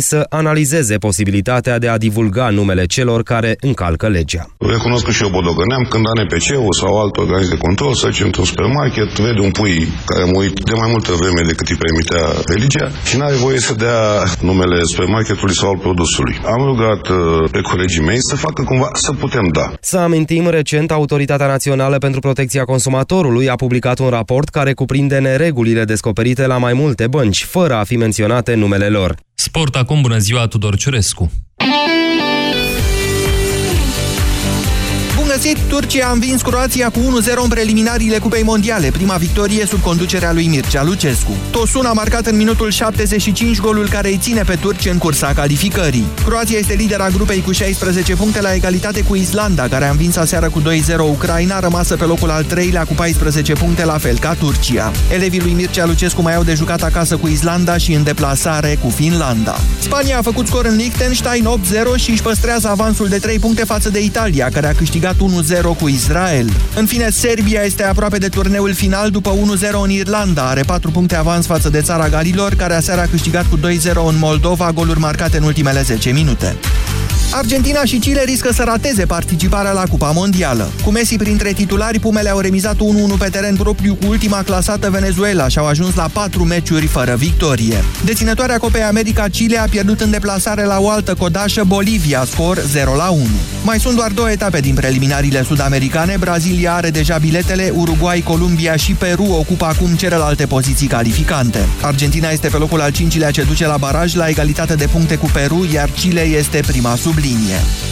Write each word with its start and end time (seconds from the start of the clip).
să 0.00 0.26
analizeze 0.28 0.96
posibilitatea 0.98 1.78
de 1.78 1.88
a 1.88 1.98
divulga 1.98 2.48
numele 2.50 2.84
celor 2.84 3.22
care 3.22 3.56
încalcă 3.60 4.08
legea. 4.08 4.46
Recunosc 4.58 5.04
că 5.04 5.10
și 5.10 5.22
eu 5.22 5.28
bodogăneam 5.28 5.86
când 5.90 6.04
ANPC-ul 6.06 6.74
sau 6.80 7.00
alt 7.00 7.16
organism 7.16 7.50
de 7.50 7.56
control 7.56 7.94
să 7.94 8.08
zice 8.10 8.24
într-un 8.24 8.44
supermarket, 8.44 9.18
vede 9.20 9.40
un 9.40 9.50
pui 9.50 9.88
care 10.04 10.22
a 10.22 10.26
murit 10.26 10.52
de 10.64 10.72
mai 10.72 10.90
multă 10.90 11.12
vreme 11.12 11.40
decât 11.46 11.68
îi 11.68 11.76
permitea 11.76 12.24
religia 12.46 12.88
și 13.04 13.16
n-are 13.16 13.34
voie 13.34 13.58
să 13.58 13.74
dea 13.74 14.00
numele 14.40 14.82
supermarketului 14.82 15.54
sau 15.54 15.68
al 15.68 15.78
produsului. 15.78 16.40
Am 16.44 16.62
rugat 16.64 17.08
uh, 17.08 17.16
pe 17.50 17.60
colegii 17.60 18.02
mei 18.02 18.18
să 18.20 18.36
facă 18.36 18.62
cumva 18.62 18.90
să 18.92 19.12
putem 19.12 19.48
da. 19.52 19.72
Să 19.80 19.98
amintim, 19.98 20.48
recent, 20.48 20.90
Autoritatea 20.90 21.46
Națională 21.46 21.98
pentru 21.98 22.20
Protecția 22.20 22.64
Consumatorului 22.64 23.48
a 23.48 23.54
publicat 23.54 23.98
un 23.98 24.08
raport 24.08 24.48
care 24.48 24.72
cuprinde 24.72 25.18
neregulile 25.18 25.84
descoperite 25.84 26.46
la 26.46 26.58
mai 26.58 26.72
multe 26.72 27.06
bănci, 27.06 27.44
fără 27.44 27.74
a 27.74 27.84
fi 27.84 27.96
menționate 27.96 28.54
numele 28.54 28.88
lor. 28.88 29.14
Sport 29.34 29.76
acum, 29.76 30.00
bună 30.00 30.18
ziua, 30.18 30.46
Tudor 30.46 30.76
Ciurescu! 30.76 31.32
Găsit! 35.42 35.58
Turcia 35.68 36.06
a 36.06 36.12
învins 36.12 36.42
Croația 36.42 36.90
cu 36.90 36.98
1-0 36.98 37.04
în 37.42 37.48
preliminariile 37.48 38.18
Cupei 38.18 38.42
Mondiale, 38.42 38.90
prima 38.90 39.14
victorie 39.14 39.66
sub 39.66 39.80
conducerea 39.80 40.32
lui 40.32 40.46
Mircea 40.46 40.84
Lucescu. 40.84 41.36
Tosun 41.50 41.84
a 41.84 41.92
marcat 41.92 42.26
în 42.26 42.36
minutul 42.36 42.70
75 42.70 43.60
golul 43.60 43.88
care 43.88 44.08
îi 44.08 44.18
ține 44.20 44.42
pe 44.42 44.54
turci 44.54 44.86
în 44.86 44.98
cursa 44.98 45.32
calificării. 45.34 46.06
Croația 46.24 46.58
este 46.58 46.74
lidera 46.74 47.08
grupei 47.08 47.42
cu 47.42 47.52
16 47.52 48.16
puncte 48.16 48.40
la 48.40 48.54
egalitate 48.54 49.02
cu 49.02 49.14
Islanda, 49.14 49.68
care 49.68 49.84
a 49.84 49.90
învins 49.90 50.16
aseară 50.16 50.50
cu 50.50 50.60
2-0 50.60 50.64
Ucraina, 50.98 51.60
rămasă 51.60 51.96
pe 51.96 52.04
locul 52.04 52.30
al 52.30 52.44
treilea 52.44 52.84
cu 52.84 52.94
14 52.94 53.52
puncte, 53.52 53.84
la 53.84 53.98
fel 53.98 54.18
ca 54.18 54.34
Turcia. 54.34 54.92
Elevii 55.12 55.40
lui 55.40 55.52
Mircea 55.52 55.86
Lucescu 55.86 56.22
mai 56.22 56.34
au 56.34 56.42
de 56.42 56.54
jucat 56.54 56.82
acasă 56.82 57.16
cu 57.16 57.28
Islanda 57.28 57.76
și 57.76 57.92
în 57.92 58.02
deplasare 58.02 58.78
cu 58.82 58.88
Finlanda. 58.88 59.56
Spania 59.78 60.18
a 60.18 60.22
făcut 60.22 60.46
scor 60.46 60.64
în 60.64 60.76
Liechtenstein 60.76 61.44
8-0 61.44 61.96
și 61.96 62.10
își 62.10 62.22
păstrează 62.22 62.68
avansul 62.68 63.08
de 63.08 63.18
3 63.18 63.38
puncte 63.38 63.64
față 63.64 63.90
de 63.90 64.02
Italia, 64.02 64.48
care 64.52 64.66
a 64.66 64.74
câștigat 64.74 65.14
1-0 65.14 65.31
cu 65.78 65.88
Israel. 65.88 66.52
În 66.76 66.86
fine, 66.86 67.10
Serbia 67.10 67.62
este 67.62 67.84
aproape 67.84 68.18
de 68.18 68.28
turneul 68.28 68.74
final 68.74 69.10
după 69.10 69.30
1-0 69.30 69.36
în 69.82 69.90
Irlanda. 69.90 70.48
Are 70.48 70.62
4 70.62 70.90
puncte 70.90 71.16
avans 71.16 71.46
față 71.46 71.68
de 71.68 71.80
țara 71.80 72.08
Galilor, 72.08 72.54
care 72.54 72.74
aseară 72.74 73.00
a 73.00 73.06
câștigat 73.06 73.46
cu 73.48 73.58
2-0 73.58 73.60
în 74.08 74.18
Moldova, 74.18 74.72
goluri 74.72 74.98
marcate 74.98 75.36
în 75.36 75.42
ultimele 75.42 75.82
10 75.82 76.10
minute. 76.10 76.56
Argentina 77.34 77.84
și 77.84 77.96
Chile 77.96 78.22
riscă 78.24 78.52
să 78.52 78.62
rateze 78.62 79.06
participarea 79.06 79.72
la 79.72 79.82
Cupa 79.90 80.10
Mondială. 80.10 80.70
Cu 80.84 80.90
Messi 80.90 81.16
printre 81.16 81.52
titulari, 81.52 81.98
Pumele 81.98 82.30
au 82.30 82.38
remizat 82.38 82.74
1-1 82.74 82.78
pe 83.18 83.28
teren 83.28 83.56
propriu 83.56 83.94
cu 83.94 84.06
ultima 84.08 84.42
clasată 84.42 84.90
Venezuela 84.90 85.48
și 85.48 85.58
au 85.58 85.66
ajuns 85.66 85.94
la 85.94 86.08
4 86.12 86.44
meciuri 86.44 86.86
fără 86.86 87.14
victorie. 87.14 87.84
Deținătoarea 88.04 88.58
Copei 88.58 88.82
America 88.82 89.26
Chile 89.30 89.58
a 89.58 89.64
pierdut 89.64 90.00
în 90.00 90.10
deplasare 90.10 90.64
la 90.64 90.80
o 90.80 90.90
altă 90.90 91.14
codașă 91.14 91.64
Bolivia, 91.66 92.24
scor 92.24 92.58
0-1. 92.58 92.62
Mai 93.64 93.80
sunt 93.80 93.96
doar 93.96 94.10
două 94.10 94.30
etape 94.30 94.60
din 94.60 94.74
preliminariile 94.74 95.44
sud-americane. 95.44 96.16
Brazilia 96.18 96.74
are 96.74 96.90
deja 96.90 97.18
biletele, 97.18 97.72
Uruguay, 97.74 98.20
Columbia 98.20 98.76
și 98.76 98.92
Peru 98.92 99.24
ocupă 99.24 99.64
acum 99.64 99.94
celelalte 99.94 100.46
poziții 100.46 100.86
calificante. 100.86 101.68
Argentina 101.80 102.28
este 102.28 102.48
pe 102.48 102.56
locul 102.56 102.80
al 102.80 102.90
cincilea 102.90 103.30
ce 103.30 103.42
duce 103.42 103.66
la 103.66 103.76
baraj 103.76 104.14
la 104.14 104.28
egalitate 104.28 104.74
de 104.74 104.86
puncte 104.86 105.16
cu 105.16 105.30
Peru, 105.32 105.68
iar 105.72 105.90
Chile 105.90 106.22
este 106.22 106.62
prima 106.66 106.96
sub 106.96 107.20
linie. 107.22 107.91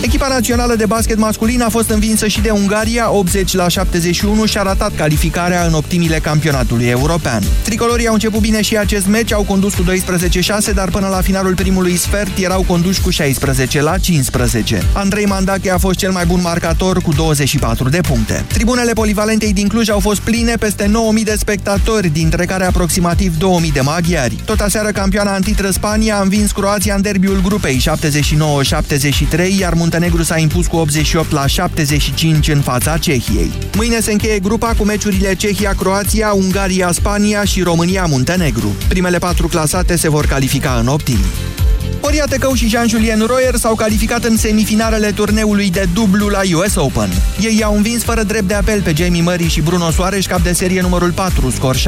Echipa 0.00 0.28
națională 0.28 0.74
de 0.74 0.86
basket 0.86 1.18
masculin 1.18 1.62
a 1.62 1.68
fost 1.68 1.90
învinsă 1.90 2.26
și 2.26 2.40
de 2.40 2.50
Ungaria, 2.50 3.10
80 3.10 3.54
la 3.54 3.68
71 3.68 4.46
și 4.46 4.58
a 4.58 4.62
ratat 4.62 4.94
calificarea 4.96 5.64
în 5.64 5.72
optimile 5.72 6.18
campionatului 6.18 6.86
european. 6.86 7.42
Tricolorii 7.62 8.06
au 8.06 8.12
început 8.12 8.40
bine 8.40 8.62
și 8.62 8.76
acest 8.76 9.06
meci, 9.06 9.32
au 9.32 9.42
condus 9.42 9.74
cu 9.74 9.82
12-6, 9.82 10.74
dar 10.74 10.90
până 10.90 11.08
la 11.08 11.20
finalul 11.20 11.54
primului 11.54 11.96
sfert 11.96 12.38
erau 12.38 12.62
conduși 12.62 13.00
cu 13.00 13.10
16 13.10 13.82
la 13.82 13.98
15. 13.98 14.82
Andrei 14.92 15.26
Mandache 15.26 15.70
a 15.70 15.78
fost 15.78 15.98
cel 15.98 16.10
mai 16.10 16.26
bun 16.26 16.40
marcator 16.42 17.02
cu 17.02 17.12
24 17.12 17.88
de 17.88 18.00
puncte. 18.00 18.44
Tribunele 18.46 18.92
polivalentei 18.92 19.52
din 19.52 19.68
Cluj 19.68 19.88
au 19.88 20.00
fost 20.00 20.20
pline 20.20 20.54
peste 20.56 20.86
9000 20.86 21.24
de 21.24 21.34
spectatori, 21.38 22.08
dintre 22.08 22.44
care 22.44 22.64
aproximativ 22.64 23.36
2000 23.36 23.70
de 23.70 23.80
maghiari. 23.80 24.38
Tot 24.44 24.60
aseară 24.60 24.90
campioana 24.90 25.34
antitră 25.34 25.70
Spania 25.70 26.16
a 26.16 26.22
învins 26.22 26.50
Croația 26.50 26.94
în 26.94 27.02
derbiul 27.02 27.40
grupei 27.42 27.82
79-73, 29.54 29.58
iar 29.58 29.74
Muntenegru 29.78 30.22
s-a 30.22 30.38
impus 30.38 30.66
cu 30.66 30.76
88 30.76 31.30
la 31.30 31.46
75 31.46 32.48
în 32.48 32.60
fața 32.60 32.98
Cehiei. 32.98 33.52
Mâine 33.76 34.00
se 34.00 34.12
încheie 34.12 34.38
grupa 34.38 34.74
cu 34.78 34.84
meciurile 34.84 35.34
Cehia-Croația, 35.34 36.32
Ungaria-Spania 36.32 37.44
și 37.44 37.62
România-Muntenegru. 37.62 38.76
Primele 38.88 39.18
patru 39.18 39.48
clasate 39.48 39.96
se 39.96 40.10
vor 40.10 40.26
califica 40.26 40.78
în 40.80 40.86
optimi. 40.86 41.24
Horia 42.08 42.24
Tecău 42.24 42.54
și 42.54 42.68
Jean-Julien 42.68 43.24
Royer 43.26 43.54
s-au 43.54 43.74
calificat 43.74 44.24
în 44.24 44.36
semifinalele 44.36 45.10
turneului 45.10 45.70
de 45.70 45.88
dublu 45.92 46.28
la 46.28 46.40
US 46.54 46.74
Open. 46.74 47.10
Ei 47.40 47.62
au 47.64 47.76
învins 47.76 48.02
fără 48.02 48.22
drept 48.22 48.48
de 48.48 48.54
apel 48.54 48.82
pe 48.82 48.92
Jamie 48.96 49.22
Murray 49.22 49.48
și 49.48 49.60
Bruno 49.60 49.90
Soares, 49.90 50.26
cap 50.26 50.40
de 50.40 50.52
serie 50.52 50.80
numărul 50.80 51.10
4, 51.10 51.50
scor 51.50 51.76
6-1-6-2. 51.76 51.80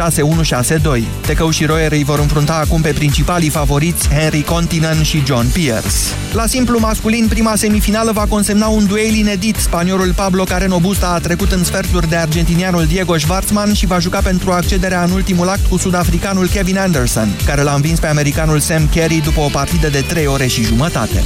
Tecău 1.27 1.51
și 1.51 1.65
Royer 1.65 1.93
îi 1.93 2.05
vor 2.05 2.19
înfrunta 2.19 2.55
acum 2.65 2.81
pe 2.81 2.93
principalii 2.93 3.49
favoriți 3.49 4.09
Henry 4.09 4.43
Continen 4.43 5.03
și 5.03 5.23
John 5.27 5.47
Pierce. 5.53 5.97
La 6.33 6.47
simplu 6.47 6.79
masculin, 6.79 7.27
prima 7.29 7.57
semifinală 7.57 8.13
va 8.13 8.27
consemna 8.29 8.67
un 8.67 8.87
duel 8.87 9.15
inedit. 9.15 9.57
Spaniolul 9.57 10.13
Pablo 10.15 10.45
Carreno 10.45 10.79
Busta 10.79 11.09
a 11.09 11.19
trecut 11.19 11.53
în 11.53 11.65
sferturi 11.65 12.09
de 12.09 12.17
argentinianul 12.17 12.85
Diego 12.85 13.19
Schwartzman 13.19 13.73
și 13.73 13.87
va 13.87 13.99
juca 13.99 14.21
pentru 14.21 14.51
accederea 14.51 15.03
în 15.03 15.11
ultimul 15.11 15.49
act 15.49 15.67
cu 15.67 15.77
sudafricanul 15.77 16.49
Kevin 16.49 16.79
Anderson, 16.79 17.29
care 17.45 17.63
l-a 17.63 17.75
învins 17.75 17.99
pe 17.99 18.07
americanul 18.07 18.61
Sam 18.61 18.89
Carey 18.95 19.21
după 19.21 19.41
o 19.41 19.49
partidă 19.49 19.89
de 19.89 20.05
3 20.11 20.27
ore 20.27 20.47
și 20.47 20.63
jumătate. 20.63 21.23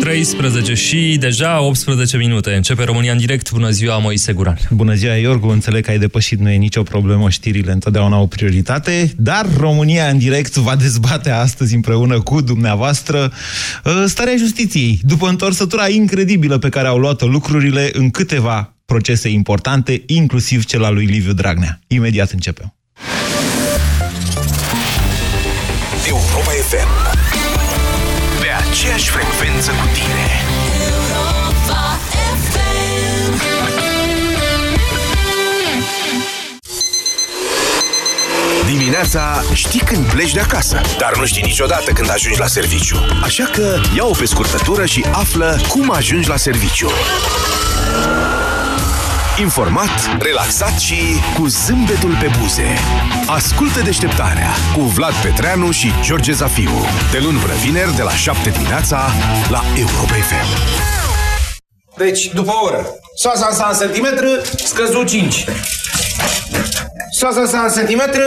13 0.00 0.74
și 0.74 1.16
deja 1.20 1.60
18 1.60 2.16
minute. 2.16 2.54
Începe 2.54 2.84
România 2.84 3.12
în 3.12 3.18
direct. 3.18 3.52
Bună 3.52 3.70
ziua, 3.70 3.98
Moise 3.98 4.32
Guran. 4.32 4.58
Bună 4.70 4.94
ziua, 4.94 5.14
Iorgu. 5.14 5.48
Înțeleg 5.48 5.84
că 5.84 5.90
ai 5.90 5.98
depășit, 5.98 6.38
nu 6.38 6.50
e 6.50 6.56
nicio 6.56 6.82
problemă, 6.82 7.30
știrile 7.30 7.72
întotdeauna 7.72 8.18
o 8.18 8.26
prioritate, 8.26 9.12
dar 9.16 9.46
România 9.56 10.08
în 10.08 10.18
direct 10.18 10.54
va 10.54 10.76
dezbate 10.76 11.30
astăzi 11.30 11.74
împreună 11.74 12.20
cu 12.20 12.40
dumneavoastră 12.40 13.32
uh, 13.84 14.04
starea 14.06 14.36
justiției. 14.36 14.98
După 15.02 15.28
întorsătura 15.28 15.88
incredibilă 15.88 16.58
pe 16.58 16.68
care 16.68 16.88
au 16.88 16.98
luat-o 16.98 17.26
lucrurile 17.26 17.90
în 17.92 18.10
câteva 18.10 18.76
procese 18.84 19.28
importante, 19.28 20.02
inclusiv 20.06 20.64
cel 20.64 20.84
al 20.84 20.94
lui 20.94 21.04
Liviu 21.04 21.32
Dragnea. 21.32 21.80
Imediat 21.86 22.30
începem. 22.30 22.74
Europa 26.08 26.50
FM 26.70 26.88
Pe 28.40 28.48
aceeași 28.68 29.10
frecvență 29.10 29.70
cu 29.70 29.86
tine. 29.92 30.26
Europa 30.90 31.98
FM 32.50 33.40
Dimineața 38.66 39.42
știi 39.52 39.80
când 39.80 40.04
pleci 40.04 40.32
de 40.32 40.40
acasă, 40.40 40.80
dar 40.98 41.16
nu 41.16 41.26
știi 41.26 41.42
niciodată 41.42 41.92
când 41.92 42.10
ajungi 42.10 42.38
la 42.38 42.46
serviciu. 42.46 42.96
Așa 43.22 43.44
că 43.44 43.80
ia-o 43.96 44.12
pe 44.18 44.24
scurtătură 44.24 44.86
și 44.86 45.04
află 45.12 45.60
cum 45.68 45.90
ajungi 45.90 46.28
la 46.28 46.36
serviciu 46.36 46.90
informat, 49.40 50.18
relaxat 50.20 50.78
și 50.78 50.96
cu 51.38 51.46
zâmbetul 51.46 52.16
pe 52.20 52.30
buze. 52.40 52.66
Ascultă 53.26 53.80
deșteptarea 53.80 54.50
cu 54.74 54.80
Vlad 54.80 55.12
Petreanu 55.12 55.70
și 55.70 55.92
George 56.02 56.32
Zafiu. 56.32 56.70
De 57.10 57.18
luni 57.18 57.38
până 57.38 57.52
vineri, 57.54 57.96
de 57.96 58.02
la 58.02 58.10
7 58.10 58.50
dimineața, 58.50 59.06
la 59.50 59.62
Europa 59.76 60.14
FM. 60.28 60.46
Deci, 61.96 62.26
după 62.34 62.50
o 62.50 62.64
oră, 62.64 62.86
soasa 63.16 63.50
sa 63.52 63.68
în 63.72 63.78
centimetru, 63.78 64.26
scăzut 64.64 65.06
5. 65.06 65.44
Soasa 67.10 67.46
sa 67.46 67.58
în 67.58 67.72
centimetru, 67.72 68.22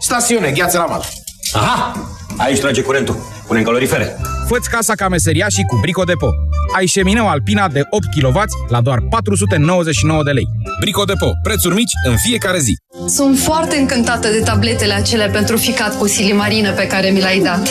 stațiune, 0.00 0.50
gheață 0.50 0.78
la 0.78 0.84
mal. 0.84 1.04
Aha! 1.52 2.08
Aici 2.36 2.60
trage 2.60 2.82
curentul. 2.82 3.16
Punem 3.46 3.62
calorifere. 3.62 4.16
Făți 4.48 4.70
casa 4.70 4.94
ca 4.94 5.08
meseria 5.08 5.48
și 5.48 5.62
cu 5.62 5.78
Brico 5.80 6.02
Depo. 6.02 6.28
Ai 6.74 6.86
șemineu 6.86 7.28
Alpina 7.28 7.68
de 7.68 7.82
8 7.90 8.04
kW 8.20 8.42
la 8.68 8.80
doar 8.80 9.00
499 9.10 10.22
de 10.22 10.30
lei. 10.30 10.46
Brico 10.80 11.04
Depo. 11.04 11.30
Prețuri 11.42 11.74
mici 11.74 11.92
în 12.08 12.16
fiecare 12.16 12.58
zi. 12.58 12.72
Sunt 13.08 13.38
foarte 13.38 13.76
încântată 13.76 14.28
de 14.28 14.40
tabletele 14.44 14.92
acelea 14.92 15.28
pentru 15.28 15.56
ficat 15.56 15.98
cu 15.98 16.06
silimarină 16.06 16.72
pe 16.72 16.86
care 16.86 17.10
mi 17.10 17.20
l-ai 17.20 17.38
dat. 17.40 17.68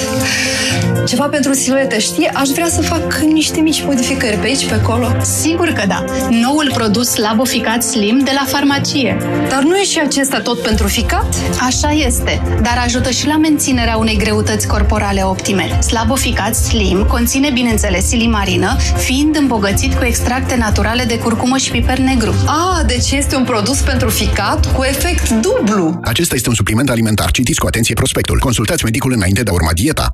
Ceva 1.06 1.28
pentru 1.28 1.54
siluete, 1.54 2.00
știi? 2.00 2.28
Aș 2.28 2.50
vrea 2.50 2.68
să 2.68 2.82
fac 2.82 3.16
niște 3.18 3.60
mici 3.60 3.84
modificări 3.84 4.38
pe 4.38 4.46
aici, 4.46 4.66
pe 4.68 4.74
acolo. 4.74 5.08
Sigur 5.22 5.68
că 5.68 5.84
da. 5.88 6.04
Noul 6.30 6.72
produs 6.74 7.16
Laboficat 7.16 7.84
Slim 7.84 8.20
de 8.20 8.32
la 8.34 8.46
farmacie. 8.48 9.18
Dar 9.50 9.64
nu 9.64 9.78
e 9.78 9.84
și 9.84 10.00
acesta 10.00 10.40
tot 10.40 10.62
pentru 10.62 10.88
ficat? 10.88 11.36
Așa 11.60 11.92
este, 11.92 12.42
dar 12.62 12.82
ajută 12.86 13.10
și 13.10 13.28
la 13.28 13.38
menținerea 13.38 13.98
unei 13.98 14.18
greutăți 14.18 14.68
corporale 14.68 15.22
optime. 15.24 15.82
Slaboficat 15.82 16.56
Slim 16.56 17.04
conține, 17.04 17.50
bineînțeles, 17.52 18.08
silimarină 18.08 18.78
fiind 18.98 19.36
îmbogățit 19.36 19.94
cu 19.94 20.04
extracte 20.04 20.56
naturale 20.56 21.04
de 21.04 21.18
curcumă 21.18 21.58
și 21.58 21.72
piper 21.72 21.98
negru. 21.98 22.34
Ah, 22.46 22.86
deci 22.86 23.12
este 23.12 23.36
un 23.36 23.44
produs 23.44 23.80
pentru 23.80 24.10
ficat 24.10 24.74
cu 24.74 24.84
efect 24.84 25.30
dublu. 25.30 26.00
Acesta 26.04 26.36
este 26.36 26.50
un 26.50 26.56
supliment 26.56 26.90
alimentar. 26.90 27.32
Citiți 27.32 27.60
cu 27.60 27.68
atenție 27.68 27.94
prospectul. 27.94 28.40
Consultați 28.40 28.84
medicul 28.84 29.12
înainte 29.12 29.44
de 29.44 29.50
a 29.50 29.54
urma 29.54 29.74
dieta. 29.74 30.14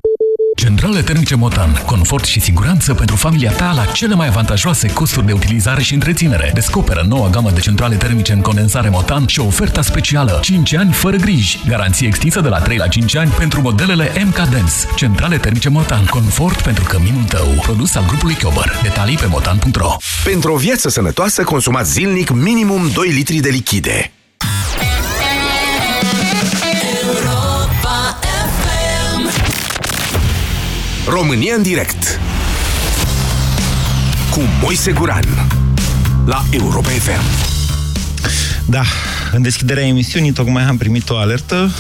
Centrale 0.56 1.02
termice 1.02 1.36
Motan. 1.36 1.82
Confort 1.86 2.24
și 2.26 2.40
siguranță 2.40 2.94
pentru 2.94 3.16
familia 3.16 3.52
ta 3.52 3.72
la 3.76 3.86
cele 3.86 4.16
mai 4.16 4.28
avantajoase 4.28 4.94
costuri 4.94 5.26
de 5.26 5.32
utilizare 5.32 5.82
și 5.82 5.94
întreținere. 5.94 6.52
Descoperă 6.54 7.06
noua 7.08 7.30
gamă 7.30 7.52
de 7.52 7.60
centrale 7.60 7.96
termice 7.96 8.34
în 8.34 8.42
condensare 8.42 8.90
Motan 8.90 9.28
și 9.28 9.40
oferta 9.40 9.82
specială 9.82 10.40
5 10.42 10.74
ani 10.74 10.92
fără 10.92 11.18
griji. 11.18 11.60
Garanție 11.68 12.08
extinsă 12.08 12.42
de 12.42 12.48
la 12.48 12.60
3 12.60 12.78
la 12.78 12.88
5 12.88 13.16
ani 13.16 13.32
pentru 13.32 13.62
modelele 13.62 14.12
MK 14.26 14.36
Dance. 14.36 14.74
Centrale 14.96 15.38
termice 15.38 15.70
Motan. 15.70 16.06
Confort 16.06 16.62
pentru 16.62 16.84
căminul 16.84 17.24
tău. 17.24 17.48
Produs 17.62 17.96
al 17.96 18.06
grupului 18.06 18.36
Chiober. 18.36 18.80
Detalii 18.82 19.18
pe 19.18 19.26
motan.ro 19.26 19.96
Pentru 20.24 20.54
o 20.54 20.58
viață 20.58 20.90
sănătoasă, 20.90 21.44
consumați 21.44 21.92
zilnic 21.92 22.30
minimum 22.30 22.90
2 22.94 23.08
litri 23.08 23.40
de 23.40 23.50
lichide. 23.50 24.12
România 31.14 31.56
în 31.56 31.62
direct. 31.62 32.20
Cu 34.32 34.40
Moise 34.62 34.92
Guran 34.92 35.26
la 36.26 36.44
Europa 36.52 36.90
FM. 36.90 37.22
Da, 38.70 38.84
în 39.32 39.42
deschiderea 39.42 39.86
emisiunii 39.86 40.32
tocmai 40.32 40.64
am 40.64 40.78
primit 40.78 41.10
o 41.10 41.18
alertă. 41.18 41.72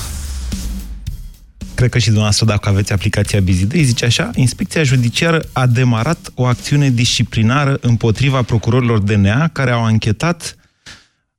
Cred 1.75 1.89
că 1.89 1.97
și 1.97 2.05
dumneavoastră, 2.05 2.45
dacă 2.45 2.69
aveți 2.69 2.93
aplicația 2.93 3.39
Bizidei, 3.39 3.83
zice 3.83 4.05
așa, 4.05 4.29
Inspecția 4.35 4.83
Judiciară 4.83 5.41
a 5.53 5.65
demarat 5.65 6.31
o 6.33 6.45
acțiune 6.45 6.89
disciplinară 6.89 7.77
împotriva 7.81 8.41
procurorilor 8.41 8.99
DNA 8.99 9.47
care 9.47 9.71
au 9.71 9.83
anchetat 9.83 10.55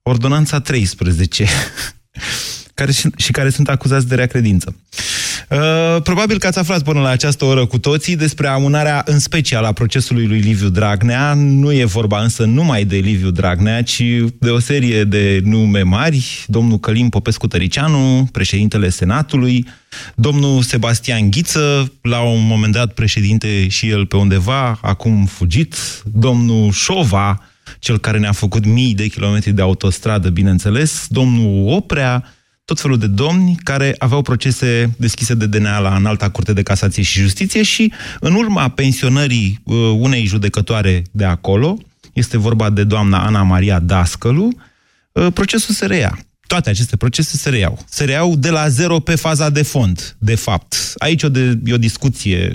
Ordonanța 0.02 0.60
13 0.60 1.46
care 2.82 2.94
și, 2.94 3.08
și 3.16 3.32
care 3.32 3.50
sunt 3.50 3.68
acuzați 3.68 4.08
de 4.08 4.14
rea 4.14 4.26
credință. 4.26 4.74
Uh, 5.48 6.02
probabil 6.02 6.38
că 6.38 6.46
ați 6.46 6.58
aflat 6.58 6.82
până 6.82 7.00
la 7.00 7.08
această 7.08 7.44
oră 7.44 7.66
cu 7.66 7.78
toții 7.78 8.16
despre 8.16 8.46
amânarea 8.46 9.02
în 9.06 9.18
special 9.18 9.64
a 9.64 9.72
procesului 9.72 10.26
lui 10.26 10.38
Liviu 10.38 10.68
Dragnea. 10.68 11.34
Nu 11.34 11.72
e 11.72 11.84
vorba 11.84 12.22
însă 12.22 12.44
numai 12.44 12.84
de 12.84 12.96
Liviu 12.96 13.30
Dragnea, 13.30 13.82
ci 13.82 14.02
de 14.38 14.50
o 14.50 14.58
serie 14.58 15.04
de 15.04 15.40
nume 15.44 15.82
mari. 15.82 16.44
Domnul 16.46 16.78
Călim 16.78 17.08
Popescu 17.08 17.46
Tăricianu, 17.46 18.28
președintele 18.32 18.88
Senatului, 18.88 19.66
domnul 20.14 20.62
Sebastian 20.62 21.30
Ghiță, 21.30 21.92
la 22.02 22.20
un 22.20 22.46
moment 22.46 22.72
dat 22.72 22.92
președinte 22.92 23.68
și 23.68 23.88
el 23.88 24.06
pe 24.06 24.16
undeva, 24.16 24.78
acum 24.82 25.24
fugit, 25.24 25.76
domnul 26.04 26.72
Șova, 26.72 27.46
cel 27.78 27.98
care 27.98 28.18
ne-a 28.18 28.32
făcut 28.32 28.66
mii 28.66 28.94
de 28.94 29.06
kilometri 29.06 29.52
de 29.52 29.62
autostradă, 29.62 30.28
bineînțeles, 30.28 31.06
domnul 31.08 31.72
Oprea, 31.72 32.24
tot 32.72 32.80
felul 32.80 32.98
de 32.98 33.06
domni 33.06 33.56
care 33.62 33.94
aveau 33.98 34.22
procese 34.22 34.94
deschise 34.96 35.34
de 35.34 35.46
DNA 35.46 35.78
la 35.78 35.96
Înalta 35.96 36.28
Curte 36.30 36.52
de 36.52 36.62
Casație 36.62 37.02
și 37.02 37.20
Justiție 37.20 37.62
și 37.62 37.92
în 38.20 38.34
urma 38.34 38.68
pensionării 38.68 39.60
uh, 39.64 39.76
unei 39.76 40.24
judecătoare 40.24 41.02
de 41.10 41.24
acolo, 41.24 41.78
este 42.12 42.38
vorba 42.38 42.70
de 42.70 42.84
doamna 42.84 43.24
Ana 43.24 43.42
Maria 43.42 43.78
Dascălu, 43.78 44.48
uh, 45.12 45.26
procesul 45.34 45.74
se 45.74 45.86
reia. 45.86 46.18
Toate 46.46 46.70
aceste 46.70 46.96
procese 46.96 47.36
se 47.36 47.48
reiau. 47.48 47.84
Se 47.88 48.04
reiau 48.04 48.36
de 48.36 48.50
la 48.50 48.68
zero 48.68 48.98
pe 48.98 49.14
faza 49.14 49.50
de 49.50 49.62
fond, 49.62 50.16
de 50.18 50.34
fapt. 50.34 50.92
Aici 50.96 51.22
o 51.22 51.28
de, 51.28 51.58
e 51.64 51.74
o 51.74 51.78
discuție. 51.78 52.54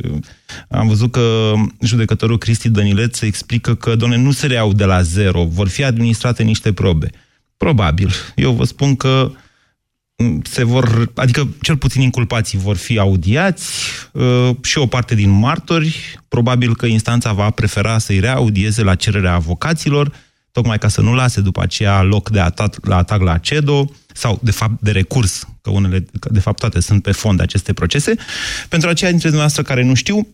Am 0.70 0.88
văzut 0.88 1.12
că 1.12 1.54
judecătorul 1.82 2.38
Cristi 2.38 2.70
Dănileț 2.70 3.22
explică 3.22 3.76
că, 3.76 3.96
doamne, 3.96 4.18
nu 4.18 4.32
se 4.32 4.48
reiau 4.48 4.74
de 4.74 4.86
la 4.86 5.02
zero, 5.02 5.46
vor 5.46 5.68
fi 5.68 5.84
administrate 5.84 6.44
niște 6.44 6.74
probe. 6.74 7.10
Probabil. 7.58 8.12
Eu 8.36 8.52
vă 8.52 8.64
spun 8.64 8.96
că 8.96 9.32
se 10.44 10.64
vor, 10.64 11.12
adică 11.16 11.48
cel 11.62 11.78
puțin 11.78 12.02
inculpații 12.02 12.58
vor 12.58 12.76
fi 12.76 13.00
audiați 13.00 13.72
uh, 14.12 14.50
și 14.64 14.78
o 14.78 14.88
parte 14.88 15.16
din 15.16 15.30
martori. 15.30 16.20
Probabil 16.28 16.76
că 16.76 16.86
instanța 16.86 17.34
va 17.34 17.50
prefera 17.50 17.98
să-i 17.98 18.20
reaudieze 18.20 18.84
la 18.84 18.96
cererea 18.96 19.34
avocaților, 19.34 20.12
tocmai 20.52 20.78
ca 20.78 20.88
să 20.88 21.02
nu 21.02 21.14
lase 21.14 21.42
după 21.42 21.62
aceea 21.62 22.02
loc 22.02 22.30
de 22.30 22.40
atac 22.40 22.86
la, 22.86 22.98
atac 22.98 23.22
la 23.22 23.38
CEDO 23.38 23.90
sau, 24.14 24.40
de 24.42 24.52
fapt, 24.52 24.82
de 24.82 24.92
recurs, 24.92 25.48
că 25.62 25.70
unele, 25.70 26.06
de 26.32 26.40
fapt, 26.40 26.60
toate 26.60 26.80
sunt 26.80 27.04
pe 27.04 27.12
fond 27.12 27.42
aceste 27.42 27.74
procese. 27.74 28.16
Pentru 28.70 28.90
aceia 28.90 29.10
dintre 29.10 29.30
dumneavoastră 29.30 29.64
care 29.64 29.84
nu 29.84 29.94
știu, 29.94 30.28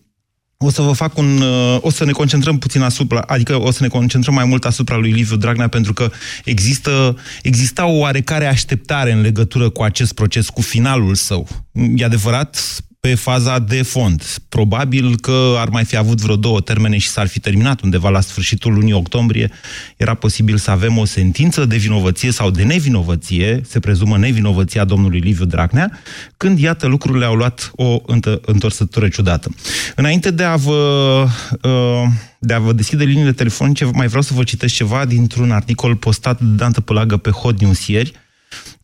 o 0.56 0.70
să 0.70 0.82
vă 0.82 0.92
fac 0.92 1.16
un... 1.16 1.40
Uh, 1.40 1.78
o 1.80 1.90
să 1.90 2.04
ne 2.04 2.12
concentrăm 2.12 2.58
puțin 2.58 2.82
asupra, 2.82 3.20
adică 3.20 3.60
o 3.60 3.70
să 3.70 3.82
ne 3.82 3.88
concentrăm 3.88 4.34
mai 4.34 4.44
mult 4.44 4.64
asupra 4.64 4.96
lui 4.96 5.10
Liviu 5.10 5.36
Dragnea, 5.36 5.68
pentru 5.68 5.92
că 5.92 6.10
există, 6.44 7.16
exista 7.42 7.86
o 7.86 7.98
oarecare 7.98 8.46
așteptare 8.46 9.12
în 9.12 9.20
legătură 9.20 9.68
cu 9.68 9.82
acest 9.82 10.12
proces, 10.12 10.48
cu 10.48 10.60
finalul 10.62 11.14
său. 11.14 11.48
E 11.96 12.04
adevărat, 12.04 12.84
pe 13.04 13.14
faza 13.14 13.58
de 13.58 13.82
fond. 13.82 14.24
Probabil 14.48 15.16
că 15.16 15.54
ar 15.58 15.68
mai 15.68 15.84
fi 15.84 15.96
avut 15.96 16.20
vreo 16.20 16.36
două 16.36 16.60
termene 16.60 16.98
și 16.98 17.08
s-ar 17.08 17.26
fi 17.26 17.40
terminat 17.40 17.80
undeva 17.80 18.08
la 18.08 18.20
sfârșitul 18.20 18.72
lunii 18.72 18.92
octombrie. 18.92 19.50
Era 19.96 20.14
posibil 20.14 20.56
să 20.56 20.70
avem 20.70 20.98
o 20.98 21.04
sentință 21.04 21.64
de 21.64 21.76
vinovăție 21.76 22.30
sau 22.30 22.50
de 22.50 22.62
nevinovăție, 22.62 23.60
se 23.66 23.80
prezumă 23.80 24.18
nevinovăția 24.18 24.84
domnului 24.84 25.18
Liviu 25.18 25.44
Dragnea, 25.44 25.90
când, 26.36 26.58
iată, 26.58 26.86
lucrurile 26.86 27.24
au 27.24 27.34
luat 27.34 27.70
o 27.76 27.98
întorsătură 28.46 29.08
ciudată. 29.08 29.54
Înainte 29.96 30.30
de 30.30 30.42
a 30.42 30.56
vă... 30.56 31.26
Uh, 31.62 32.08
de 32.38 32.54
a 32.54 32.58
vă 32.58 32.72
deschide 32.72 33.04
liniile 33.04 33.32
telefonice, 33.32 33.84
mai 33.84 34.06
vreau 34.06 34.22
să 34.22 34.34
vă 34.34 34.42
citesc 34.42 34.74
ceva 34.74 35.04
dintr-un 35.04 35.50
articol 35.50 35.96
postat 35.96 36.40
de 36.40 36.54
Dan 36.56 36.72
Tăpălagă 36.72 37.16
pe 37.16 37.30
Hot 37.30 37.60
News 37.60 37.86
ieri. 37.86 38.12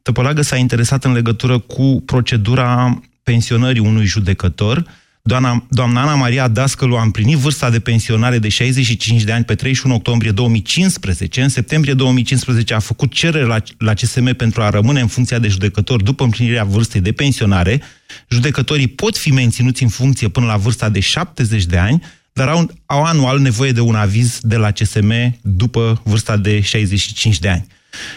Tăpălagă 0.03 0.43
s-a 0.43 0.57
interesat 0.57 1.05
în 1.05 1.13
legătură 1.13 1.59
cu 1.59 2.03
procedura 2.07 3.01
pensionării 3.23 3.81
unui 3.81 4.05
judecător, 4.05 4.85
doamna, 5.23 5.67
doamna 5.71 6.01
Ana 6.03 6.15
Maria 6.15 6.49
Dascălu 6.49 6.97
a 6.97 7.03
împlinit 7.03 7.37
vârsta 7.37 7.71
de 7.71 7.81
pensionare 7.81 8.39
de 8.39 8.49
65 8.49 9.23
de 9.23 9.33
ani 9.33 9.45
pe 9.45 9.55
31 9.55 9.95
octombrie 9.95 10.31
2015. 10.31 11.43
În 11.43 11.49
septembrie 11.49 11.95
2015 11.95 12.75
a 12.75 12.79
făcut 12.79 13.13
cerere 13.13 13.45
la, 13.45 13.63
la 13.79 13.95
CSM 13.95 14.35
pentru 14.35 14.63
a 14.63 14.71
rămâne 14.71 15.01
în 15.01 15.07
funcția 15.07 15.39
de 15.39 15.49
judecător 15.49 16.03
după 16.03 16.25
împlinirea 16.25 16.65
vârstei 16.65 17.01
de 17.01 17.13
pensionare. 17.13 17.81
Judecătorii 18.29 18.87
pot 18.87 19.17
fi 19.17 19.31
menținuți 19.31 19.83
în 19.83 19.89
funcție 19.89 20.29
până 20.29 20.47
la 20.47 20.57
vârsta 20.57 20.89
de 20.89 21.01
70 21.01 21.65
de 21.65 21.79
ani, 21.79 22.03
dar 22.33 22.49
au, 22.49 22.71
au 22.87 23.03
anual 23.03 23.39
nevoie 23.39 23.73
de 23.73 23.81
un 23.81 23.95
aviz 23.95 24.39
de 24.43 24.57
la 24.57 24.71
CSM 24.71 25.39
după 25.43 26.01
vârsta 26.05 26.37
de 26.37 26.61
65 26.61 27.39
de 27.39 27.49
ani. 27.49 27.67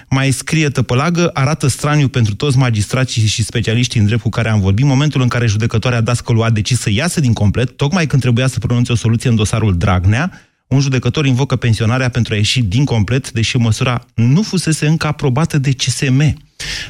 Mai 0.09 0.31
scrie 0.31 0.69
tăpălagă, 0.69 1.29
arată 1.33 1.67
straniu 1.67 2.07
pentru 2.07 2.35
toți 2.35 2.57
magistrații 2.57 3.25
și 3.25 3.43
specialiștii 3.43 3.99
în 3.99 4.05
drept 4.05 4.21
cu 4.21 4.29
care 4.29 4.49
am 4.49 4.59
vorbit, 4.59 4.85
momentul 4.85 5.21
în 5.21 5.27
care 5.27 5.45
judecătoarea 5.45 6.01
Dascălu 6.01 6.41
a 6.41 6.49
decis 6.49 6.79
să 6.79 6.89
iasă 6.91 7.19
din 7.19 7.33
complet, 7.33 7.77
tocmai 7.77 8.07
când 8.07 8.21
trebuia 8.21 8.48
să 8.48 8.59
pronunțe 8.59 8.91
o 8.91 8.95
soluție 8.95 9.29
în 9.29 9.36
dosarul 9.36 9.77
Dragnea, 9.77 10.31
un 10.67 10.79
judecător 10.79 11.25
invocă 11.25 11.55
pensionarea 11.55 12.09
pentru 12.09 12.33
a 12.33 12.38
ieși 12.38 12.62
din 12.62 12.86
complet, 12.86 13.31
deși 13.31 13.57
măsura 13.57 14.05
nu 14.15 14.41
fusese 14.41 14.88
încă 14.88 15.07
aprobată 15.07 15.57
de 15.57 15.71
CSM. 15.71 16.38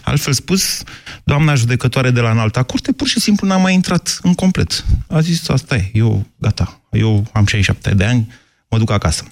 Altfel 0.04 0.34
spus, 0.34 0.84
doamna 1.24 1.56
judecătoare 1.56 2.12
de 2.12 2.20
la 2.20 2.32
înalta 2.32 2.64
curte 2.64 2.92
pur 2.92 3.08
și 3.08 3.20
simplu 3.20 3.48
n-a 3.48 3.58
mai 3.58 3.74
intrat 3.74 4.20
în 4.22 4.34
complet. 4.34 4.86
A 5.08 5.20
zis, 5.20 5.50
asta 5.50 5.76
e, 5.76 5.90
eu, 5.94 6.28
gata, 6.38 6.82
eu 6.92 7.26
am 7.32 7.46
67 7.46 7.94
de 7.94 8.04
ani, 8.04 8.34
mă 8.70 8.78
duc 8.78 8.92
acasă. 8.92 9.24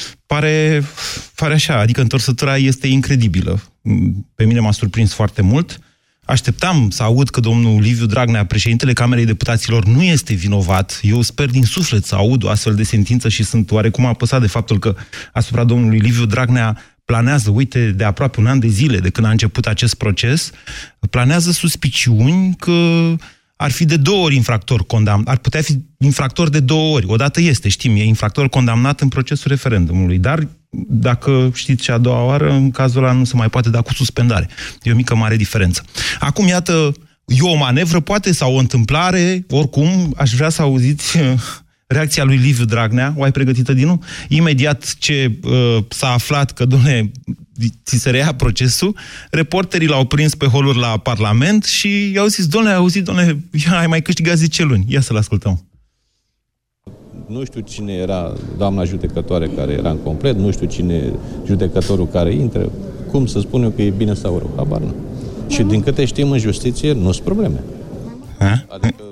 Uh, 0.00 0.18
pare, 0.26 0.82
pare 1.34 1.54
așa, 1.54 1.78
adică 1.78 2.00
întorsătura 2.00 2.56
este 2.56 2.86
incredibilă. 2.86 3.62
Pe 4.34 4.44
mine 4.44 4.60
m-a 4.60 4.72
surprins 4.72 5.12
foarte 5.12 5.42
mult. 5.42 5.78
Așteptam 6.24 6.90
să 6.90 7.02
aud 7.02 7.28
că 7.28 7.40
domnul 7.40 7.80
Liviu 7.80 8.06
Dragnea, 8.06 8.46
președintele 8.46 8.92
Camerei 8.92 9.24
Deputaților, 9.24 9.84
nu 9.84 10.02
este 10.02 10.34
vinovat. 10.34 11.00
Eu 11.02 11.20
sper 11.22 11.50
din 11.50 11.62
suflet 11.62 12.04
să 12.04 12.14
aud 12.14 12.44
o 12.44 12.48
astfel 12.48 12.74
de 12.74 12.82
sentință 12.82 13.28
și 13.28 13.44
sunt 13.44 13.70
oarecum 13.70 14.06
apăsat 14.06 14.40
de 14.40 14.46
faptul 14.46 14.78
că 14.78 14.94
asupra 15.32 15.64
domnului 15.64 15.98
Liviu 15.98 16.26
Dragnea 16.26 16.76
planează, 17.04 17.50
uite, 17.50 17.90
de 17.90 18.04
aproape 18.04 18.40
un 18.40 18.46
an 18.46 18.58
de 18.58 18.68
zile 18.68 18.98
de 18.98 19.10
când 19.10 19.26
a 19.26 19.30
început 19.30 19.66
acest 19.66 19.94
proces, 19.94 20.50
planează 21.10 21.50
suspiciuni 21.50 22.54
că 22.58 23.14
ar 23.60 23.70
fi 23.70 23.84
de 23.84 23.96
două 23.96 24.24
ori 24.24 24.34
infractor 24.34 24.86
condamnat, 24.86 25.28
ar 25.28 25.36
putea 25.36 25.62
fi 25.62 25.80
infractor 25.98 26.48
de 26.48 26.60
două 26.60 26.94
ori. 26.94 27.06
Odată 27.08 27.40
este, 27.40 27.68
știm, 27.68 27.96
e 27.96 28.04
infractor 28.04 28.48
condamnat 28.48 29.00
în 29.00 29.08
procesul 29.08 29.50
referendumului, 29.50 30.18
dar 30.18 30.48
dacă 30.88 31.50
știți 31.54 31.82
ce 31.82 31.92
a 31.92 31.98
doua 31.98 32.24
oară, 32.24 32.52
în 32.52 32.70
cazul 32.70 33.02
ăla 33.02 33.12
nu 33.12 33.24
se 33.24 33.36
mai 33.36 33.48
poate 33.48 33.70
da 33.70 33.80
cu 33.80 33.94
suspendare. 33.94 34.48
E 34.82 34.92
o 34.92 34.94
mică 34.94 35.14
mare 35.14 35.36
diferență. 35.36 35.84
Acum, 36.18 36.46
iată, 36.46 36.92
e 37.24 37.40
o 37.40 37.56
manevră, 37.56 38.00
poate, 38.00 38.32
sau 38.32 38.54
o 38.54 38.58
întâmplare, 38.58 39.44
oricum, 39.50 40.14
aș 40.16 40.32
vrea 40.32 40.48
să 40.48 40.62
auziți 40.62 41.18
reacția 41.86 42.24
lui 42.24 42.36
Liviu 42.36 42.64
Dragnea, 42.64 43.14
o 43.16 43.22
ai 43.22 43.32
pregătită 43.32 43.72
din 43.72 43.86
nou? 43.86 44.02
Imediat 44.28 44.94
ce 44.98 45.38
uh, 45.42 45.78
s-a 45.88 46.12
aflat 46.12 46.52
că, 46.52 46.64
doamne, 46.64 47.10
ți 47.84 47.96
se 47.96 48.10
reia 48.10 48.34
procesul, 48.34 48.96
reporterii 49.30 49.88
l-au 49.88 50.04
prins 50.04 50.34
pe 50.34 50.46
holuri 50.46 50.78
la 50.78 50.98
Parlament 50.98 51.64
și 51.64 52.12
i-au 52.12 52.26
zis, 52.26 52.46
doamne, 52.46 52.70
ai 52.70 52.76
auzit, 52.76 53.04
doamne, 53.04 53.44
ai 53.78 53.86
mai 53.86 54.02
câștigat 54.02 54.36
10 54.36 54.62
luni. 54.62 54.84
Ia 54.88 55.00
să-l 55.00 55.16
ascultăm. 55.16 55.64
Nu 57.26 57.44
știu 57.44 57.60
cine 57.60 57.92
era 57.92 58.32
doamna 58.58 58.84
judecătoare 58.84 59.48
care 59.56 59.72
era 59.72 59.90
în 59.90 59.98
complet, 59.98 60.36
nu 60.36 60.50
știu 60.50 60.66
cine 60.66 61.12
judecătorul 61.46 62.06
care 62.06 62.34
intră. 62.34 62.70
Cum 63.10 63.26
să 63.26 63.40
spun 63.40 63.62
eu 63.62 63.70
că 63.70 63.82
e 63.82 63.90
bine 63.90 64.14
sau 64.14 64.38
rău? 64.38 64.52
Habar 64.56 64.80
nu. 64.80 64.94
Și 65.48 65.62
din 65.62 65.80
câte 65.80 66.04
știm 66.04 66.30
în 66.30 66.38
justiție, 66.38 66.92
nu 66.92 67.12
sunt 67.12 67.24
probleme. 67.24 67.62
Ha? 68.38 68.64
Adică 68.68 69.02
cum? 69.02 69.09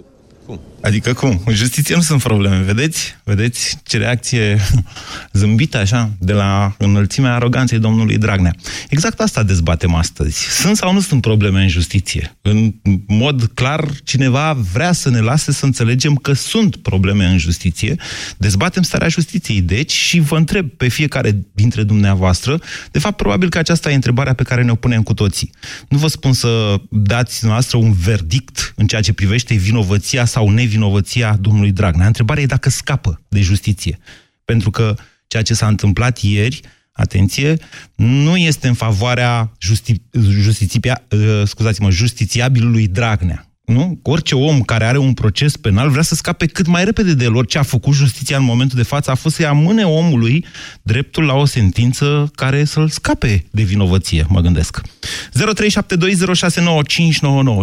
Adică 0.80 1.12
cum? 1.12 1.42
În 1.44 1.54
justiție 1.54 1.94
nu 1.94 2.00
sunt 2.00 2.23
probleme, 2.23 2.62
vedeți? 2.62 3.16
Vedeți 3.25 3.78
ce 3.82 3.97
reacție 3.97 4.61
zâmbită 5.32 5.78
așa 5.78 6.11
de 6.18 6.32
la 6.32 6.75
înălțimea 6.78 7.35
aroganței 7.35 7.78
domnului 7.78 8.18
Dragnea. 8.18 8.54
Exact 8.88 9.20
asta 9.20 9.42
dezbatem 9.42 9.94
astăzi. 9.94 10.38
Sunt 10.38 10.76
sau 10.76 10.92
nu 10.92 11.00
sunt 11.00 11.20
probleme 11.20 11.62
în 11.62 11.68
justiție? 11.68 12.37
În 12.42 12.75
mod 13.06 13.50
clar, 13.54 13.88
cineva 14.04 14.52
vrea 14.73 14.92
să 14.92 15.11
ne 15.11 15.18
lase 15.20 15.52
să 15.52 15.64
înțelegem 15.64 16.14
că 16.14 16.32
sunt 16.32 16.76
probleme 16.76 17.25
în 17.25 17.38
justiție. 17.38 17.97
Dezbatem 18.37 18.82
starea 18.82 19.08
justiției, 19.08 19.61
deci, 19.61 19.92
și 19.92 20.20
vă 20.20 20.37
întreb 20.37 20.68
pe 20.70 20.88
fiecare 20.88 21.47
dintre 21.52 21.82
dumneavoastră, 21.82 22.61
de 22.90 22.99
fapt, 22.99 23.16
probabil 23.16 23.49
că 23.49 23.58
aceasta 23.58 23.90
e 23.90 23.94
întrebarea 23.94 24.32
pe 24.32 24.42
care 24.42 24.62
ne-o 24.62 24.75
punem 24.75 25.02
cu 25.02 25.14
toții. 25.14 25.50
Nu 25.88 25.99
vă 25.99 26.06
spun 26.06 26.32
să 26.32 26.80
dați 26.90 27.47
noastră 27.47 27.76
un 27.76 27.92
verdict 27.92 28.73
în 28.76 28.87
ceea 28.87 29.00
ce 29.00 29.12
privește 29.12 29.54
vinovăția 29.54 30.25
sau 30.25 30.49
nevinovăția 30.49 30.66
nevinovăția 30.69 31.37
domnului 31.41 31.73
Dragnea. 31.73 32.07
Întrebarea 32.07 32.43
e 32.43 32.47
dacă 32.47 32.71
scapă 32.71 33.21
de 33.29 33.41
justiție. 33.41 33.99
Pentru 34.45 34.71
că 34.71 34.95
ceea 35.27 35.43
ce 35.43 35.55
s-a 35.55 35.67
întâmplat 35.67 36.19
ieri, 36.19 36.61
atenție, 36.93 37.57
nu 37.95 38.37
este 38.37 38.69
în 38.69 38.75
favoarea 38.75 39.53
justi- 39.59 40.03
justiția, 40.41 41.03
uh, 41.11 41.43
scuzați-mă, 41.45 41.91
justițiabilului 41.91 42.89
Dragnea. 42.89 43.48
Nu? 43.77 43.99
Orice 44.03 44.35
om 44.35 44.61
care 44.61 44.85
are 44.85 44.99
un 44.99 45.13
proces 45.13 45.57
penal 45.57 45.89
vrea 45.89 46.03
să 46.03 46.15
scape 46.15 46.47
cât 46.47 46.67
mai 46.67 46.85
repede 46.85 47.15
de 47.15 47.25
el. 47.25 47.37
Orice 47.37 47.59
a 47.59 47.63
făcut 47.63 47.93
justiția 47.93 48.37
în 48.37 48.45
momentul 48.45 48.77
de 48.77 48.91
față 48.93 49.11
a 49.11 49.15
fost 49.15 49.35
să-i 49.35 49.47
amâne 49.47 49.85
omului 49.85 50.45
dreptul 50.83 51.25
la 51.25 51.35
o 51.35 51.45
sentință 51.45 52.31
care 52.35 52.65
să-l 52.65 52.89
scape 52.89 53.45
de 53.51 53.63
vinovăție, 53.63 54.25
mă 54.29 54.41
gândesc. 54.41 54.81
0372069599. 54.81 54.85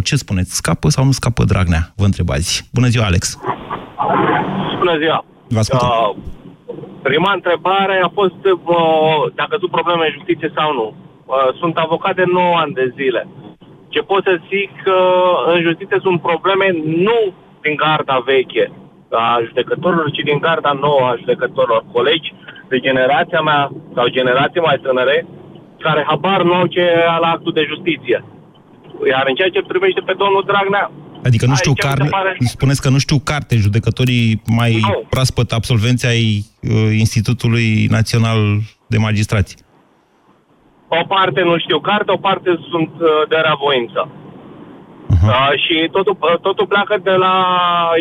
Ce 0.04 0.16
spuneți? 0.16 0.56
Scapă 0.56 0.90
sau 0.90 1.06
nu 1.06 1.12
scapă 1.12 1.44
Dragnea? 1.44 1.94
Vă 1.96 2.06
întrebați. 2.06 2.70
Bună 2.74 2.88
ziua, 2.88 3.06
Alex! 3.06 3.40
Bună 4.78 4.98
ziua! 4.98 5.26
Vă 5.48 5.60
ascultăm. 5.60 5.90
Uh, 5.90 6.16
prima 7.02 7.32
întrebare 7.34 8.02
a 8.04 8.10
fost 8.20 8.42
uh, 8.46 8.52
dacă 9.36 9.56
sunt 9.60 9.72
probleme 9.72 10.06
în 10.06 10.12
justiție 10.18 10.52
sau 10.56 10.74
nu. 10.74 10.94
Uh, 11.26 11.54
sunt 11.60 11.78
avocat 11.78 12.16
de 12.16 12.24
9 12.26 12.58
ani 12.58 12.74
de 12.74 12.94
zile. 12.98 13.28
Ce 13.96 14.02
pot 14.12 14.24
să 14.30 14.34
zic 14.52 14.72
că 14.88 14.98
în 15.54 15.60
justiție 15.68 16.00
sunt 16.06 16.18
probleme 16.28 16.68
nu 17.08 17.20
din 17.66 17.76
garda 17.84 18.18
veche 18.32 18.66
a 19.24 19.26
judecătorilor, 19.48 20.08
ci 20.16 20.28
din 20.30 20.40
garda 20.48 20.72
nouă 20.86 21.04
a 21.08 21.20
judecătorilor 21.22 21.82
colegi 21.96 22.34
de 22.72 22.78
generația 22.88 23.42
mea 23.50 23.62
sau 23.96 24.16
generații 24.18 24.66
mai 24.68 24.78
tânăre 24.86 25.18
care 25.86 26.02
habar 26.08 26.42
nu 26.48 26.54
au 26.54 26.66
ce 26.74 26.80
e 26.80 27.20
la 27.24 27.30
actul 27.36 27.54
de 27.60 27.70
justiție. 27.72 28.18
Iar 29.12 29.24
în 29.30 29.36
ceea 29.36 29.54
ce 29.56 29.70
privește 29.72 30.02
pe 30.06 30.14
domnul 30.22 30.44
Dragnea, 30.52 30.86
Adică 31.28 31.46
nu 31.46 31.56
știu 31.56 31.74
Aici 31.76 31.84
mi 31.84 31.90
se 31.90 31.98
carte, 31.98 32.16
pare- 32.18 32.38
spuneți 32.40 32.82
că 32.82 32.90
nu 32.90 32.98
știu 32.98 33.20
carte, 33.20 33.56
judecătorii 33.56 34.42
mai 34.60 34.72
Nu. 34.82 35.06
proaspăt 35.10 35.52
absolvenți 35.52 36.06
ai 36.06 36.46
uh, 36.62 36.72
Institutului 37.04 37.86
Național 37.98 38.40
de 38.88 38.98
Magistrați. 38.98 39.56
O 41.02 41.06
parte 41.08 41.42
nu 41.42 41.58
știu 41.58 41.80
carte, 41.80 42.12
o 42.12 42.18
parte 42.18 42.60
sunt 42.70 42.92
uh, 43.00 43.10
de 43.30 43.36
reavoință. 43.36 44.10
Uh, 45.10 45.52
și 45.64 45.90
totul, 45.92 46.18
uh, 46.20 46.40
totul 46.42 46.68
pleacă 46.68 46.98
de 47.04 47.12
la 47.12 47.36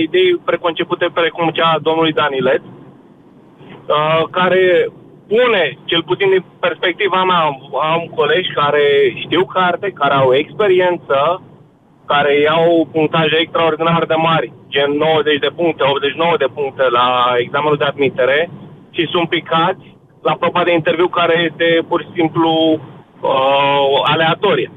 idei 0.02 0.40
preconcepute 0.44 1.10
precum 1.14 1.48
cea 1.48 1.70
a 1.70 1.78
domnului 1.78 2.12
Danilet, 2.12 2.62
uh, 2.62 4.22
care 4.30 4.88
pune, 5.28 5.78
cel 5.84 6.02
puțin 6.02 6.28
din 6.30 6.44
perspectiva 6.60 7.24
mea, 7.24 7.40
am, 7.40 7.56
am 7.92 8.10
colegi 8.14 8.52
care 8.52 9.14
știu 9.24 9.44
carte, 9.44 9.90
care 9.90 10.14
au 10.14 10.34
experiență, 10.34 11.42
care 12.06 12.40
iau 12.40 12.88
punctaje 12.92 13.36
extraordinar 13.36 14.04
de 14.04 14.14
mari, 14.14 14.52
gen 14.68 14.90
90 14.90 15.38
de 15.38 15.50
puncte, 15.56 15.82
89 15.82 16.36
de 16.38 16.46
puncte 16.54 16.88
la 16.90 17.34
examenul 17.38 17.76
de 17.76 17.84
admitere 17.84 18.50
și 18.90 19.08
sunt 19.10 19.28
picați 19.28 19.93
la 20.28 20.34
proba 20.42 20.64
de 20.64 20.72
interviu 20.72 21.08
care 21.08 21.34
este 21.48 21.66
pur 21.88 22.00
și 22.04 22.10
simplu 22.18 22.50
uh, 23.20 24.12
aleatorie. 24.12 24.70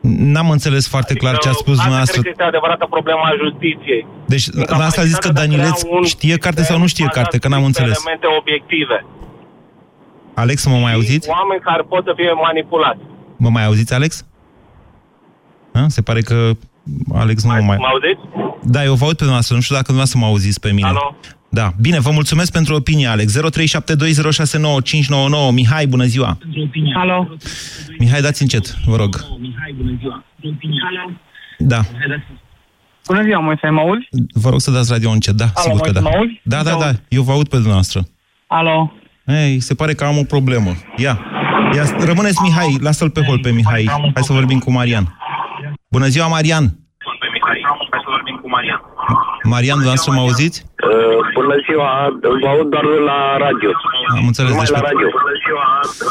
N-am 0.00 0.50
înțeles 0.50 0.88
foarte 0.88 1.14
clar 1.14 1.38
ce 1.38 1.48
a 1.48 1.52
spus 1.52 1.72
Asta 1.72 1.82
dumneavoastră. 1.82 2.20
cred 2.20 2.34
că 2.34 2.36
este 2.36 2.50
adevărata 2.52 2.86
problemă 2.90 3.20
a 3.24 3.34
justiției. 3.44 4.06
Deci, 4.26 4.46
la 4.78 4.84
asta 4.84 5.00
a 5.00 5.04
zis 5.04 5.18
că 5.24 5.28
Danileț 5.28 5.78
știe 6.04 6.36
carte 6.36 6.62
sau 6.62 6.78
nu 6.78 6.86
știe 6.86 7.08
carte, 7.12 7.38
că 7.38 7.48
n-am 7.48 7.64
înțeles. 7.64 7.96
Elemente 8.04 8.26
obiective. 8.40 9.06
Alex, 10.34 10.66
mă 10.66 10.76
mai 10.76 10.92
auziți? 10.92 11.28
Oameni 11.28 11.60
care 11.60 11.82
pot 11.82 12.04
să 12.04 12.12
fie 12.16 12.32
manipulați. 12.32 13.00
Mă 13.36 13.48
mai 13.48 13.64
auziți, 13.64 13.94
Alex? 13.94 14.26
Ha? 15.72 15.84
Se 15.88 16.02
pare 16.02 16.20
că 16.20 16.50
Alex 17.14 17.44
nu 17.44 17.52
mă 17.52 17.60
mai... 17.60 17.76
Mă 17.76 17.86
auziți? 17.86 18.20
Da, 18.62 18.84
eu 18.84 18.94
vă 18.94 19.04
aud 19.04 19.16
pe 19.16 19.24
dumneavoastră, 19.28 19.54
nu 19.54 19.60
știu 19.60 19.74
dacă 19.74 19.86
dumneavoastră 19.92 20.20
mă 20.22 20.26
auziți 20.32 20.60
pe 20.60 20.72
mine. 20.72 20.88
Alo? 20.88 21.16
Da, 21.50 21.72
bine, 21.80 22.00
vă 22.00 22.10
mulțumesc 22.10 22.52
pentru 22.52 22.74
opinie, 22.74 23.06
Alex. 23.06 23.36
0372069599. 23.38 23.40
Mihai, 25.52 25.86
bună 25.86 26.04
ziua! 26.04 26.38
Alo? 26.94 27.28
Mihai, 27.98 28.20
dați 28.20 28.42
încet, 28.42 28.74
vă 28.86 28.96
rog. 28.96 29.24
Da, 31.58 31.80
Bună 33.06 33.22
ziua, 33.22 33.40
Moise, 33.40 33.68
mă 33.68 33.80
auzi? 33.80 34.08
vă 34.32 34.50
rog 34.50 34.60
să 34.60 34.70
dați 34.70 34.92
radio 34.92 35.10
încet, 35.10 35.34
da, 35.34 35.44
Alo, 35.54 35.62
sigur 35.62 35.80
că 35.80 35.90
Moise, 35.92 36.00
da. 36.02 36.08
mă 36.08 36.16
auzi? 36.16 36.40
Da, 36.42 36.56
da, 36.62 36.70
Te 36.72 36.78
da, 36.78 36.86
aud. 36.86 37.02
eu 37.08 37.22
vă 37.22 37.32
aud 37.32 37.48
pe 37.48 37.54
dumneavoastră. 37.56 38.00
Alo? 38.46 38.92
Ei, 39.26 39.60
se 39.60 39.74
pare 39.74 39.92
că 39.94 40.04
am 40.04 40.18
o 40.18 40.22
problemă. 40.22 40.70
Ia, 40.96 41.20
ia 41.74 41.84
rămâneți 42.04 42.42
Mihai, 42.42 42.76
lasă-l 42.80 43.10
pe 43.10 43.22
hol 43.22 43.38
pe 43.38 43.50
Mihai. 43.50 43.84
Hai 44.14 44.22
să 44.22 44.32
vorbim 44.32 44.58
cu 44.58 44.70
Marian. 44.72 45.18
Bună 45.90 46.06
ziua, 46.06 46.26
Marian! 46.26 46.78
Marian, 49.42 49.74
dumneavoastră 49.80 50.12
mă 50.12 50.20
auziți? 50.20 50.64
Uh, 50.64 51.17
bună 51.48 51.60
ziua, 51.68 51.90
vă 52.42 52.48
aud 52.48 52.68
doar 52.74 52.84
la 53.10 53.18
radio. 53.44 53.70
Am 54.18 54.26
înțeles. 54.26 54.50
Numai 54.50 54.64
Deci 54.64 54.74
la 54.76 54.80
pe- 54.80 54.88
radio. 54.90 55.08
Bună 55.18 55.34
ziua, 55.44 55.66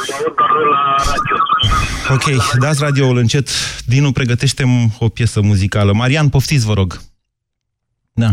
vă 0.08 0.14
aud 0.18 0.36
doar 0.40 0.52
la 0.76 0.84
radio. 1.12 1.36
Ok, 2.16 2.26
dați 2.64 2.84
radioul 2.84 3.18
încet. 3.18 3.48
Dinu, 3.86 4.12
pregătește 4.12 4.64
o 5.00 5.08
piesă 5.08 5.42
muzicală. 5.42 5.92
Marian, 5.94 6.30
poftiți, 6.30 6.66
vă 6.66 6.74
rog. 6.74 6.90
Da. 8.14 8.30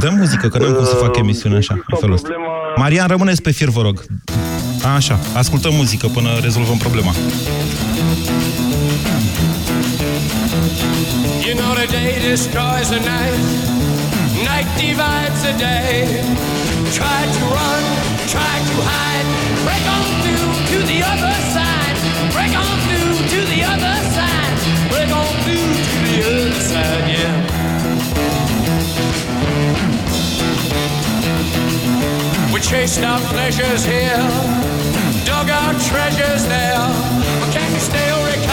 Dăm 0.00 0.14
muzică, 0.14 0.48
că 0.48 0.58
n-am 0.58 0.72
cum 0.72 0.84
să 0.84 0.94
fac 0.94 1.16
emisiunea 1.16 1.58
așa, 1.58 1.74
în 1.74 1.96
felul 2.00 2.14
ăsta. 2.14 2.28
Marian, 2.76 3.08
rămâneți 3.08 3.42
pe 3.42 3.50
fir, 3.50 3.68
vă 3.68 3.80
rog. 3.82 4.02
Așa, 4.96 5.18
ascultăm 5.36 5.74
muzică 5.74 6.06
până 6.06 6.28
rezolvăm 6.42 6.76
problema. 6.76 7.12
You 11.46 11.54
know 11.60 11.72
the 11.74 11.86
day 11.96 12.12
destroys 12.28 12.88
the 12.88 12.98
night, 12.98 13.40
night 14.46 14.68
divides 14.78 15.42
the 15.42 15.54
day. 15.58 16.22
Try 16.94 17.20
to 17.36 17.42
run, 17.56 17.82
try 18.30 18.54
to 18.70 18.76
hide, 18.90 19.28
break 19.66 19.84
on 19.96 20.06
through 20.22 20.50
to 20.70 20.78
the 20.86 20.98
other 21.12 21.36
side, 21.54 21.96
break 22.30 22.52
on 22.54 22.74
through 22.86 23.14
to 23.32 23.40
the 23.52 23.60
other 23.72 23.96
side, 24.16 24.54
break 24.92 25.10
on 25.10 25.32
through 25.42 25.70
to 25.90 25.98
the 26.06 26.16
other 26.30 26.54
side, 26.70 27.06
yeah. 27.14 27.34
We 32.52 32.58
chased 32.60 33.02
our 33.02 33.20
pleasures 33.34 33.84
here, 33.84 34.24
dug 35.26 35.50
our 35.50 35.74
treasures 35.90 36.46
there. 36.46 36.86
But 37.40 37.50
can 37.52 37.68
you 37.74 37.80
still 37.80 38.20
recall 38.32 38.45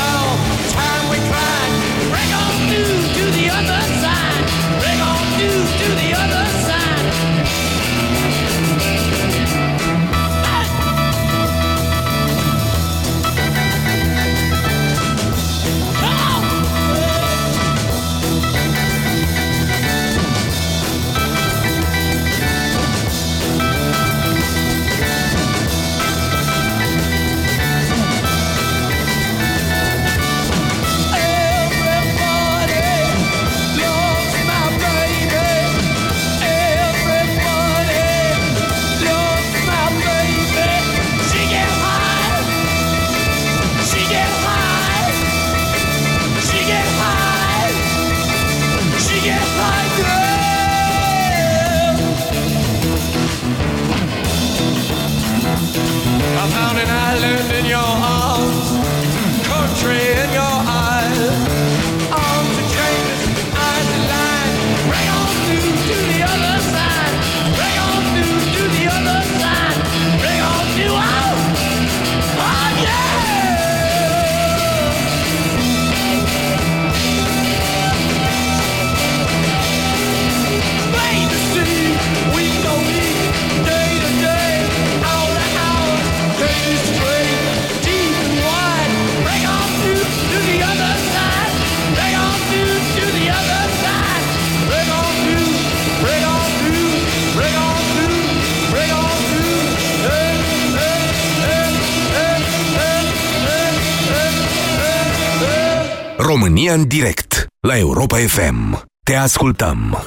România 106.44 106.74
în 106.74 106.88
direct 106.88 107.46
la 107.60 107.78
Europa 107.78 108.18
FM. 108.18 108.84
Te 109.04 109.16
ascultăm. 109.16 109.98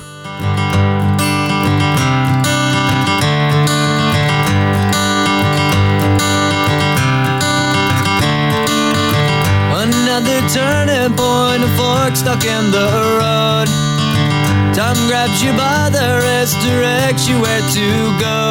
Another 9.72 10.40
turning 10.52 11.14
point, 11.14 11.62
a 11.62 11.70
fork 11.76 12.16
stuck 12.16 12.42
in 12.42 12.70
the 12.70 12.88
road. 13.20 13.68
Time 14.74 15.00
grabs 15.08 15.42
you 15.42 15.52
by 15.52 15.88
the 15.96 16.08
wrist, 16.20 16.56
directs 16.60 17.28
you 17.28 17.36
where 17.40 17.64
to 17.78 17.88
go. 18.26 18.42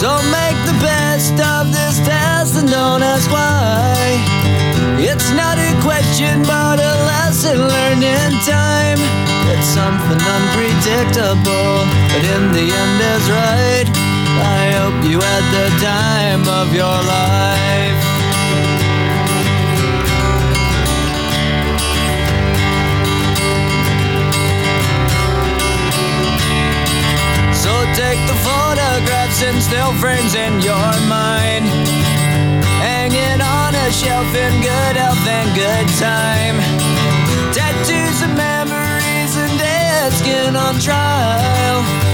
So 0.00 0.08
make 0.36 0.58
the 0.70 0.76
best 0.90 1.36
of 1.56 1.64
this 1.76 1.96
test 2.08 2.56
and 2.56 2.68
don't 2.70 3.02
ask 3.02 3.30
why. 3.30 4.47
It's 5.00 5.30
not 5.30 5.58
a 5.58 5.72
question, 5.80 6.42
but 6.42 6.80
a 6.80 6.94
lesson 7.06 7.56
learned 7.56 8.02
in 8.02 8.32
time. 8.42 8.98
It's 9.54 9.68
something 9.70 10.18
unpredictable, 10.18 11.86
but 12.10 12.24
in 12.26 12.50
the 12.50 12.66
end 12.66 12.98
is 13.14 13.24
right. 13.30 13.86
I 14.42 14.74
hope 14.74 14.98
you 15.08 15.20
had 15.20 15.44
the 15.54 15.68
time 15.78 16.42
of 16.48 16.74
your 16.74 16.98
life. 17.14 18.02
So 27.54 27.70
take 27.94 28.18
the 28.26 28.38
photographs 28.42 29.42
and 29.44 29.62
still 29.62 29.92
frames 29.94 30.34
in 30.34 30.60
your 30.60 30.90
mind. 31.06 32.07
A 33.88 33.90
shelf 33.90 34.34
in 34.34 34.60
good 34.60 34.96
health 34.96 35.26
and 35.26 35.48
good 35.56 35.88
time. 35.96 36.58
Tattoos 37.54 38.20
of 38.20 38.36
memories 38.36 39.34
and 39.34 39.58
dead 39.58 40.12
skin 40.12 40.56
on 40.56 40.78
trial. 40.78 42.07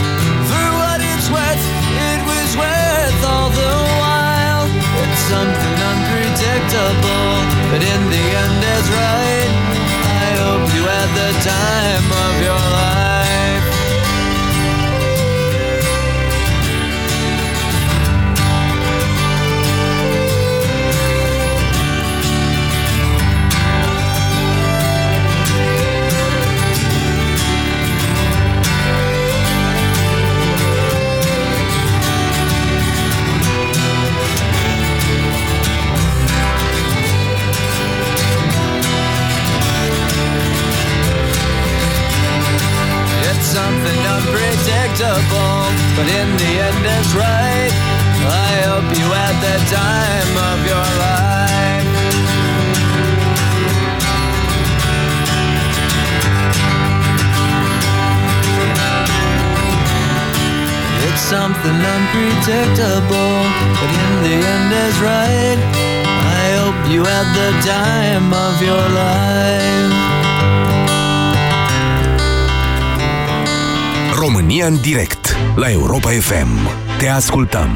România 74.65 74.83
în 74.83 74.93
direct 74.93 75.37
la 75.57 75.71
Europa 75.71 76.11
FM. 76.11 76.69
Te 76.99 77.09
ascultăm. 77.09 77.69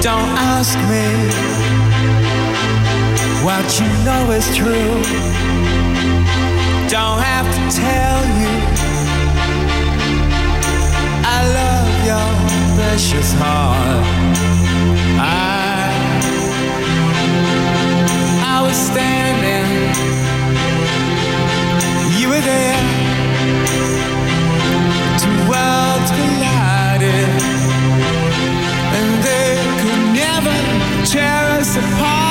Don't 0.00 0.38
ask 0.58 0.78
me 0.90 1.06
what 3.44 3.80
you 3.80 3.88
know 4.04 4.36
is 4.36 4.46
true. 4.56 4.94
Don't 6.88 7.20
have 7.30 7.48
to 7.56 7.62
tell 7.82 8.20
you 8.40 8.54
I 11.34 11.38
love 11.58 11.92
your 12.10 12.28
precious 12.76 13.32
heart. 13.32 14.47
Standing, 18.72 19.66
you 22.18 22.28
were 22.28 22.40
there. 22.40 22.82
Two 25.18 25.36
worlds 25.50 26.10
collided 26.18 27.28
and 28.96 29.08
they 29.24 29.56
could 29.80 30.02
never 30.14 30.56
tear 31.06 31.44
us 31.58 31.76
apart. 31.76 32.28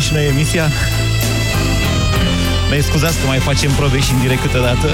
și 0.00 0.12
noi 0.12 0.26
emisia? 0.26 0.68
Ne 2.70 2.80
scuzați 2.80 3.20
că 3.20 3.26
mai 3.26 3.38
facem 3.38 3.70
probe 3.70 4.00
și 4.00 4.12
în 4.12 4.20
direct 4.20 4.40
câteodată. 4.40 4.88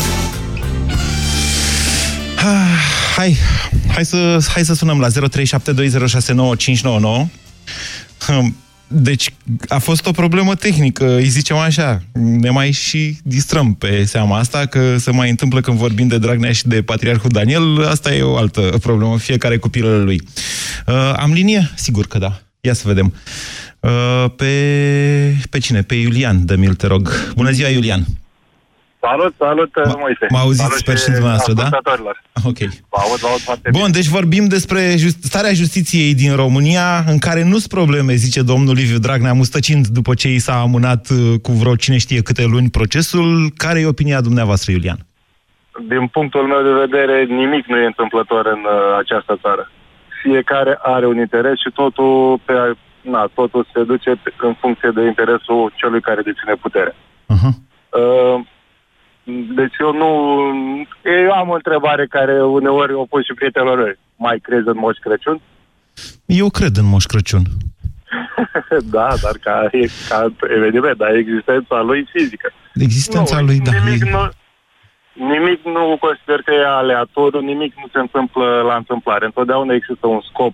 Ah, 2.37 2.45
Hai, 3.16 3.37
hai 3.95 4.05
să, 4.05 4.38
hai 4.53 4.64
să 4.64 4.75
sunăm 4.75 5.01
la 5.01 5.09
0372069599. 5.09 5.11
Hum, 8.27 8.57
Deci 8.88 9.35
a 9.69 9.79
fost 9.79 10.07
o 10.07 10.11
problemă 10.11 10.55
tehnică, 10.55 11.14
îi 11.14 11.29
zicem 11.29 11.57
așa. 11.57 12.03
Ne 12.12 12.51
mai 12.51 12.71
și 12.71 13.16
distrăm 13.23 13.75
pe 13.75 14.05
seama 14.05 14.38
asta, 14.38 14.66
că 14.66 14.99
se 14.99 15.11
mai 15.11 15.31
întâmplă 15.31 15.61
când 15.61 15.79
vorbim 15.79 16.07
de 16.07 16.19
Dragnea 16.19 16.53
și 16.53 16.66
de 16.66 16.83
Patriarhul 16.83 17.31
Daniel, 17.31 17.87
asta 17.87 18.14
e 18.14 18.23
o 18.23 18.37
altă 18.37 18.61
problemă, 18.81 19.19
fiecare 19.19 19.57
cu 19.57 19.69
pilele 19.69 20.03
lui. 20.03 20.23
Uh, 20.87 21.12
am 21.16 21.33
linie? 21.33 21.71
Sigur 21.75 22.07
că 22.07 22.19
da. 22.19 22.40
Ia 22.61 22.75
să 22.75 22.83
vedem. 22.87 23.14
Uh, 23.87 24.31
pe, 24.37 24.53
pe 25.51 25.59
cine? 25.59 25.81
Pe 25.83 25.94
Iulian, 25.94 26.37
dă-mi 26.46 26.66
te 26.66 26.87
rog. 26.87 27.09
Bună 27.35 27.51
ziua, 27.51 27.68
Iulian! 27.68 28.01
Salut, 29.01 29.35
salut, 29.38 29.70
Moise. 29.99 30.27
Mă 30.31 30.38
auziți, 30.38 30.62
Salut 30.62 30.79
sper 30.79 30.96
și 30.99 31.05
dumneavoastră, 31.05 31.53
da? 31.53 31.62
ascultătorilor. 31.62 32.22
Ok. 32.44 32.59
Vă 32.92 32.99
aud, 33.05 33.18
vă 33.18 33.29
aud 33.31 33.40
foarte 33.40 33.70
Bun, 33.72 33.92
deci 33.92 34.09
vorbim 34.09 34.44
despre 34.46 34.81
just, 34.96 35.22
starea 35.22 35.53
justiției 35.53 36.14
din 36.14 36.35
România, 36.35 37.05
în 37.07 37.18
care 37.18 37.42
nu 37.44 37.57
sunt 37.62 37.72
probleme, 37.79 38.14
zice 38.14 38.42
domnul 38.42 38.75
Liviu 38.75 38.99
Dragnea, 38.99 39.33
mustăcind 39.33 39.87
după 39.87 40.14
ce 40.14 40.29
i 40.33 40.38
s-a 40.38 40.61
amânat 40.61 41.09
uh, 41.11 41.40
cu 41.42 41.53
vreo 41.53 41.75
cine 41.77 41.99
știe 41.99 42.22
câte 42.22 42.44
luni 42.44 42.70
procesul. 42.70 43.51
Care 43.57 43.81
e 43.81 43.87
opinia 43.87 44.20
dumneavoastră, 44.20 44.72
Iulian? 44.72 44.99
Din 45.88 46.07
punctul 46.07 46.46
meu 46.46 46.62
de 46.62 46.75
vedere, 46.87 47.25
nimic 47.25 47.66
nu 47.66 47.77
e 47.77 47.87
întâmplător 47.87 48.46
în 48.46 48.62
uh, 48.64 48.99
această 48.99 49.38
țară. 49.42 49.70
Fiecare 50.22 50.79
are 50.83 51.07
un 51.07 51.18
interes 51.18 51.57
și 51.64 51.70
totul, 51.75 52.40
pe, 52.44 52.53
na, 53.11 53.31
totul 53.35 53.66
se 53.75 53.83
duce 53.83 54.11
pe- 54.23 54.35
în 54.38 54.55
funcție 54.55 54.90
de 54.95 55.03
interesul 55.05 55.73
celui 55.75 56.01
care 56.01 56.23
deține 56.23 56.55
putere. 56.55 56.90
Uh-huh. 57.35 57.53
Uh, 58.01 58.40
deci 59.55 59.75
eu 59.81 59.92
nu... 59.92 60.11
Eu 61.25 61.31
am 61.33 61.49
o 61.49 61.55
întrebare 61.55 62.07
care 62.07 62.45
uneori 62.45 62.92
o 62.92 63.05
pun 63.05 63.23
și 63.23 63.35
prietenilor 63.35 63.83
mei. 63.83 63.99
Mai 64.16 64.38
crezi 64.42 64.69
în 64.69 64.79
Moș 64.79 64.97
Crăciun? 64.97 65.40
Eu 66.27 66.49
cred 66.51 66.77
în 66.77 66.85
Moș 66.85 67.05
Crăciun. 67.05 67.42
da, 68.97 69.09
dar 69.23 69.37
ca, 69.40 69.69
ca 70.09 70.33
eveniment, 70.57 70.97
dar 70.97 71.14
existența 71.14 71.81
lui 71.81 72.09
fizică. 72.12 72.53
Existența 72.75 73.40
Nu, 73.40 73.47
lui, 73.47 73.59
da. 73.61 73.71
Nimic 73.85 74.05
e- 74.05 74.11
nu, 74.11 74.29
nimic 75.33 75.64
nu 75.64 75.97
consider 76.01 76.42
că 76.45 76.53
e 76.55 76.66
aleatoriu, 76.66 77.40
nimic 77.40 77.75
nu 77.77 77.88
se 77.92 77.99
întâmplă 77.99 78.61
la 78.66 78.75
întâmplare. 78.75 79.25
Întotdeauna 79.25 79.75
există 79.75 80.07
un 80.07 80.21
scop 80.31 80.53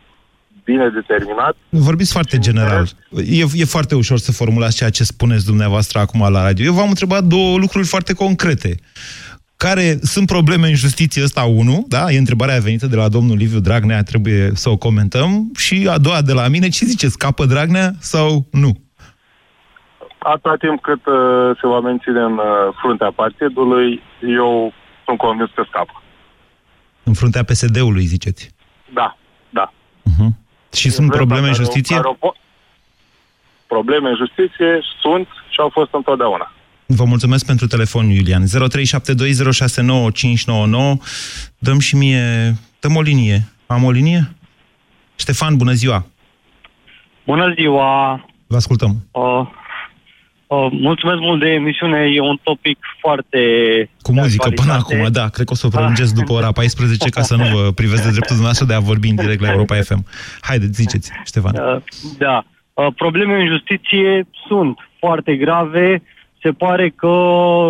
bine 0.64 0.88
determinat. 0.88 1.56
Vorbiți 1.68 2.12
foarte 2.12 2.38
general. 2.38 2.86
E, 3.10 3.44
e 3.54 3.64
foarte 3.64 3.94
ușor 3.94 4.18
să 4.18 4.32
formulați 4.32 4.76
ceea 4.76 4.90
ce 4.90 5.04
spuneți 5.04 5.46
dumneavoastră 5.46 5.98
acum 5.98 6.20
la 6.20 6.42
radio. 6.42 6.64
Eu 6.64 6.72
v-am 6.72 6.88
întrebat 6.88 7.24
două 7.24 7.58
lucruri 7.58 7.86
foarte 7.86 8.12
concrete. 8.14 8.74
Care 9.56 9.98
sunt 10.02 10.26
probleme 10.26 10.68
în 10.68 10.74
justiție 10.74 11.22
ăsta, 11.22 11.42
unu, 11.42 11.84
da? 11.88 12.10
E 12.10 12.18
întrebarea 12.18 12.58
venită 12.58 12.86
de 12.86 12.96
la 12.96 13.08
domnul 13.08 13.36
Liviu 13.36 13.60
Dragnea, 13.60 14.02
trebuie 14.02 14.50
să 14.54 14.68
o 14.68 14.76
comentăm. 14.76 15.50
Și 15.56 15.88
a 15.90 15.98
doua 15.98 16.22
de 16.22 16.32
la 16.32 16.48
mine, 16.48 16.68
ce 16.68 16.84
ziceți, 16.84 17.12
scapă 17.12 17.44
Dragnea 17.44 17.90
sau 17.98 18.46
nu? 18.50 18.72
Atâta 20.18 20.56
timp 20.58 20.80
cât 20.82 21.06
uh, 21.06 21.50
se 21.60 21.66
va 21.66 21.80
menține 21.80 22.20
în 22.20 22.32
uh, 22.32 22.74
fruntea 22.80 23.12
partidului, 23.16 24.02
eu 24.38 24.72
sunt 25.04 25.18
convins 25.18 25.50
că 25.54 25.64
scapă. 25.68 26.02
În 27.02 27.12
fruntea 27.12 27.44
PSD-ului, 27.44 28.04
ziceți. 28.04 28.50
Da, 28.94 29.16
da. 29.50 29.72
Și 30.72 30.90
sunt 30.90 31.10
probleme 31.10 31.46
în 31.46 31.52
Care 31.52 31.62
o- 31.62 31.64
justiție? 31.64 31.96
care 31.96 32.08
o 32.08 32.14
po- 32.16 32.40
Probleme 33.66 34.08
în 34.08 34.16
justiție 34.16 34.80
sunt 35.00 35.26
și 35.48 35.56
au 35.60 35.68
fost 35.68 35.94
întotdeauna. 35.94 36.52
Vă 36.86 37.04
mulțumesc 37.04 37.46
pentru 37.46 37.66
telefon, 37.66 38.08
Iulian. 38.10 38.44
0372069599. 38.46 40.98
Dăm 41.58 41.78
și 41.78 41.96
mie... 41.96 42.54
Dăm 42.80 42.96
o 42.96 43.00
linie. 43.00 43.44
Am 43.66 43.84
o 43.84 43.90
linie? 43.90 44.32
Ștefan, 45.16 45.56
bună 45.56 45.72
ziua! 45.72 46.06
Bună 47.24 47.52
ziua! 47.54 48.24
Vă 48.46 48.56
ascultăm. 48.56 49.06
Uh, 49.10 49.46
uh, 50.52 50.66
mulțumesc 50.70 51.20
mult 51.20 51.40
de 51.40 51.48
emisiune, 51.48 52.10
e 52.14 52.20
un 52.20 52.38
topic 52.42 52.78
foarte... 53.00 53.38
Cu 54.02 54.12
de 54.12 54.20
muzică 54.20 54.48
până 54.48 54.72
actualitate. 54.72 54.96
acum, 54.96 55.12
da. 55.12 55.28
Cred 55.28 55.46
că 55.46 55.52
o 55.52 55.56
să 55.56 55.66
o 55.66 55.70
prelungesc 55.70 56.14
după 56.14 56.32
ora 56.32 56.52
14 56.52 57.08
ca 57.08 57.22
să 57.22 57.36
nu 57.36 57.44
vă 57.44 57.70
privesc 57.80 58.02
de 58.02 58.10
dreptul 58.16 58.36
dumneavoastră 58.38 58.66
de 58.66 58.74
a 58.74 58.88
vorbi 58.90 59.08
în 59.08 59.14
direct 59.14 59.40
la 59.40 59.50
Europa 59.50 59.74
FM. 59.74 60.04
Haideți, 60.40 60.80
ziceți, 60.82 61.10
Ștefan. 61.24 61.54
Uh, 61.54 61.82
Da. 62.18 62.44
Uh, 62.74 62.86
Probleme 62.96 63.34
în 63.40 63.46
justiție 63.46 64.26
sunt 64.46 64.78
foarte 64.98 65.36
grave. 65.36 66.02
Se 66.42 66.50
pare 66.50 66.88
că 66.88 67.16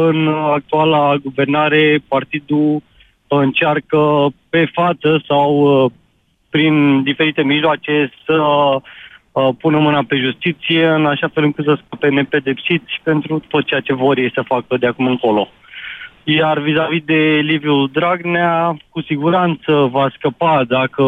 în 0.08 0.28
actuala 0.28 1.16
guvernare 1.16 2.02
partidul 2.08 2.82
încearcă 3.26 4.28
pe 4.48 4.70
față 4.72 5.22
sau 5.26 5.50
uh, 5.84 5.90
prin 6.50 7.02
diferite 7.02 7.42
mijloace 7.42 8.12
să 8.26 8.32
uh, 8.32 8.82
pună 9.58 9.78
mâna 9.78 10.02
pe 10.08 10.16
justiție 10.16 10.86
în 10.86 11.06
așa 11.06 11.28
fel 11.28 11.44
încât 11.44 11.64
să 11.64 11.78
scape 11.86 12.08
nepedepsiți 12.08 13.00
pentru 13.02 13.42
tot 13.48 13.64
ceea 13.64 13.80
ce 13.80 13.94
vor 13.94 14.18
ei 14.18 14.32
să 14.34 14.42
facă 14.42 14.76
de 14.76 14.86
acum 14.86 15.06
încolo. 15.06 15.48
Iar 16.24 16.58
vis-a-vis 16.58 17.02
de 17.04 17.40
Liviu 17.42 17.86
Dragnea, 17.86 18.76
cu 18.88 19.02
siguranță 19.02 19.88
va 19.90 20.10
scăpa 20.16 20.64
dacă 20.68 21.04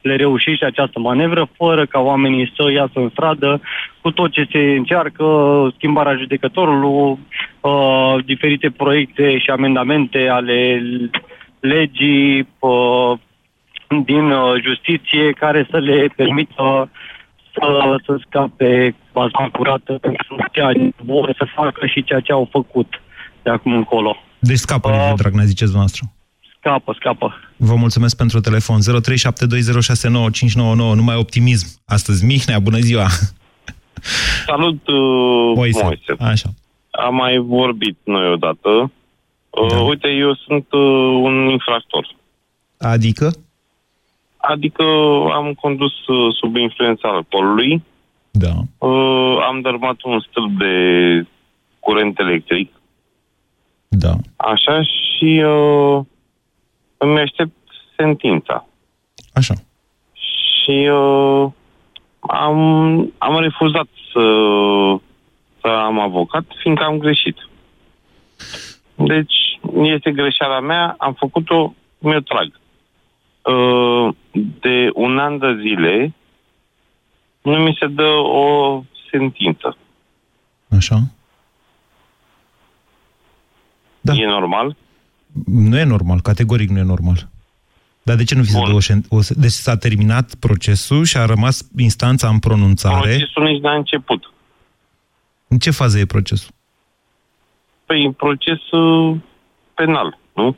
le 0.00 0.16
reușește 0.16 0.64
această 0.64 0.98
manevră, 0.98 1.48
fără 1.56 1.86
ca 1.86 2.00
oamenii 2.00 2.52
să 2.56 2.70
iasă 2.70 2.92
în 2.94 3.08
stradă 3.08 3.60
cu 4.00 4.10
tot 4.10 4.30
ce 4.30 4.46
se 4.50 4.58
încearcă, 4.58 5.24
schimbarea 5.74 6.16
judecătorului, 6.16 7.18
uh, 7.60 8.14
diferite 8.24 8.70
proiecte 8.70 9.38
și 9.38 9.50
amendamente 9.50 10.28
ale 10.28 10.82
legii 11.60 12.48
uh, 12.58 13.18
din 14.04 14.30
uh, 14.30 14.62
justiție 14.62 15.30
care 15.30 15.66
să 15.70 15.78
le 15.78 16.08
permită 16.16 16.90
să, 17.60 17.96
să 18.06 18.20
scape 18.26 18.94
baza 19.12 19.48
curată 19.52 19.92
pentru 20.00 20.36
ceea 20.52 20.72
ce 20.72 20.90
vor 21.04 21.34
să 21.38 21.46
facă 21.54 21.86
și 21.86 22.04
ceea 22.04 22.20
ce 22.20 22.32
au 22.32 22.48
făcut 22.50 23.00
de 23.42 23.50
acum 23.50 23.72
încolo. 23.72 24.16
Deci 24.38 24.56
scapă, 24.58 24.90
Liviu 24.90 25.14
Dragnea, 25.14 25.44
ziceți 25.44 25.70
dumneavoastră. 25.70 26.02
Scapă, 26.58 26.94
scapă. 26.98 27.34
Vă 27.56 27.74
mulțumesc 27.74 28.16
pentru 28.16 28.40
telefon. 28.40 28.78
0372069599. 28.80 30.94
Numai 30.94 31.16
optimism. 31.16 31.66
Astăzi, 31.86 32.24
Mihnea, 32.24 32.58
bună 32.58 32.78
ziua! 32.78 33.06
Salut, 34.46 34.88
uh, 34.88 35.52
Moise. 35.54 35.82
Moise. 35.82 36.14
Așa. 36.18 36.48
Am 36.90 37.14
mai 37.14 37.38
vorbit 37.38 37.98
noi 38.04 38.32
odată. 38.32 38.68
Uh, 39.50 39.68
Da. 39.70 39.80
Uite, 39.80 40.08
eu 40.08 40.34
sunt 40.34 40.66
uh, 40.70 40.80
un 41.22 41.48
infractor. 41.48 42.16
Adică? 42.78 43.30
Adică 44.52 44.84
am 45.32 45.52
condus 45.60 46.06
uh, 46.06 46.34
sub 46.40 46.56
influența 46.56 47.08
alcoolului. 47.08 47.82
Da. 48.30 48.86
Uh, 48.86 49.36
am 49.48 49.60
dărmat 49.60 50.02
un 50.02 50.20
stâlp 50.20 50.50
de 50.58 50.74
curent 51.80 52.18
electric. 52.18 52.72
Da. 53.88 54.12
Așa 54.36 54.82
și 54.82 55.42
uh, 55.44 56.00
îmi 56.96 57.20
aștept 57.20 57.56
sentința. 57.96 58.66
Așa. 59.32 59.54
Și 60.12 60.88
uh, 60.92 61.46
am, 62.20 62.58
am 63.18 63.40
refuzat 63.40 63.88
să, 64.12 64.24
să 65.60 65.66
am 65.66 65.98
avocat, 66.00 66.44
fiindcă 66.62 66.84
am 66.84 66.98
greșit. 66.98 67.36
Deci, 68.94 69.60
este 69.82 70.10
greșeala 70.10 70.60
mea, 70.60 70.94
am 70.98 71.12
făcut-o, 71.12 71.74
mi-o 71.98 72.20
trag. 72.20 72.60
Uh, 73.42 74.14
de 74.60 74.90
un 74.94 75.18
an 75.18 75.38
de 75.38 75.58
zile 75.60 76.14
nu 77.42 77.56
mi 77.56 77.76
se 77.80 77.86
dă 77.86 78.08
o 78.22 78.82
sentință. 79.10 79.76
Așa. 80.68 81.00
Da. 84.00 84.12
E 84.14 84.26
normal? 84.26 84.76
Nu 85.46 85.78
e 85.78 85.84
normal, 85.84 86.20
categoric 86.20 86.68
nu 86.68 86.78
e 86.78 86.82
normal. 86.82 87.28
Dar 88.02 88.16
de 88.16 88.24
ce 88.24 88.34
nu 88.34 88.40
vi 88.40 88.48
se 88.48 88.62
dă 88.66 88.72
o, 88.72 88.80
șen- 88.80 89.06
o... 89.08 89.18
Deci 89.36 89.50
s-a 89.50 89.76
terminat 89.76 90.34
procesul 90.34 91.04
și 91.04 91.16
a 91.16 91.24
rămas 91.24 91.68
instanța 91.76 92.28
în 92.28 92.38
pronunțare. 92.38 93.08
Procesul 93.08 93.42
nici 93.42 93.62
n-a 93.62 93.74
început. 93.74 94.32
În 95.48 95.58
ce 95.58 95.70
fază 95.70 95.98
e 95.98 96.04
procesul? 96.04 96.50
Păi, 97.86 98.04
în 98.04 98.12
proces 98.12 98.70
uh, 98.70 99.16
penal, 99.74 100.18
nu? 100.34 100.56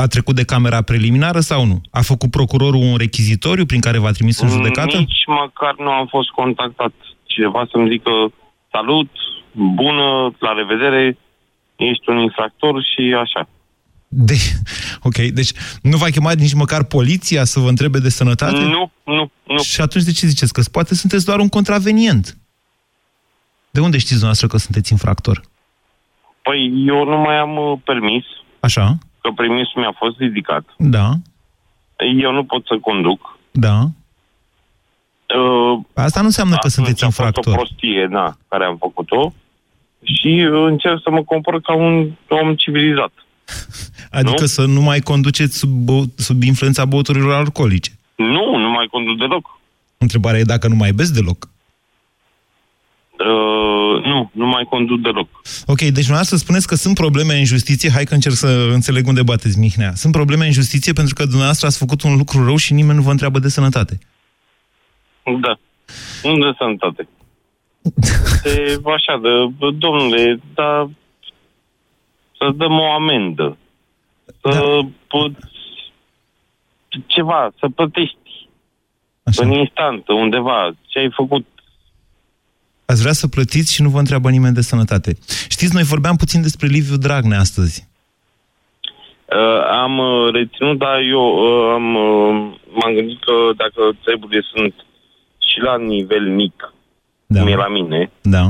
A 0.00 0.06
trecut 0.06 0.34
de 0.34 0.44
camera 0.44 0.82
preliminară 0.82 1.40
sau 1.40 1.64
nu? 1.64 1.80
A 1.90 2.00
făcut 2.00 2.30
procurorul 2.30 2.82
un 2.82 2.96
rechizitoriu 2.96 3.66
prin 3.66 3.80
care 3.80 3.98
v-a 3.98 4.10
trimis 4.10 4.40
în 4.40 4.48
judecată? 4.48 4.96
Nici 4.96 5.26
măcar 5.26 5.74
nu 5.78 5.90
am 5.90 6.06
fost 6.06 6.28
contactat 6.28 6.92
cineva 7.24 7.66
să-mi 7.70 7.90
zică 7.90 8.10
salut, 8.70 9.10
bună, 9.52 10.34
la 10.38 10.52
revedere, 10.52 11.18
ești 11.76 12.08
un 12.10 12.18
infractor 12.18 12.84
și 12.94 13.14
așa. 13.22 13.48
De... 14.08 14.34
Ok, 15.08 15.14
deci 15.14 15.52
nu 15.82 15.96
v-a 15.96 16.10
chemat 16.10 16.36
nici 16.36 16.54
măcar 16.54 16.84
poliția 16.84 17.44
să 17.44 17.60
vă 17.60 17.68
întrebe 17.68 17.98
de 17.98 18.08
sănătate? 18.08 18.60
Nu, 18.60 18.90
nu, 19.04 19.30
nu. 19.46 19.62
Și 19.62 19.80
atunci 19.80 20.04
de 20.04 20.12
ce 20.12 20.26
ziceți? 20.26 20.52
Că 20.52 20.62
poate 20.72 20.94
sunteți 20.94 21.24
doar 21.24 21.38
un 21.38 21.48
contravenient. 21.48 22.36
De 23.70 23.80
unde 23.80 23.96
știți 23.96 24.20
dumneavoastră 24.20 24.46
că 24.46 24.56
sunteți 24.56 24.92
infractor? 24.92 25.40
Păi 26.42 26.84
eu 26.86 27.04
nu 27.04 27.16
mai 27.16 27.36
am 27.36 27.56
uh, 27.56 27.78
permis, 27.84 28.24
Așa? 28.60 28.98
Că 29.20 29.30
permisul 29.36 29.80
mi-a 29.80 29.94
fost 29.98 30.18
ridicat. 30.18 30.64
Da, 30.78 31.10
Eu 32.22 32.32
nu 32.32 32.44
pot 32.44 32.66
să 32.66 32.78
conduc. 32.80 33.38
da. 33.50 33.80
Uh, 35.38 35.78
Asta 35.94 36.20
nu 36.20 36.26
înseamnă 36.26 36.56
că 36.60 36.68
sunteți 36.68 37.02
a 37.04 37.06
fost 37.06 37.18
o 37.20 37.24
infractor. 37.24 37.54
prostie, 37.54 38.06
na, 38.06 38.36
care 38.48 38.64
am 38.64 38.76
făcut-o 38.76 39.32
și 40.02 40.48
uh, 40.52 40.64
încerc 40.66 41.00
să 41.02 41.10
mă 41.10 41.22
compor 41.22 41.60
ca 41.60 41.74
un 41.74 42.10
om 42.28 42.54
civilizat. 42.54 43.12
Adică 44.18 44.40
Nu? 44.40 44.46
să 44.46 44.64
nu 44.66 44.80
mai 44.80 45.00
conduceți 45.00 45.58
sub, 45.58 45.70
bău- 45.70 46.04
sub 46.16 46.42
influența 46.42 46.84
băuturilor 46.84 47.32
alcoolice. 47.32 47.90
Nu, 48.16 48.56
nu 48.56 48.70
mai 48.70 48.86
conduc 48.90 49.18
deloc. 49.18 49.58
Întrebarea 49.98 50.40
e 50.40 50.42
dacă 50.42 50.68
nu 50.68 50.74
mai 50.74 50.92
beți 50.92 51.14
deloc. 51.14 51.48
Uh, 53.20 54.04
nu, 54.04 54.30
nu 54.32 54.46
mai 54.46 54.64
conduc 54.64 55.00
deloc. 55.00 55.28
Ok, 55.66 55.78
deci 55.78 55.92
dumneavoastră 55.92 56.36
spuneți 56.36 56.66
că 56.66 56.74
sunt 56.74 56.94
probleme 56.94 57.38
în 57.38 57.44
justiție, 57.44 57.90
hai 57.90 58.04
că 58.04 58.14
încerc 58.14 58.34
să 58.34 58.68
înțeleg 58.72 59.06
unde 59.06 59.22
bateți 59.22 59.58
Mihnea. 59.58 59.92
Sunt 59.94 60.12
probleme 60.12 60.46
în 60.46 60.52
justiție 60.52 60.92
pentru 60.92 61.14
că 61.14 61.24
dumneavoastră 61.24 61.66
ați 61.66 61.78
făcut 61.78 62.02
un 62.02 62.16
lucru 62.16 62.44
rău 62.44 62.56
și 62.56 62.72
nimeni 62.72 62.96
nu 62.96 63.02
vă 63.02 63.10
întreabă 63.10 63.38
de 63.38 63.48
sănătate. 63.48 63.98
Da. 65.40 65.58
Nu 66.22 66.38
de 66.38 66.56
sănătate. 66.58 67.08
De, 68.42 68.80
așa, 68.96 69.20
de, 69.22 69.30
domnule, 69.78 70.40
dar 70.54 70.88
să 72.38 72.50
dăm 72.56 72.78
o 72.78 72.92
amendă. 72.92 73.56
Să 74.40 74.50
da. 74.50 74.88
pot, 75.08 75.32
ceva, 77.06 77.52
să 77.58 77.68
plătești 77.74 78.48
așa. 79.22 79.44
în 79.44 79.52
instantă, 79.52 80.12
undeva, 80.12 80.70
ce 80.86 80.98
ai 80.98 81.10
făcut. 81.10 81.46
Ați 82.90 83.00
vrea 83.00 83.12
să 83.12 83.28
plătiți 83.28 83.74
și 83.74 83.82
nu 83.82 83.88
vă 83.88 83.98
întreabă 83.98 84.30
nimeni 84.30 84.54
de 84.54 84.60
sănătate. 84.60 85.10
Știți, 85.48 85.74
noi 85.74 85.82
vorbeam 85.82 86.16
puțin 86.16 86.42
despre 86.42 86.66
Liviu 86.66 86.96
Dragnea 86.96 87.38
astăzi. 87.38 87.88
Uh, 89.38 89.60
am 89.82 89.98
uh, 89.98 90.32
reținut, 90.32 90.78
dar 90.78 90.98
eu 91.16 91.24
uh, 91.44 91.72
am, 91.78 91.94
uh, 91.94 92.34
m-am 92.78 92.92
gândit 92.94 93.20
că 93.24 93.32
dacă 93.56 93.80
treburile 94.04 94.42
sunt 94.54 94.74
și 95.48 95.58
la 95.60 95.76
nivel 95.76 96.24
mic, 96.40 96.74
da. 97.26 97.40
cum 97.40 97.48
e 97.48 97.54
la 97.54 97.68
mine, 97.68 98.10
Da. 98.20 98.44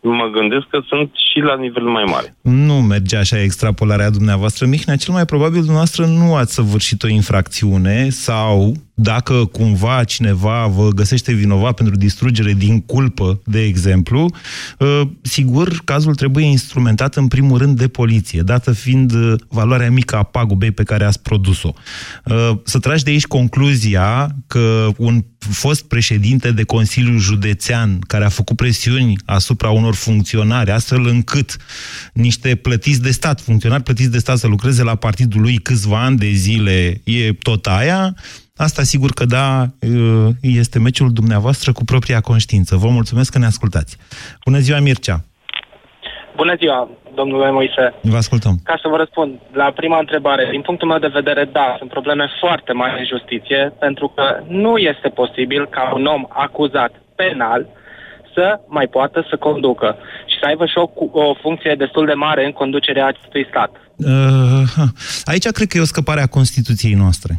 mă 0.00 0.26
gândesc 0.32 0.66
că 0.70 0.80
sunt 0.88 1.10
și 1.32 1.40
la 1.40 1.56
nivel 1.56 1.82
mai 1.82 2.04
mare. 2.04 2.36
Nu 2.40 2.74
merge 2.74 3.16
așa 3.16 3.42
extrapolarea 3.42 4.10
dumneavoastră. 4.10 4.66
Mihnea, 4.66 4.96
cel 4.96 5.14
mai 5.14 5.24
probabil 5.24 5.58
dumneavoastră 5.58 6.06
nu 6.06 6.34
ați 6.34 6.54
săvârșit 6.54 7.02
o 7.02 7.08
infracțiune 7.08 8.08
sau 8.08 8.72
dacă 9.02 9.44
cumva 9.44 10.04
cineva 10.04 10.66
vă 10.66 10.88
găsește 10.88 11.32
vinovat 11.32 11.74
pentru 11.74 11.96
distrugere 11.96 12.52
din 12.52 12.80
culpă, 12.80 13.40
de 13.44 13.62
exemplu, 13.62 14.34
uh, 14.78 15.00
sigur, 15.22 15.80
cazul 15.84 16.14
trebuie 16.14 16.44
instrumentat 16.44 17.16
în 17.16 17.28
primul 17.28 17.58
rând 17.58 17.78
de 17.78 17.88
poliție, 17.88 18.40
dată 18.40 18.72
fiind 18.72 19.12
uh, 19.12 19.34
valoarea 19.48 19.90
mică 19.90 20.16
a 20.16 20.22
pagubei 20.22 20.70
pe 20.70 20.82
care 20.82 21.04
ați 21.04 21.22
produs-o. 21.22 21.72
Uh, 22.24 22.50
Să 22.64 22.78
tragi 22.78 23.04
de 23.04 23.10
aici 23.10 23.26
concluzia 23.26 24.36
că 24.46 24.88
un 24.96 25.24
fost 25.38 25.84
președinte 25.84 26.52
de 26.52 26.62
Consiliul 26.62 27.18
Județean 27.18 27.98
care 27.98 28.24
a 28.24 28.28
făcut 28.28 28.56
presiuni 28.56 29.16
asupra 29.24 29.70
unor 29.70 29.94
funcționari, 29.94 30.70
astfel 30.70 31.06
încât 31.06 31.56
niște 32.12 32.54
plătiți 32.54 33.02
de 33.02 33.10
stat, 33.10 33.40
funcționari 33.40 33.82
plătiți 33.82 34.10
de 34.10 34.18
stat 34.18 34.38
să 34.38 34.46
lucreze 34.46 34.82
la 34.82 34.94
partidul 34.94 35.40
lui 35.40 35.58
câțiva 35.58 36.04
ani 36.04 36.16
de 36.16 36.30
zile, 36.30 37.00
e 37.04 37.32
tot 37.32 37.66
aia, 37.66 38.14
Asta 38.66 38.82
sigur 38.82 39.10
că 39.18 39.24
da, 39.24 39.66
este 40.40 40.78
meciul 40.78 41.12
dumneavoastră 41.12 41.72
cu 41.72 41.84
propria 41.84 42.20
conștiință. 42.20 42.76
Vă 42.76 42.88
mulțumesc 42.88 43.32
că 43.32 43.38
ne 43.38 43.46
ascultați. 43.46 43.96
Bună 44.44 44.58
ziua, 44.58 44.78
Mircea! 44.80 45.24
Bună 46.36 46.54
ziua, 46.58 46.88
domnule 47.14 47.50
Moise. 47.50 47.84
Vă 48.02 48.16
ascultăm. 48.16 48.54
Ca 48.64 48.76
să 48.82 48.88
vă 48.88 48.96
răspund 48.96 49.32
la 49.52 49.72
prima 49.80 49.98
întrebare, 49.98 50.48
din 50.50 50.60
punctul 50.60 50.88
meu 50.88 50.98
de 50.98 51.16
vedere, 51.20 51.44
da, 51.52 51.74
sunt 51.78 51.90
probleme 51.90 52.26
foarte 52.40 52.72
mari 52.72 52.98
în 53.00 53.06
justiție, 53.14 53.72
pentru 53.78 54.06
că 54.14 54.24
nu 54.48 54.76
este 54.76 55.08
posibil 55.08 55.62
ca 55.76 55.92
un 55.94 56.04
om 56.06 56.22
acuzat 56.28 56.92
penal 57.16 57.66
să 58.34 58.60
mai 58.68 58.86
poată 58.86 59.26
să 59.30 59.36
conducă 59.36 59.96
și 60.30 60.36
să 60.40 60.46
aibă 60.46 60.64
și 60.66 60.78
o, 60.78 60.86
cu- 60.86 61.10
o 61.12 61.34
funcție 61.44 61.74
destul 61.78 62.06
de 62.06 62.12
mare 62.26 62.44
în 62.44 62.52
conducerea 62.52 63.06
acestui 63.06 63.46
stat. 63.50 63.70
Uh, 63.96 64.62
ha. 64.76 64.86
aici 65.24 65.46
cred 65.46 65.68
că 65.68 65.76
e 65.78 65.80
o 65.88 65.94
scăpare 65.94 66.20
a 66.20 66.26
Constituției 66.26 66.94
noastre. 66.94 67.32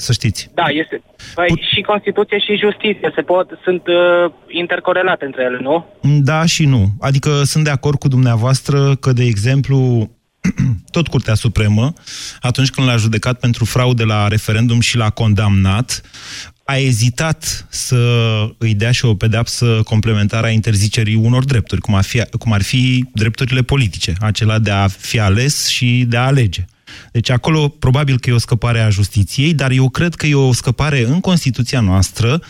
Să 0.00 0.12
știți. 0.12 0.50
Da, 0.54 0.64
este. 0.68 1.02
Păi, 1.34 1.64
și 1.74 1.80
Constituție 1.80 2.38
și 2.38 2.56
justiție 2.56 3.12
se 3.14 3.22
pot, 3.22 3.48
sunt 3.64 3.82
uh, 3.86 4.32
intercorelate 4.48 5.24
între 5.24 5.42
ele, 5.42 5.58
nu? 5.60 5.86
Da 6.02 6.44
și 6.44 6.64
nu. 6.64 6.88
Adică 7.00 7.42
sunt 7.44 7.64
de 7.64 7.70
acord 7.70 7.98
cu 7.98 8.08
dumneavoastră 8.08 8.94
că, 8.94 9.12
de 9.12 9.24
exemplu, 9.24 10.10
tot 10.96 11.08
Curtea 11.08 11.34
Supremă, 11.34 11.92
atunci 12.40 12.70
când 12.70 12.86
l-a 12.86 12.96
judecat 12.96 13.40
pentru 13.40 13.64
fraude 13.64 14.04
la 14.04 14.28
referendum 14.28 14.80
și 14.80 14.96
l-a 14.96 15.10
condamnat, 15.10 16.02
a 16.64 16.76
ezitat 16.76 17.66
să 17.68 18.00
îi 18.58 18.74
dea 18.74 18.90
și 18.90 19.04
o 19.04 19.14
pedeapsă 19.14 19.80
complementară 19.84 20.46
a 20.46 20.50
interzicerii 20.50 21.14
unor 21.14 21.44
drepturi, 21.44 21.80
cum 21.80 21.94
ar 21.94 22.04
fi, 22.04 22.24
cum 22.38 22.52
ar 22.52 22.62
fi 22.62 23.04
drepturile 23.14 23.62
politice, 23.62 24.12
acela 24.20 24.58
de 24.58 24.70
a 24.70 24.88
fi 24.88 25.20
ales 25.20 25.66
și 25.66 26.04
de 26.08 26.16
a 26.16 26.26
alege. 26.26 26.64
Deci 27.12 27.30
acolo 27.30 27.68
probabil 27.68 28.18
că 28.18 28.30
e 28.30 28.32
o 28.32 28.38
scăpare 28.38 28.80
a 28.80 28.88
justiției, 28.88 29.54
dar 29.54 29.70
eu 29.70 29.88
cred 29.88 30.14
că 30.14 30.26
e 30.26 30.34
o 30.34 30.52
scăpare 30.52 31.04
în 31.06 31.20
Constituția 31.20 31.80
noastră, 31.80 32.40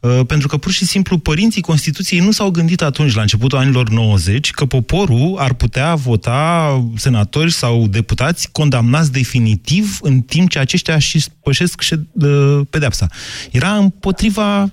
uh, 0.00 0.20
pentru 0.26 0.48
că 0.48 0.56
pur 0.56 0.72
și 0.72 0.84
simplu 0.84 1.18
părinții 1.18 1.62
Constituției 1.62 2.20
nu 2.20 2.30
s-au 2.30 2.50
gândit 2.50 2.82
atunci, 2.82 3.14
la 3.14 3.20
începutul 3.20 3.58
anilor 3.58 3.88
90, 3.88 4.50
că 4.50 4.64
poporul 4.64 5.36
ar 5.38 5.52
putea 5.52 5.94
vota 5.94 6.84
senatori 6.96 7.52
sau 7.52 7.86
deputați 7.86 8.48
condamnați 8.52 9.12
definitiv 9.12 9.98
în 10.02 10.20
timp 10.20 10.50
ce 10.50 10.58
aceștia 10.58 10.98
și 10.98 11.24
pășesc 11.42 11.82
șed- 11.82 12.24
uh, 12.24 12.60
pedeapsa. 12.70 13.06
Era 13.50 13.76
împotriva 13.76 14.72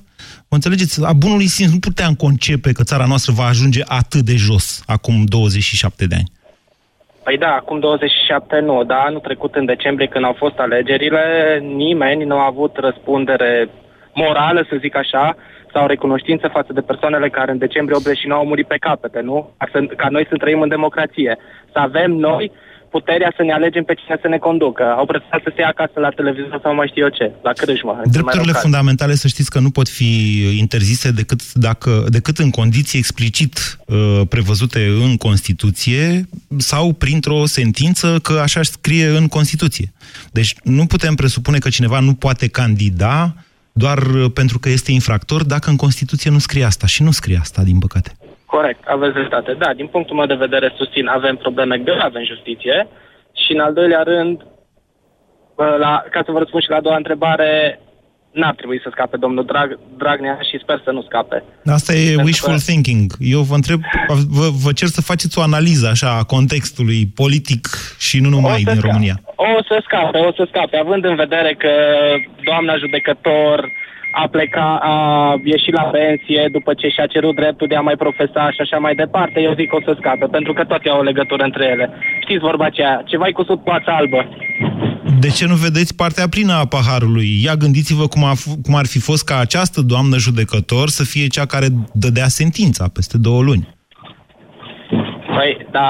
Mă 0.50 0.56
înțelegeți? 0.56 1.04
A 1.04 1.14
bunului 1.14 1.48
simț 1.48 1.72
nu 1.72 1.80
puteam 1.80 2.16
concepe 2.16 2.72
că 2.72 2.84
țara 2.84 3.06
noastră 3.06 3.32
va 3.32 3.46
ajunge 3.46 3.82
atât 3.86 4.26
de 4.26 4.36
jos 4.36 4.82
acum 4.86 5.26
27 5.26 6.06
de 6.06 6.16
ani. 6.16 6.32
Păi 7.28 7.38
da, 7.38 7.56
acum 7.56 7.80
27 7.80 8.60
nu, 8.60 8.84
dar 8.84 9.04
anul 9.06 9.20
trecut 9.20 9.56
în 9.56 9.66
decembrie 9.66 10.08
când 10.08 10.26
au 10.26 10.34
fost 10.34 10.60
alegerile, 10.60 11.60
nimeni 11.62 12.24
nu 12.24 12.38
a 12.38 12.46
avut 12.46 12.78
răspundere 12.78 13.70
morală, 14.14 14.66
să 14.70 14.76
zic 14.80 14.96
așa, 14.96 15.36
sau 15.74 15.88
recunoștință 15.88 16.48
față 16.48 16.74
de 16.74 16.82
persoanele 16.82 17.30
care 17.30 17.52
în 17.52 17.58
decembrie 17.58 17.98
89 17.98 18.40
au 18.40 18.48
murit 18.48 18.68
pe 18.68 18.78
capete, 18.78 19.20
nu? 19.20 19.50
Ca, 19.58 19.68
să, 19.72 19.80
ca 19.96 20.08
noi 20.10 20.26
să 20.30 20.36
trăim 20.36 20.62
în 20.62 20.68
democrație. 20.68 21.38
Să 21.72 21.80
avem 21.80 22.12
noi 22.12 22.52
puterea 22.90 23.34
să 23.36 23.44
ne 23.44 23.54
alegem 23.54 23.84
pe 23.84 23.94
cine 23.94 24.18
să 24.22 24.28
ne 24.28 24.38
conducă. 24.38 24.84
Au 24.84 25.06
preferat 25.06 25.42
să 25.44 25.52
se 25.56 25.62
ia 25.62 25.68
acasă 25.68 26.00
la 26.00 26.10
televizor 26.10 26.60
sau 26.64 26.76
mai 26.76 26.88
știu 26.88 27.04
eu 27.04 27.10
ce, 27.10 27.32
la 27.42 27.52
crâșmă. 27.52 27.92
în 27.92 27.98
cel 27.98 28.04
mai 28.04 28.12
Drepturile 28.12 28.52
rău 28.52 28.54
caz. 28.54 28.62
fundamentale, 28.62 29.16
să 29.16 29.28
știți 29.28 29.50
că 29.50 29.60
nu 29.60 29.70
pot 29.70 29.90
fi 29.90 30.12
interzise 30.58 31.12
decât, 31.12 31.54
dacă, 31.54 32.06
decât 32.10 32.38
în 32.38 32.50
condiții 32.50 33.00
explicit 33.00 33.78
uh, 33.86 34.22
prevăzute 34.30 34.80
în 35.04 35.18
Constituție 35.18 36.30
sau 36.58 36.94
printr-o 36.94 37.46
sentință 37.46 38.20
că 38.22 38.34
așa 38.34 38.62
scrie 38.64 39.08
în 39.08 39.28
Constituție. 39.28 39.94
Deci 40.32 40.56
nu 40.64 40.86
putem 40.86 41.16
presupune 41.16 41.58
că 41.58 41.70
cineva 41.70 42.00
nu 42.00 42.14
poate 42.14 42.48
candida 42.48 43.36
doar 43.72 43.98
uh, 43.98 44.32
pentru 44.34 44.60
că 44.60 44.70
este 44.70 44.92
infractor 44.92 45.44
dacă 45.44 45.70
în 45.70 45.76
Constituție 45.76 46.30
nu 46.30 46.40
scrie 46.40 46.64
asta. 46.64 46.88
Și 46.88 47.04
nu 47.04 47.12
scrie 47.12 47.38
asta, 47.42 47.64
din 47.64 47.80
păcate. 47.80 48.18
Corect, 48.56 48.82
aveți 48.88 49.14
dreptate. 49.14 49.54
Da, 49.54 49.74
din 49.74 49.88
punctul 49.88 50.16
meu 50.16 50.26
de 50.26 50.44
vedere 50.46 50.74
susțin, 50.78 51.08
avem 51.08 51.36
probleme 51.36 51.78
grave 51.78 52.18
în 52.20 52.26
justiție 52.34 52.88
și 53.46 53.52
în 53.52 53.60
al 53.60 53.74
doilea 53.74 54.04
rând, 54.04 54.36
bă, 55.56 55.76
la, 55.80 56.04
ca 56.12 56.22
să 56.26 56.32
vă 56.32 56.40
răspund 56.40 56.64
și 56.64 56.70
la 56.70 56.76
a 56.76 56.82
doua 56.88 56.96
întrebare, 56.96 57.80
n-ar 58.32 58.56
trebui 58.56 58.80
să 58.84 58.90
scape 58.92 59.18
domnul 59.18 59.46
Drag, 59.46 59.80
Dragnea 59.98 60.38
și 60.50 60.60
sper 60.62 60.82
să 60.84 60.92
nu 60.92 61.02
scape. 61.02 61.44
Asta 61.66 61.94
e 61.94 62.06
Pentru 62.08 62.26
wishful 62.26 62.54
că- 62.54 62.60
thinking. 62.70 63.12
Eu 63.20 63.42
vă 63.42 63.56
întreb, 63.56 63.80
vă, 64.38 64.48
vă 64.64 64.72
cer 64.72 64.88
să 64.88 65.02
faceți 65.02 65.40
o 65.40 65.42
analiză 65.42 65.88
așa 65.88 66.10
a 66.18 66.24
contextului 66.24 67.02
politic 67.16 67.68
și 68.00 68.20
nu 68.20 68.30
numai 68.30 68.62
din 68.62 68.80
România. 68.82 69.16
O 69.36 69.64
să 69.68 69.82
scape, 69.84 70.18
o 70.18 70.32
să 70.32 70.44
scape, 70.48 70.78
având 70.78 71.06
în 71.06 71.16
vedere 71.16 71.56
că 71.58 71.72
doamna 72.44 72.78
judecător 72.78 73.72
a 74.24 74.28
plecat, 74.36 74.80
a 74.82 74.96
ieșit 75.44 75.74
la 75.74 75.86
pensie 75.98 76.50
după 76.52 76.72
ce 76.74 76.88
și-a 76.88 77.08
cerut 77.14 77.36
dreptul 77.36 77.68
de 77.68 77.76
a 77.76 77.88
mai 77.90 77.98
profesa 78.04 78.44
și 78.56 78.62
așa 78.62 78.78
mai 78.78 78.96
departe, 78.96 79.38
eu 79.42 79.54
zic 79.60 79.70
că 79.70 79.76
o 79.76 79.82
să 79.86 79.94
scape, 80.00 80.26
pentru 80.26 80.54
că 80.54 80.64
toate 80.64 80.90
au 80.90 81.00
o 81.00 81.10
legătură 81.10 81.44
între 81.44 81.66
ele. 81.74 81.86
Știți 82.22 82.48
vorba 82.50 82.66
aceea, 82.66 83.04
ceva-i 83.06 83.32
cusut 83.32 83.64
poața 83.64 83.92
albă. 83.96 84.20
De 85.20 85.30
ce 85.30 85.46
nu 85.46 85.56
vedeți 85.56 85.96
partea 85.96 86.28
plină 86.30 86.54
a 86.54 86.66
paharului? 86.66 87.30
Ia 87.44 87.56
gândiți-vă 87.56 88.06
cum, 88.08 88.24
a 88.24 88.34
f- 88.42 88.58
cum 88.64 88.76
ar 88.76 88.86
fi 88.86 89.00
fost 89.00 89.24
ca 89.26 89.38
această 89.40 89.82
doamnă 89.82 90.18
judecător 90.18 90.88
să 90.88 91.04
fie 91.04 91.28
cea 91.28 91.46
care 91.46 91.68
dădea 91.94 92.28
sentința 92.28 92.86
peste 92.94 93.18
două 93.18 93.42
luni. 93.42 93.68
Păi, 95.36 95.68
dar 95.72 95.88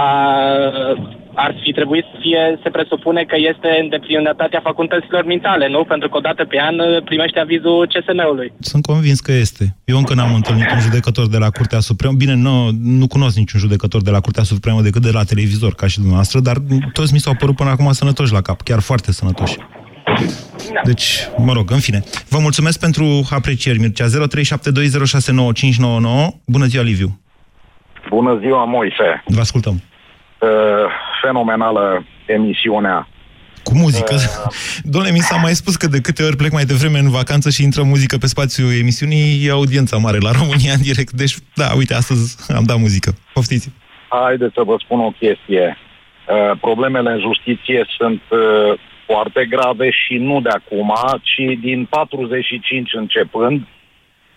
ar 1.43 1.51
fi 1.63 1.71
trebuit 1.71 2.05
să 2.11 2.17
fie, 2.21 2.59
se 2.63 2.69
presupune 2.69 3.21
că 3.31 3.35
este 3.51 3.69
în 3.81 3.89
deplinătatea 3.89 4.61
facultăților 4.69 5.23
mentale, 5.25 5.67
nu? 5.75 5.83
Pentru 5.83 6.09
că 6.09 6.17
odată 6.17 6.43
pe 6.45 6.57
an 6.69 6.79
uh, 6.79 7.03
primește 7.03 7.39
avizul 7.39 7.87
CSM-ului. 7.91 8.53
Sunt 8.59 8.85
convins 8.85 9.19
că 9.19 9.31
este. 9.31 9.63
Eu 9.85 9.97
încă 9.97 10.13
n-am 10.13 10.33
întâlnit 10.33 10.71
un 10.71 10.79
judecător 10.79 11.27
de 11.27 11.37
la 11.37 11.49
Curtea 11.49 11.79
Supremă. 11.79 12.13
Bine, 12.13 12.33
nu, 12.33 12.55
nu 13.01 13.07
cunosc 13.07 13.37
niciun 13.37 13.59
judecător 13.59 14.01
de 14.01 14.11
la 14.11 14.19
Curtea 14.19 14.43
Supremă 14.43 14.81
decât 14.81 15.01
de 15.01 15.11
la 15.13 15.23
televizor, 15.23 15.73
ca 15.73 15.87
și 15.87 15.95
dumneavoastră, 15.95 16.39
dar 16.39 16.57
toți 16.93 17.13
mi 17.13 17.19
s-au 17.19 17.35
părut 17.39 17.55
până 17.55 17.69
acum 17.69 17.91
sănătoși 17.91 18.33
la 18.33 18.41
cap, 18.41 18.61
chiar 18.61 18.79
foarte 18.79 19.11
sănătoși. 19.11 19.57
Deci, 20.83 21.07
mă 21.37 21.53
rog, 21.53 21.71
în 21.71 21.79
fine. 21.79 22.03
Vă 22.29 22.39
mulțumesc 22.41 22.79
pentru 22.79 23.05
aprecieri, 23.29 23.79
Mircea. 23.79 24.05
0372069599. 24.05 24.09
Bună 26.45 26.65
ziua, 26.65 26.83
Liviu. 26.83 27.19
Bună 28.09 28.37
ziua, 28.41 28.63
Moise. 28.63 29.23
Vă 29.25 29.39
ascultăm. 29.39 29.81
Uh, 30.39 30.49
fenomenală 31.21 32.05
emisiunea. 32.25 33.07
Cu 33.63 33.77
muzică. 33.77 34.13
Uh... 34.13 34.21
Domnule, 34.91 35.13
mi 35.13 35.19
s-a 35.19 35.35
mai 35.35 35.51
spus 35.51 35.75
că 35.75 35.87
de 35.87 36.01
câte 36.01 36.23
ori 36.23 36.35
plec 36.35 36.51
mai 36.51 36.63
devreme 36.63 36.99
în 36.99 37.09
vacanță 37.09 37.49
și 37.49 37.63
intră 37.63 37.83
muzică 37.83 38.17
pe 38.17 38.27
spațiul 38.27 38.71
emisiunii, 38.79 39.45
e 39.45 39.51
audiența 39.51 39.97
mare 39.97 40.17
la 40.17 40.31
România 40.31 40.73
în 40.73 40.81
direct. 40.81 41.11
Deci, 41.11 41.35
da, 41.55 41.67
uite, 41.75 41.93
astăzi 41.93 42.53
am 42.57 42.63
dat 42.63 42.77
muzică. 42.77 43.11
Poftiți. 43.33 43.71
Haideți 44.09 44.53
să 44.53 44.61
vă 44.63 44.75
spun 44.83 44.99
o 44.99 45.09
chestie. 45.09 45.77
Uh, 45.77 46.57
problemele 46.61 47.11
în 47.11 47.19
justiție 47.19 47.85
sunt 47.97 48.21
uh, 48.29 48.79
foarte 49.05 49.45
grave 49.45 49.89
și 49.91 50.15
nu 50.17 50.41
de 50.41 50.49
acum, 50.49 50.93
ci 51.21 51.59
din 51.59 51.85
45 51.85 52.93
începând, 52.93 53.67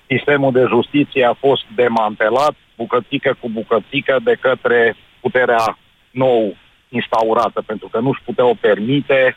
sistemul 0.06 0.52
de 0.52 0.64
justiție 0.68 1.24
a 1.24 1.36
fost 1.46 1.62
demantelat 1.74 2.54
bucățică 2.76 3.36
cu 3.40 3.48
bucățică 3.48 4.16
de 4.24 4.34
către 4.40 4.96
puterea 5.20 5.78
nou 6.10 6.56
instaurată, 6.88 7.62
pentru 7.66 7.88
că 7.88 7.98
nu-și 7.98 8.22
puteau 8.24 8.56
permite 8.60 9.36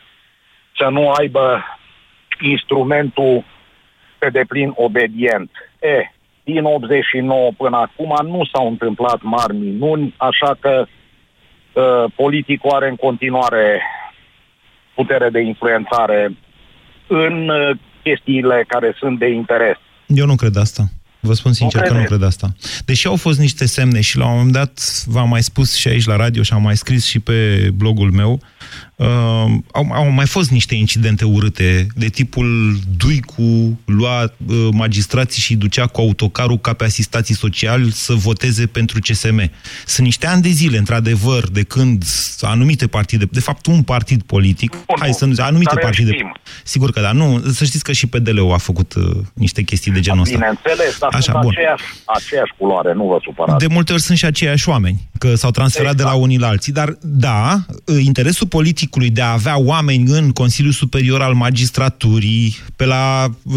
să 0.76 0.88
nu 0.90 1.10
aibă 1.10 1.64
instrumentul 2.40 3.44
pe 4.18 4.28
deplin 4.28 4.72
obedient. 4.74 5.50
E, 5.80 6.10
din 6.44 6.64
89 6.64 7.50
până 7.56 7.76
acum 7.76 8.26
nu 8.26 8.44
s-au 8.52 8.68
întâmplat 8.68 9.22
mari 9.22 9.56
minuni, 9.56 10.14
așa 10.16 10.56
că 10.60 10.86
uh, 11.72 12.12
politicul 12.16 12.70
are 12.70 12.88
în 12.88 12.96
continuare 12.96 13.82
putere 14.94 15.30
de 15.30 15.40
influențare 15.40 16.36
în 17.06 17.48
uh, 17.48 17.76
chestiile 18.02 18.64
care 18.66 18.94
sunt 18.98 19.18
de 19.18 19.28
interes. 19.28 19.76
Eu 20.06 20.26
nu 20.26 20.34
cred 20.34 20.56
asta. 20.56 20.82
Vă 21.26 21.34
spun 21.34 21.52
sincer 21.52 21.80
nu 21.80 21.86
că 21.86 21.92
nu 21.92 22.04
cred 22.04 22.22
asta. 22.22 22.54
Deși 22.84 23.06
au 23.06 23.16
fost 23.16 23.38
niște 23.38 23.66
semne 23.66 24.00
și 24.00 24.16
la 24.16 24.26
un 24.26 24.36
moment 24.36 24.52
dat 24.52 25.02
v-am 25.06 25.28
mai 25.28 25.42
spus 25.42 25.74
și 25.74 25.88
aici 25.88 26.04
la 26.04 26.16
radio 26.16 26.42
și 26.42 26.52
am 26.52 26.62
mai 26.62 26.76
scris 26.76 27.04
și 27.04 27.18
pe 27.18 27.70
blogul 27.74 28.10
meu, 28.10 28.40
Uh, 28.96 29.06
au, 29.72 29.86
au 29.92 30.10
mai 30.10 30.26
fost 30.26 30.50
niște 30.50 30.74
incidente 30.74 31.24
urâte, 31.24 31.86
de 31.94 32.08
tipul 32.08 32.76
Duicu 32.96 33.78
lua 33.84 34.22
uh, 34.22 34.68
magistrații 34.72 35.42
și 35.42 35.56
ducea 35.56 35.86
cu 35.86 36.00
autocarul 36.00 36.58
ca 36.58 36.72
pe 36.72 36.84
asistații 36.84 37.34
sociali 37.34 37.92
să 37.92 38.12
voteze 38.12 38.66
pentru 38.66 38.98
CSM. 39.00 39.50
Sunt 39.86 40.06
niște 40.06 40.26
ani 40.26 40.42
de 40.42 40.48
zile, 40.48 40.78
într-adevăr, 40.78 41.48
de 41.48 41.62
când 41.62 42.04
anumite 42.40 42.86
partide, 42.86 43.28
de 43.30 43.40
fapt 43.40 43.66
un 43.66 43.82
partid 43.82 44.22
politic, 44.22 44.70
Bun, 44.70 44.96
hai 44.98 45.12
să 45.12 45.24
nu 45.24 45.34
anumite 45.38 45.74
partide, 45.80 46.12
știm. 46.12 46.36
sigur 46.64 46.90
că 46.90 47.00
da, 47.00 47.12
nu, 47.12 47.42
să 47.52 47.64
știți 47.64 47.84
că 47.84 47.92
și 47.92 48.06
PDL-ul 48.06 48.52
a 48.52 48.56
făcut 48.56 48.94
uh, 48.94 49.04
niște 49.32 49.62
chestii 49.62 49.92
de 49.92 50.00
genul 50.00 50.20
ăsta. 50.20 50.34
Bineînțeles, 50.34 50.98
dar 50.98 51.10
Așa, 51.12 51.20
sunt 51.20 51.36
bun. 51.40 51.50
Aceeași, 51.50 51.84
aceeași 52.04 52.52
culoare, 52.58 52.92
nu 52.92 53.04
vă 53.04 53.18
supărați. 53.22 53.66
De 53.66 53.72
multe 53.74 53.92
ori 53.92 54.02
sunt 54.02 54.18
și 54.18 54.24
aceiași 54.24 54.68
oameni, 54.68 55.08
că 55.18 55.34
s-au 55.34 55.50
transferat 55.50 55.92
exact. 55.92 56.10
de 56.10 56.16
la 56.16 56.22
unii 56.22 56.38
la 56.38 56.48
alții, 56.48 56.72
dar 56.72 56.96
da, 57.00 57.58
uh, 57.84 58.04
interesul 58.04 58.46
politic 58.46 58.83
politicului 58.84 59.10
de 59.10 59.22
a 59.22 59.32
avea 59.32 59.58
oameni 59.58 60.10
în 60.10 60.30
Consiliul 60.30 60.72
Superior 60.72 61.22
al 61.22 61.34
Magistraturii, 61.34 62.56
pe 62.76 62.84
la 62.84 63.30
uh, 63.42 63.54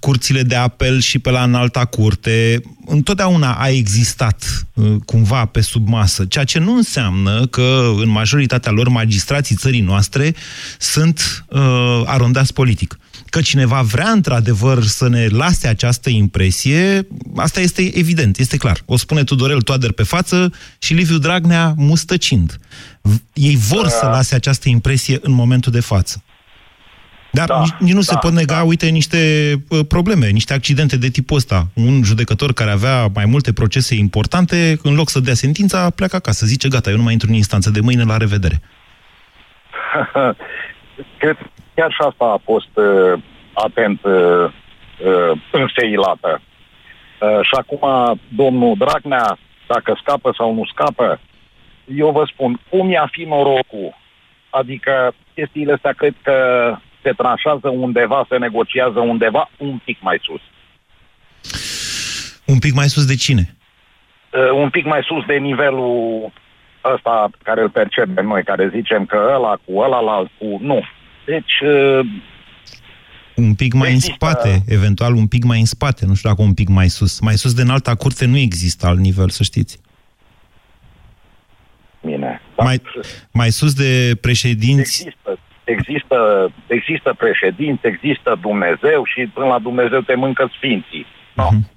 curțile 0.00 0.42
de 0.42 0.54
apel 0.54 1.00
și 1.00 1.18
pe 1.18 1.30
la 1.30 1.42
înalta 1.42 1.84
curte, 1.84 2.62
întotdeauna 2.86 3.52
a 3.52 3.68
existat 3.68 4.66
uh, 4.74 4.94
cumva 5.04 5.44
pe 5.44 5.60
sub 5.60 5.88
masă, 5.88 6.24
ceea 6.24 6.44
ce 6.44 6.58
nu 6.58 6.76
înseamnă 6.76 7.46
că 7.46 7.92
în 7.96 8.08
majoritatea 8.08 8.72
lor 8.72 8.88
magistrații 8.88 9.56
țării 9.56 9.80
noastre 9.80 10.34
sunt 10.78 11.44
uh, 11.48 12.02
arondați 12.04 12.52
politic 12.52 12.98
că 13.34 13.40
cineva 13.40 13.80
vrea 13.80 14.10
într-adevăr 14.10 14.82
să 14.82 15.08
ne 15.08 15.26
lase 15.26 15.68
această 15.68 16.10
impresie, 16.10 17.06
asta 17.36 17.60
este 17.60 17.98
evident, 17.98 18.38
este 18.38 18.56
clar. 18.56 18.78
O 18.86 18.96
spune 18.96 19.24
Tudorel 19.24 19.60
Toader 19.60 19.92
pe 19.92 20.02
față 20.02 20.52
și 20.78 20.94
Liviu 20.94 21.18
Dragnea 21.18 21.72
mustăcind. 21.76 22.58
Ei 23.32 23.56
vor 23.56 23.82
da. 23.82 23.88
să 23.88 24.06
lase 24.06 24.34
această 24.34 24.68
impresie 24.68 25.18
în 25.20 25.32
momentul 25.32 25.72
de 25.72 25.80
față. 25.80 26.22
Dar 27.30 27.46
da, 27.46 27.60
nici, 27.60 27.74
nici 27.78 27.92
nu 27.92 28.00
da, 28.00 28.04
se 28.04 28.16
pot 28.20 28.32
nega, 28.32 28.54
da. 28.54 28.62
uite, 28.62 28.86
niște 28.86 29.52
uh, 29.68 29.80
probleme, 29.88 30.28
niște 30.28 30.52
accidente 30.52 30.96
de 30.96 31.08
tipul 31.08 31.36
ăsta. 31.36 31.66
Un 31.72 32.02
judecător 32.02 32.52
care 32.52 32.70
avea 32.70 33.06
mai 33.14 33.24
multe 33.24 33.52
procese 33.52 33.94
importante, 33.94 34.78
în 34.82 34.94
loc 34.94 35.08
să 35.08 35.20
dea 35.20 35.34
sentința, 35.34 35.90
pleacă 35.90 36.16
acasă, 36.16 36.46
zice, 36.46 36.68
gata, 36.68 36.90
eu 36.90 36.96
nu 36.96 37.02
mai 37.02 37.12
intru 37.12 37.28
în 37.28 37.34
instanță, 37.34 37.70
de 37.70 37.80
mâine 37.80 38.04
la 38.04 38.16
revedere. 38.16 38.60
Cred 41.18 41.36
chiar 41.74 41.90
și 41.90 42.00
asta 42.00 42.24
a 42.24 42.40
fost 42.44 42.70
uh, 42.74 43.22
atent 43.52 44.00
uh, 44.04 44.44
uh, 45.04 45.38
înseilată. 45.50 46.40
Uh, 47.20 47.40
și 47.42 47.54
acum, 47.58 48.18
domnul 48.28 48.74
Dragnea, 48.78 49.38
dacă 49.66 49.98
scapă 50.00 50.34
sau 50.36 50.54
nu 50.54 50.64
scapă, 50.64 51.20
eu 51.96 52.10
vă 52.10 52.24
spun, 52.32 52.60
cum 52.70 52.90
i-a 52.90 53.08
fi 53.10 53.22
norocul? 53.22 53.96
Adică 54.50 55.14
chestiile 55.34 55.72
astea 55.72 55.92
cred 55.92 56.14
că 56.22 56.36
se 57.02 57.12
tranșează 57.12 57.68
undeva, 57.68 58.26
se 58.28 58.36
negociază 58.36 59.00
undeva 59.00 59.50
un 59.56 59.78
pic 59.84 59.98
mai 60.00 60.18
sus. 60.22 60.40
Un 62.46 62.58
pic 62.58 62.74
mai 62.74 62.88
sus 62.88 63.04
de 63.06 63.14
cine? 63.14 63.56
Uh, 64.32 64.50
un 64.50 64.70
pic 64.70 64.84
mai 64.84 65.00
sus 65.02 65.24
de 65.24 65.34
nivelul 65.34 66.32
ăsta 66.84 67.30
care 67.42 67.60
îl 67.60 67.70
percepem 67.70 68.26
noi, 68.26 68.44
care 68.44 68.68
zicem 68.74 69.06
că 69.06 69.32
ăla 69.34 69.58
cu 69.64 69.78
ăla 69.78 70.00
la 70.00 70.24
cu... 70.38 70.58
Nu. 70.60 70.82
Deci... 71.24 71.60
Uh, 71.62 72.06
un 73.34 73.54
pic 73.54 73.72
mai 73.72 73.90
există... 73.90 74.10
în 74.10 74.16
spate, 74.16 74.62
eventual 74.68 75.14
un 75.14 75.26
pic 75.26 75.44
mai 75.44 75.58
în 75.58 75.64
spate, 75.64 76.06
nu 76.06 76.14
știu 76.14 76.28
dacă 76.28 76.42
un 76.42 76.54
pic 76.54 76.68
mai 76.68 76.88
sus. 76.88 77.20
Mai 77.20 77.34
sus 77.34 77.54
de 77.54 77.62
înalta 77.62 77.94
curte 77.94 78.26
nu 78.26 78.36
există 78.36 78.86
alt 78.86 78.98
nivel, 78.98 79.28
să 79.28 79.42
știți. 79.42 79.78
Bine. 82.04 82.40
Mai, 82.56 82.82
mai 83.32 83.50
sus 83.50 83.74
de 83.74 84.16
președinți... 84.20 85.02
Există, 85.04 85.38
există, 85.64 86.50
există 86.66 87.14
președinți, 87.18 87.86
există 87.86 88.38
Dumnezeu 88.40 89.04
și 89.04 89.30
până 89.34 89.46
la 89.46 89.58
Dumnezeu 89.58 90.00
te 90.00 90.14
mâncă 90.14 90.50
sfinții. 90.56 91.06
No. 91.34 91.48
Uh-huh. 91.48 91.72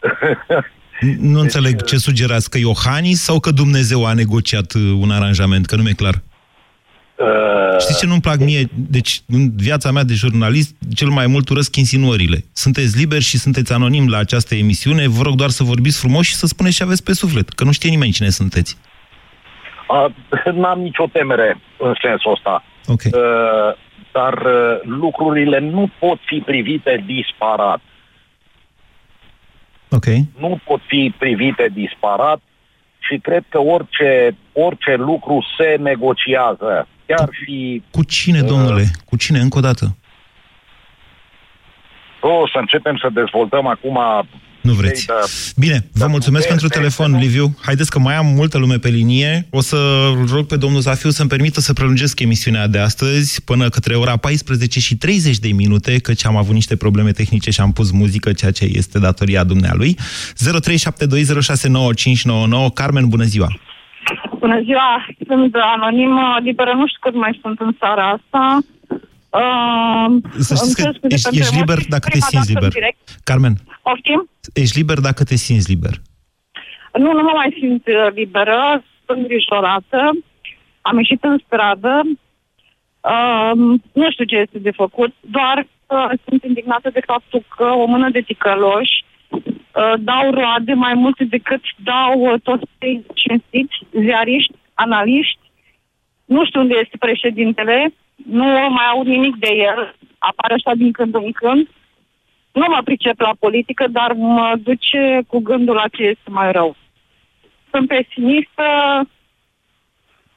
Nu 1.00 1.32
deci, 1.32 1.42
înțeleg 1.42 1.82
ce 1.82 1.96
sugerați, 1.96 2.50
că 2.50 2.58
Iohannis 2.58 3.22
sau 3.22 3.40
că 3.40 3.50
Dumnezeu 3.50 4.06
a 4.06 4.12
negociat 4.12 4.72
uh, 4.74 4.82
un 5.00 5.10
aranjament, 5.10 5.66
că 5.66 5.76
nu 5.76 5.82
mi-e 5.82 5.92
clar. 5.92 6.22
Uh... 7.16 7.80
Știți 7.80 7.98
ce 7.98 8.06
nu-mi 8.06 8.20
plac 8.20 8.38
mie? 8.38 8.68
Deci, 8.74 9.20
în 9.28 9.50
viața 9.56 9.90
mea 9.90 10.02
de 10.04 10.14
jurnalist, 10.14 10.74
cel 10.94 11.08
mai 11.08 11.26
mult 11.26 11.48
urăsc 11.48 11.76
insinuările. 11.76 12.44
Sunteți 12.52 12.98
liberi 12.98 13.22
și 13.22 13.38
sunteți 13.38 13.72
anonim 13.72 14.08
la 14.08 14.18
această 14.18 14.54
emisiune, 14.54 15.08
vă 15.08 15.22
rog 15.22 15.34
doar 15.34 15.48
să 15.48 15.62
vorbiți 15.62 15.98
frumos 15.98 16.26
și 16.26 16.34
să 16.34 16.46
spuneți 16.46 16.76
ce 16.76 16.82
aveți 16.82 17.02
pe 17.02 17.12
suflet, 17.12 17.48
că 17.48 17.64
nu 17.64 17.72
știe 17.72 17.90
nimeni 17.90 18.12
cine 18.12 18.28
sunteți. 18.28 18.78
Uh, 19.88 20.54
n-am 20.62 20.80
nicio 20.80 21.06
temere 21.12 21.60
în 21.78 21.94
sensul 22.02 22.32
ăsta. 22.32 22.64
Okay. 22.86 23.10
Uh, 23.14 23.74
dar 24.12 24.34
uh, 24.34 24.80
lucrurile 24.82 25.58
nu 25.58 25.90
pot 25.98 26.18
fi 26.26 26.42
privite 26.46 27.04
disparat. 27.06 27.80
Okay. 29.90 30.24
Nu 30.38 30.60
pot 30.64 30.80
fi 30.86 31.14
privite 31.18 31.70
disparat 31.72 32.40
și 32.98 33.18
cred 33.18 33.44
că 33.48 33.58
orice, 33.60 34.36
orice 34.52 34.94
lucru 34.94 35.46
se 35.58 35.76
negociază. 35.80 36.88
Chiar 37.06 37.28
și... 37.44 37.82
Cu 37.90 38.02
cine, 38.02 38.40
uh, 38.40 38.46
domnule? 38.46 38.90
Cu 39.04 39.16
cine, 39.16 39.38
încă 39.38 39.58
o 39.58 39.60
dată? 39.60 39.96
O 42.20 42.48
să 42.48 42.58
începem 42.58 42.96
să 42.96 43.08
dezvoltăm 43.12 43.66
acum 43.66 43.98
nu 44.66 44.72
vreți. 44.72 45.06
Bine, 45.56 45.88
vă 45.92 46.06
mulțumesc 46.06 46.48
pentru 46.48 46.68
telefon, 46.68 47.18
Liviu. 47.18 47.58
Haideți 47.62 47.90
că 47.90 47.98
mai 47.98 48.14
am 48.14 48.26
multă 48.26 48.58
lume 48.58 48.78
pe 48.78 48.88
linie. 48.88 49.46
O 49.50 49.60
să 49.60 50.10
rog 50.30 50.46
pe 50.46 50.56
domnul 50.56 50.80
Zafiu 50.80 51.10
să-mi 51.10 51.28
permită 51.28 51.60
să 51.60 51.72
prelungesc 51.72 52.20
emisiunea 52.20 52.66
de 52.66 52.78
astăzi 52.78 53.42
până 53.42 53.68
către 53.68 53.94
ora 53.94 54.16
14 54.16 54.80
și 54.80 54.96
30 54.96 55.38
de 55.38 55.48
minute, 55.48 55.98
căci 55.98 56.24
am 56.24 56.36
avut 56.36 56.54
niște 56.54 56.76
probleme 56.76 57.10
tehnice 57.10 57.50
și 57.50 57.60
am 57.60 57.72
pus 57.72 57.90
muzică, 57.90 58.32
ceea 58.32 58.50
ce 58.50 58.68
este 58.72 58.98
datoria 58.98 59.44
dumnealui. 59.44 59.96
0372069599. 59.98 60.02
Carmen, 62.74 63.08
bună 63.08 63.24
ziua! 63.24 63.58
Bună 64.38 64.60
ziua! 64.60 65.06
Sunt 65.26 65.54
anonim 65.54 66.18
liberă, 66.42 66.72
nu 66.72 66.86
știu 66.86 66.98
cât 67.00 67.14
mai 67.14 67.38
sunt 67.42 67.60
în 67.60 67.72
seara 67.78 68.08
asta. 68.08 68.58
Uh, 69.30 70.22
să 70.38 70.54
știți 70.54 70.74
că 70.74 70.90
ești, 71.08 71.38
ești 71.38 71.56
liber 71.58 71.78
dacă 71.88 72.08
te 72.08 72.18
simți 72.18 72.52
liber. 72.52 72.72
Carmen, 73.24 73.54
Oftim? 73.82 74.28
ești 74.54 74.76
liber 74.78 74.98
dacă 74.98 75.24
te 75.24 75.34
simți 75.34 75.70
liber. 75.70 75.94
Nu, 76.92 77.12
nu 77.12 77.22
mă 77.22 77.32
mai 77.34 77.56
simt 77.58 77.86
uh, 77.86 78.12
liberă, 78.14 78.82
sunt 79.06 79.18
îngrijorată, 79.18 80.10
am 80.80 80.96
ieșit 80.96 81.24
în 81.24 81.38
stradă, 81.46 82.02
uh, 82.04 83.52
nu 83.92 84.10
știu 84.10 84.24
ce 84.24 84.36
este 84.36 84.58
de 84.58 84.70
făcut, 84.70 85.14
doar 85.20 85.66
uh, 85.86 86.18
sunt 86.28 86.42
indignată 86.44 86.90
de 86.90 87.00
faptul 87.06 87.44
că 87.56 87.64
o 87.64 87.84
mână 87.84 88.08
de 88.10 88.20
ticăloși 88.20 89.04
uh, 89.04 89.15
dau 89.98 90.30
roade 90.30 90.74
mai 90.74 90.94
multe 90.94 91.24
decât 91.24 91.62
dau 91.76 92.20
uh, 92.20 92.40
toți 92.42 92.64
cei 92.78 93.06
cinstiți, 93.14 93.76
ziariști, 94.00 94.54
analiști. 94.74 95.38
Nu 96.24 96.44
știu 96.44 96.60
unde 96.60 96.74
este 96.82 96.96
președintele, 96.96 97.94
nu 98.30 98.44
mai 98.44 98.86
aud 98.92 99.06
nimic 99.06 99.36
de 99.36 99.48
el, 99.54 99.94
apare 100.18 100.54
așa 100.54 100.74
din 100.74 100.92
când 100.92 101.14
în 101.14 101.32
când. 101.32 101.68
Nu 102.52 102.66
mă 102.68 102.80
pricep 102.84 103.20
la 103.20 103.32
politică, 103.38 103.86
dar 103.88 104.12
mă 104.12 104.54
duce 104.62 105.20
cu 105.26 105.38
gândul 105.38 105.74
la 105.74 105.88
ce 105.88 106.02
este 106.02 106.30
mai 106.30 106.52
rău. 106.52 106.76
Sunt 107.70 107.88
pesimistă 107.88 108.64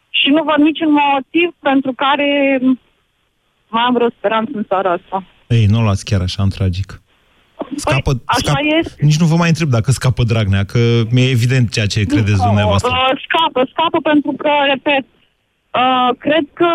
și 0.09 0.29
nu 0.29 0.43
văd 0.43 0.57
niciun 0.65 0.91
motiv 0.91 1.55
pentru 1.59 1.93
care 1.93 2.59
mai 3.67 3.83
am 3.83 3.93
vreo 3.93 4.09
speranță 4.09 4.51
în 4.53 4.63
țara 4.63 4.91
asta. 4.91 5.23
Ei, 5.47 5.65
nu 5.65 5.79
o 5.79 5.81
luați 5.81 6.05
chiar 6.05 6.21
așa 6.21 6.43
în 6.43 6.49
tragic. 6.49 7.01
Scapă, 7.75 8.11
Păi, 8.11 8.21
așa 8.25 8.39
scapă, 8.39 8.59
este. 8.79 9.05
nici 9.05 9.19
nu 9.19 9.25
vă 9.25 9.35
mai 9.35 9.47
întreb 9.47 9.69
dacă 9.69 9.91
scapă 9.91 10.23
Dragnea, 10.23 10.63
că 10.63 10.79
mi-e 11.11 11.29
evident 11.29 11.71
ceea 11.71 11.85
ce 11.85 12.03
credeți 12.03 12.45
dumneavoastră. 12.49 12.89
Uh, 12.91 13.21
scapă, 13.25 13.61
scapă 13.71 13.99
pentru 14.11 14.31
că, 14.41 14.51
repet, 14.73 15.05
uh, 15.81 16.09
cred 16.17 16.45
că 16.53 16.71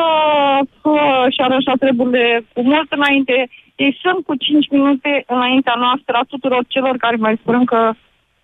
uh, 0.83 1.25
și 1.35 1.41
arășa 1.47 1.75
treburile 1.79 2.45
cu 2.53 2.61
mult 2.63 2.89
înainte. 2.99 3.49
Ei 3.85 3.99
sunt 4.03 4.25
cu 4.25 4.35
5 4.35 4.67
minute 4.71 5.25
înaintea 5.27 5.77
noastră 5.79 6.13
a 6.17 6.25
tuturor 6.29 6.63
celor 6.69 6.95
care 6.97 7.17
mai 7.17 7.39
spun 7.43 7.65
că 7.65 7.81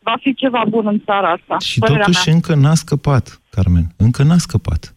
va 0.02 0.14
fi 0.20 0.34
ceva 0.34 0.62
bun 0.68 0.86
în 0.86 1.00
țara 1.04 1.28
asta. 1.30 1.56
Și 1.58 1.78
părerea 1.78 2.04
totuși 2.04 2.28
mea. 2.28 2.34
încă 2.34 2.54
n-a 2.54 2.74
scăpat, 2.74 3.40
Carmen. 3.50 3.86
Încă 3.96 4.22
n-a 4.22 4.38
scăpat. 4.38 4.94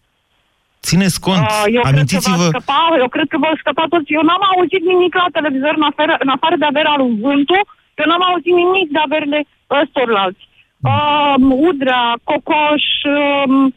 Țineți 0.87 1.19
cont, 1.27 1.45
Uh, 1.49 1.65
eu 1.77 1.81
amintiți-vă... 1.89 2.35
cred 2.35 2.51
că 2.51 2.51
va 2.51 2.59
scăpa, 2.59 2.81
eu 3.03 3.09
cred 3.15 3.27
că 3.33 3.37
vor 3.45 3.55
scăpa 3.63 3.85
toți. 3.93 4.13
Eu 4.17 4.23
n-am 4.27 4.43
auzit 4.51 4.83
nimic 4.91 5.13
la 5.21 5.27
televizor 5.37 5.73
în 5.79 5.87
afară, 5.91 6.13
în 6.25 6.29
afară 6.35 6.55
de 6.61 6.65
averea 6.65 6.95
lui 7.01 7.11
Vântu, 7.23 7.59
eu 7.99 8.07
n-am 8.09 8.23
auzit 8.29 8.53
nimic 8.63 8.87
de 8.95 8.99
averile 9.07 9.39
ăstorlalți. 9.81 10.43
Uh, 10.89 11.35
Udrea, 11.67 12.03
Cocoș 12.23 12.85
um, 13.15 13.73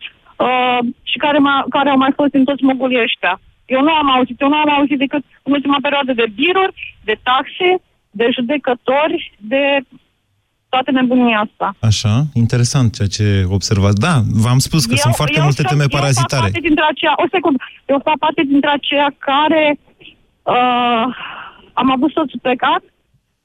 uh, 0.46 0.78
și 1.10 1.16
care, 1.24 1.38
ma, 1.38 1.64
care 1.68 1.88
au 1.90 1.98
mai 2.04 2.12
fost 2.18 2.34
în 2.34 2.44
toți 2.44 2.62
mogulii 2.70 3.04
ăștia. 3.06 3.40
Eu 3.74 3.80
nu 3.82 3.92
am 3.92 4.10
auzit, 4.10 4.40
eu 4.40 4.48
nu 4.48 4.56
am 4.56 4.70
auzit 4.76 4.98
decât 4.98 5.22
în 5.42 5.52
ultima 5.52 5.78
perioadă 5.82 6.12
de 6.12 6.26
biruri, 6.34 6.96
de 7.04 7.16
taxe, 7.22 7.68
de 8.10 8.26
judecători, 8.34 9.32
de 9.52 9.62
toată 10.68 10.90
nebunia 10.90 11.38
asta. 11.46 11.74
Așa, 11.90 12.14
interesant 12.34 12.94
ceea 12.96 13.08
ce 13.16 13.44
observați. 13.58 14.00
Da, 14.06 14.14
v-am 14.44 14.58
spus 14.58 14.82
că 14.86 14.94
sunt 14.94 15.14
foarte 15.14 15.40
multe 15.40 15.62
sunt- 15.62 15.68
teme 15.68 15.82
Eu 15.82 15.88
fac 15.90 16.00
parazitare. 16.00 16.42
parte 16.42 16.60
dintre 16.68 16.84
aceea, 16.92 17.14
o 17.24 17.26
secundă, 17.30 17.58
eu 17.92 18.00
fac 18.04 18.16
parte 18.18 18.42
dintre 18.52 18.70
aceia 18.78 19.08
care 19.18 19.78
uh, 20.54 21.04
am 21.72 21.88
avut 21.90 22.10
soțul 22.12 22.38
plecat, 22.42 22.82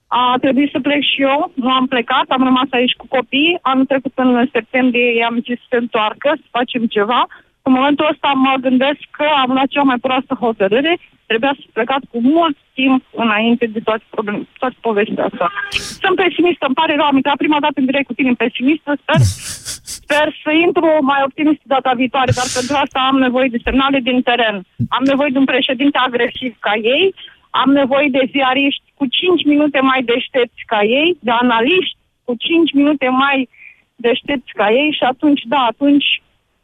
a 0.08 0.36
trebuit 0.42 0.70
să 0.72 0.80
plec 0.80 1.02
și 1.12 1.22
eu, 1.22 1.52
nu 1.56 1.70
am 1.70 1.86
plecat, 1.88 2.26
am 2.28 2.44
rămas 2.44 2.70
aici 2.72 2.94
cu 3.02 3.06
copii, 3.16 3.58
anul 3.62 3.86
trecut 3.86 4.12
în 4.16 4.50
septembrie 4.52 5.16
i-am 5.18 5.38
zis 5.48 5.58
să 5.60 5.66
se 5.70 5.78
întoarcă, 5.78 6.30
să 6.42 6.48
facem 6.58 6.84
ceva. 6.86 7.22
În 7.62 7.72
momentul 7.78 8.08
ăsta 8.12 8.30
mă 8.36 8.54
gândesc 8.62 9.02
că 9.18 9.26
am 9.44 9.52
luat 9.56 9.68
cea 9.68 9.82
mai 9.82 9.98
proastă 10.06 10.34
hotărâre, 10.40 10.94
trebuia 11.32 11.54
să 11.60 11.76
plecat 11.78 12.04
cu 12.12 12.18
mult 12.36 12.58
timp 12.80 13.02
înainte 13.24 13.66
de 13.76 13.82
toate, 13.88 14.06
probleme, 14.16 14.42
toate 14.62 14.78
povestea 14.88 15.26
asta. 15.30 15.46
Sunt 16.04 16.16
pesimistă, 16.24 16.64
îmi 16.66 16.80
pare 16.82 16.94
rău, 16.96 17.08
am 17.08 17.20
intrat 17.20 17.38
prima 17.44 17.60
dată 17.66 17.78
în 17.80 17.90
direct 17.90 18.08
cu 18.08 18.18
tine 18.20 18.34
pesimistă, 18.44 18.92
sper, 19.02 19.20
sper 20.00 20.28
să 20.44 20.52
intru 20.66 20.88
mai 21.12 21.22
optimist 21.28 21.62
data 21.76 21.92
viitoare, 22.02 22.32
dar 22.40 22.48
pentru 22.58 22.76
asta 22.84 23.00
am 23.10 23.18
nevoie 23.28 23.50
de 23.54 23.64
semnale 23.68 24.00
din 24.10 24.20
teren. 24.30 24.58
Am 24.98 25.04
nevoie 25.12 25.32
de 25.34 25.42
un 25.44 25.52
președinte 25.54 25.98
agresiv 26.08 26.54
ca 26.60 26.74
ei, 26.94 27.06
am 27.64 27.70
nevoie 27.82 28.08
de 28.18 28.30
ziariști 28.34 28.88
cu 28.98 29.06
5 29.06 29.46
minute 29.52 29.80
mai 29.80 30.02
deștepți 30.12 30.62
ca 30.72 30.80
ei, 31.00 31.18
de 31.20 31.32
analiști 31.32 31.98
cu 32.26 32.34
5 32.38 32.74
minute 32.80 33.08
mai 33.24 33.50
deștepți 33.96 34.52
ca 34.60 34.68
ei 34.72 34.90
și 34.98 35.04
atunci, 35.04 35.42
da, 35.54 35.62
atunci 35.72 36.10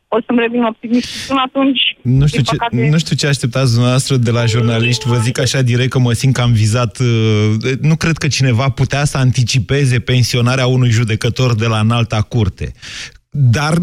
o 0.08 0.18
să-mi 0.26 0.40
revin 0.40 0.64
optimist. 0.64 1.28
Până 1.28 1.44
atunci, 1.46 1.82
Nu 2.02 2.28
știu, 2.28 2.42
din 2.42 2.46
ce, 2.52 2.56
păcate, 2.56 2.90
nu 2.90 2.98
știu 2.98 3.16
ce 3.16 3.28
așteptați 3.28 3.72
dumneavoastră 3.72 4.16
de 4.16 4.32
la 4.32 4.46
jurnaliști. 4.46 5.08
Vă 5.08 5.18
zic 5.18 5.40
așa 5.40 5.62
direct 5.62 5.90
că 5.90 6.00
mă 6.00 6.14
simt 6.14 6.34
că 6.34 6.42
am 6.42 6.52
vizat... 6.52 7.00
uh, 7.00 7.74
Nu 7.82 7.96
cred 7.96 8.18
că 8.18 8.28
cineva 8.28 8.70
putea 8.70 9.06
să 9.06 9.18
anticipeze 9.18 10.00
pensionarea 10.00 10.68
unui 10.68 10.90
judecător 10.90 11.56
de 11.56 11.66
la 11.66 11.80
înalta 11.80 12.22
curte. 12.22 12.72
Dar 13.40 13.78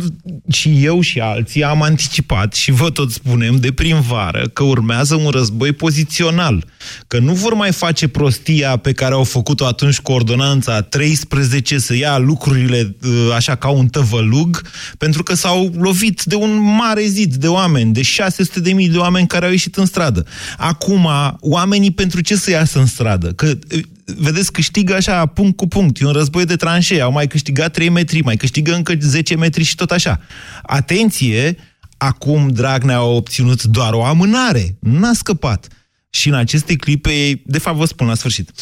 și 0.51 0.85
eu 0.85 1.01
și 1.01 1.21
alții 1.21 1.65
am 1.65 1.83
anticipat 1.83 2.53
și 2.53 2.71
vă 2.71 2.91
tot 2.91 3.11
spunem 3.11 3.57
de 3.57 3.73
primvară 3.73 4.49
că 4.53 4.63
urmează 4.63 5.15
un 5.15 5.31
război 5.31 5.73
pozițional. 5.73 6.65
Că 7.07 7.19
nu 7.19 7.33
vor 7.33 7.55
mai 7.55 7.73
face 7.73 8.09
prostia 8.09 8.77
pe 8.77 8.93
care 8.93 9.15
au 9.15 9.25
făcut-o 9.25 9.67
atunci 9.67 10.01
cu 10.01 10.13
ordonanța 10.13 10.81
13 10.81 11.79
să 11.79 11.97
ia 11.97 12.19
lucrurile 12.19 12.97
uh, 13.03 13.33
așa 13.35 13.55
ca 13.55 13.69
un 13.69 13.87
tăvălug, 13.87 14.63
pentru 14.99 15.23
că 15.23 15.35
s-au 15.35 15.73
lovit 15.79 16.23
de 16.23 16.35
un 16.35 16.75
mare 16.77 17.07
zid 17.07 17.35
de 17.35 17.49
oameni, 17.49 17.93
de 17.93 18.03
600 18.03 18.61
de 18.61 18.73
mii 18.73 18.89
de 18.89 18.99
oameni 18.99 19.27
care 19.27 19.45
au 19.45 19.51
ieșit 19.51 19.77
în 19.77 19.87
stradă. 19.87 20.27
Acum, 20.57 21.09
oamenii 21.41 21.91
pentru 21.91 22.21
ce 22.21 22.37
să 22.37 22.51
iasă 22.51 22.79
în 22.79 22.87
stradă? 22.87 23.33
Că 23.33 23.47
uh, 23.47 23.81
vedeți, 24.05 24.53
câștigă 24.53 24.95
așa, 24.95 25.27
punct 25.27 25.57
cu 25.57 25.67
punct. 25.67 26.01
E 26.01 26.07
un 26.07 26.13
război 26.13 26.45
de 26.45 26.57
tranșee. 26.57 27.01
Au 27.01 27.13
mai 27.13 27.27
câștigat 27.27 27.73
3 27.73 27.89
metri, 27.89 28.23
mai 28.23 28.37
câștigă 28.37 28.75
încă 28.75 28.93
10 29.01 29.37
metri 29.37 29.63
și 29.63 29.75
tot 29.75 29.91
așa. 29.91 30.21
Atenție, 30.63 31.57
acum 31.97 32.49
Dragnea 32.49 32.97
a 32.97 33.05
obținut 33.05 33.63
doar 33.63 33.93
o 33.93 34.05
amânare. 34.05 34.77
N-a 34.81 35.13
scăpat. 35.13 35.69
Și 36.11 36.29
în 36.29 36.35
aceste 36.35 36.77
clipe, 36.77 37.43
de 37.45 37.59
fapt 37.59 37.77
vă 37.77 37.85
spun 37.85 38.07
la 38.07 38.15
sfârșit. 38.15 38.51
0372069599, 38.51 38.55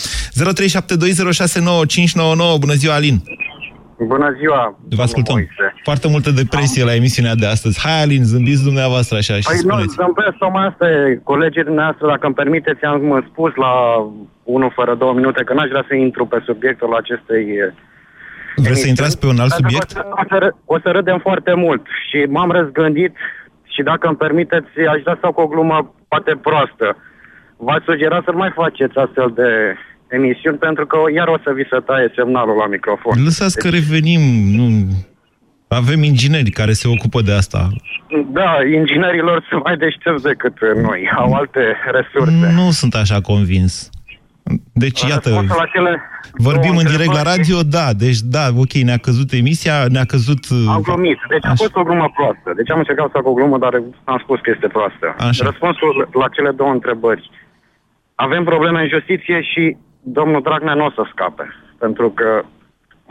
bună 2.58 2.74
ziua, 2.74 2.94
Alin! 2.94 3.22
Bună 4.06 4.36
ziua! 4.38 4.78
Vă 4.88 5.02
ascultăm. 5.02 5.48
Foarte 5.82 6.08
multă 6.08 6.30
depresie 6.30 6.84
la 6.84 6.94
emisiunea 6.94 7.34
de 7.34 7.46
astăzi. 7.46 7.80
Hai, 7.80 8.02
Alin, 8.02 8.24
zâmbiți 8.24 8.64
dumneavoastră 8.64 9.16
așa 9.16 9.34
și 9.34 9.48
Păi 9.48 9.60
nu, 9.62 9.68
spuneți. 9.68 9.94
zâmbesc 9.94 10.36
tocmai 10.38 10.66
asta 10.66 10.90
e. 10.90 11.20
Colegii 11.32 11.68
dumneavoastră, 11.70 12.06
dacă 12.06 12.26
îmi 12.26 12.34
permiteți, 12.34 12.84
am 12.84 13.26
spus 13.30 13.52
la 13.54 13.72
1 14.42 14.68
fără 14.78 14.94
2 14.94 15.12
minute 15.14 15.42
că 15.44 15.52
n-aș 15.54 15.68
vrea 15.68 15.84
să 15.88 15.94
intru 15.94 16.26
pe 16.26 16.38
subiectul 16.44 16.94
acestei 16.94 17.44
Vreți 18.56 18.80
să 18.80 18.88
intrați 18.88 19.18
pe 19.18 19.26
un 19.26 19.38
alt 19.38 19.54
Pentru 19.54 19.78
că 19.78 19.84
subiect? 19.86 19.90
O 20.20 20.24
să, 20.30 20.36
râ- 20.44 20.56
o 20.64 20.78
să 20.82 20.88
râdem 20.90 21.18
foarte 21.18 21.54
mult 21.54 21.82
și 22.08 22.18
m-am 22.28 22.50
răzgândit 22.50 23.14
și 23.74 23.82
dacă 23.82 24.06
îmi 24.06 24.16
permiteți, 24.16 24.72
aș 24.94 25.02
da 25.02 25.18
sau 25.20 25.32
cu 25.32 25.40
o 25.40 25.46
glumă 25.46 25.94
poate 26.08 26.32
proastă. 26.42 26.96
V-aș 27.56 27.82
sugera 27.84 28.22
să 28.24 28.30
nu 28.30 28.36
mai 28.36 28.52
faceți 28.54 28.96
astfel 28.98 29.32
de 29.34 29.50
emisiuni 30.16 30.58
pentru 30.58 30.86
că 30.86 30.98
iar 31.14 31.28
o 31.28 31.38
să 31.44 31.50
vi 31.54 31.66
se 31.70 31.78
taie 31.88 32.12
semnalul 32.16 32.56
la 32.56 32.66
microfon. 32.66 33.24
Lăsați 33.24 33.58
că 33.58 33.68
revenim. 33.68 34.20
Nu... 34.56 34.66
Avem 35.74 36.02
ingineri 36.02 36.50
care 36.50 36.72
se 36.72 36.88
ocupă 36.88 37.20
de 37.22 37.32
asta. 37.32 37.68
Da, 38.32 38.56
inginerilor 38.78 39.46
sunt 39.48 39.64
mai 39.64 39.76
deștepți 39.76 40.22
decât 40.22 40.56
noi, 40.82 41.10
au 41.16 41.32
alte 41.32 41.60
resurse. 41.92 42.52
Nu 42.54 42.70
sunt 42.70 42.94
așa 42.94 43.20
convins. 43.20 43.90
Deci, 44.72 45.00
iată, 45.02 45.28
Răspunsul 45.28 45.56
la 45.58 45.66
cele 45.74 46.00
vorbim 46.48 46.74
două 46.74 46.82
în 46.82 46.90
direct 46.94 47.12
la 47.12 47.20
întrebări- 47.20 47.36
radio, 47.36 47.58
da, 47.62 47.86
deci 48.04 48.18
da, 48.36 48.44
ok, 48.64 48.72
ne-a 48.72 48.96
căzut 48.96 49.32
emisia, 49.32 49.76
ne-a 49.88 50.04
căzut... 50.04 50.42
uh, 50.50 50.64
Am 50.68 50.80
glumit. 50.80 51.18
Deci 51.28 51.44
a 51.44 51.54
fost 51.54 51.74
o 51.76 51.82
glumă 51.82 52.08
proastă. 52.16 52.48
Deci 52.56 52.70
am 52.70 52.78
încercat 52.78 53.06
să 53.06 53.12
fac 53.18 53.26
o 53.26 53.32
glumă, 53.32 53.58
dar 53.58 53.72
am 54.04 54.18
spus 54.24 54.38
că 54.40 54.50
este 54.54 54.66
proastă. 54.76 55.06
Așa. 55.28 55.44
Răspunsul 55.44 56.08
la 56.12 56.28
cele 56.28 56.50
două 56.50 56.70
întrebări. 56.70 57.30
Avem 58.14 58.44
probleme 58.44 58.80
în 58.82 58.88
justiție 58.88 59.42
și 59.50 59.76
domnul 60.18 60.42
Dragnea 60.42 60.74
nu 60.74 60.84
o 60.84 60.90
să 60.90 61.02
scape. 61.12 61.46
Pentru 61.78 62.10
că 62.10 62.44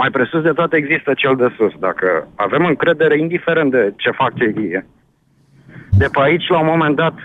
mai 0.01 0.09
presus 0.17 0.41
de 0.41 0.57
toate 0.59 0.75
există 0.77 1.11
cel 1.13 1.35
de 1.43 1.49
sus. 1.57 1.73
Dacă 1.87 2.07
avem 2.35 2.63
încredere, 2.65 3.15
indiferent 3.25 3.71
de 3.71 3.93
ce 3.97 4.09
fac 4.21 4.33
ei, 4.39 4.85
de 6.01 6.07
pe 6.13 6.19
aici, 6.21 6.47
la 6.47 6.59
un 6.59 6.69
moment 6.73 6.95
dat, 6.95 7.15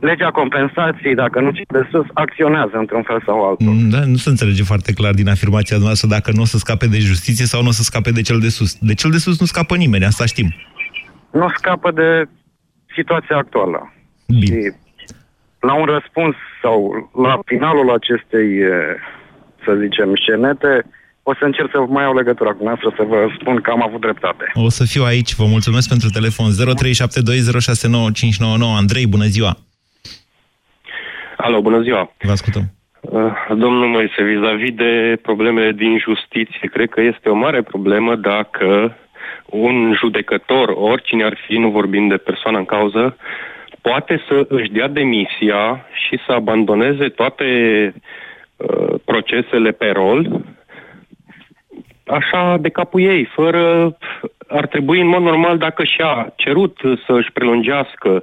legea 0.00 0.30
compensației, 0.30 1.14
dacă 1.14 1.40
nu 1.40 1.50
cel 1.50 1.72
de 1.78 1.88
sus, 1.90 2.06
acționează 2.12 2.76
într-un 2.82 3.02
fel 3.02 3.20
sau 3.26 3.48
altul. 3.48 3.74
Da, 3.94 4.00
nu 4.04 4.18
se 4.24 4.28
înțelege 4.28 4.62
foarte 4.62 4.92
clar 4.92 5.14
din 5.14 5.28
afirmația 5.28 5.76
noastră 5.78 6.08
dacă 6.08 6.30
nu 6.34 6.42
o 6.42 6.44
să 6.52 6.58
scape 6.58 6.86
de 6.86 6.98
justiție 6.98 7.44
sau 7.44 7.62
nu 7.62 7.68
o 7.68 7.78
să 7.78 7.82
scape 7.82 8.10
de 8.10 8.22
cel 8.28 8.40
de 8.46 8.48
sus. 8.48 8.70
De 8.90 8.94
cel 8.94 9.10
de 9.10 9.18
sus 9.24 9.40
nu 9.40 9.46
scapă 9.46 9.74
nimeni, 9.76 10.04
asta 10.04 10.24
știm. 10.26 10.48
nu 11.40 11.48
scapă 11.56 11.90
de 11.90 12.08
situația 12.96 13.36
actuală. 13.36 13.92
Bine. 14.26 14.44
Și 14.46 14.72
la 15.60 15.74
un 15.74 15.84
răspuns 15.84 16.34
sau 16.62 16.76
la 17.26 17.34
finalul 17.44 17.90
acestei, 17.98 18.48
eh, 18.58 18.94
să 19.64 19.70
zicem, 19.82 20.08
scenete, 20.14 20.72
o 21.22 21.34
să 21.34 21.44
încerc 21.44 21.70
să 21.70 21.78
mai 21.88 22.02
iau 22.02 22.14
legătura 22.14 22.52
cu 22.52 22.64
noastră 22.64 22.92
să 22.96 23.02
vă 23.02 23.28
spun 23.40 23.60
că 23.60 23.70
am 23.70 23.82
avut 23.82 24.00
dreptate. 24.00 24.50
O 24.54 24.68
să 24.68 24.84
fiu 24.84 25.02
aici, 25.04 25.34
vă 25.34 25.44
mulțumesc 25.44 25.88
pentru 25.88 26.08
telefon 26.08 26.50
0372069599. 26.50 26.54
Andrei, 28.76 29.06
bună 29.06 29.24
ziua! 29.24 29.56
Alo, 31.36 31.60
bună 31.60 31.80
ziua! 31.80 32.12
Vă 32.18 32.30
ascultăm. 32.30 32.62
Uh, 33.00 33.32
Domnul 33.48 33.88
Moise, 33.88 34.22
vis-a-vis 34.22 34.74
de 34.74 35.18
problemele 35.22 35.72
din 35.72 35.98
justiție, 35.98 36.68
cred 36.72 36.88
că 36.88 37.00
este 37.00 37.28
o 37.28 37.34
mare 37.34 37.62
problemă 37.62 38.16
dacă 38.16 38.96
un 39.46 39.94
judecător, 39.98 40.68
oricine 40.68 41.24
ar 41.24 41.38
fi, 41.46 41.56
nu 41.56 41.70
vorbim 41.70 42.08
de 42.08 42.16
persoană 42.16 42.58
în 42.58 42.64
cauză, 42.64 43.16
poate 43.80 44.22
să 44.28 44.46
își 44.48 44.70
dea 44.70 44.88
demisia 44.88 45.86
și 46.06 46.18
să 46.26 46.32
abandoneze 46.32 47.08
toate 47.08 47.44
uh, 48.56 48.94
procesele 49.04 49.70
pe 49.70 49.90
rol, 49.90 50.42
așa 52.12 52.56
de 52.60 52.68
capul 52.68 53.00
ei, 53.00 53.24
fără... 53.24 53.96
Ar 54.48 54.66
trebui 54.66 55.00
în 55.00 55.06
mod 55.06 55.22
normal, 55.22 55.58
dacă 55.58 55.84
și-a 55.84 56.32
cerut 56.36 56.78
să 57.06 57.12
își 57.12 57.32
prelungească 57.32 58.22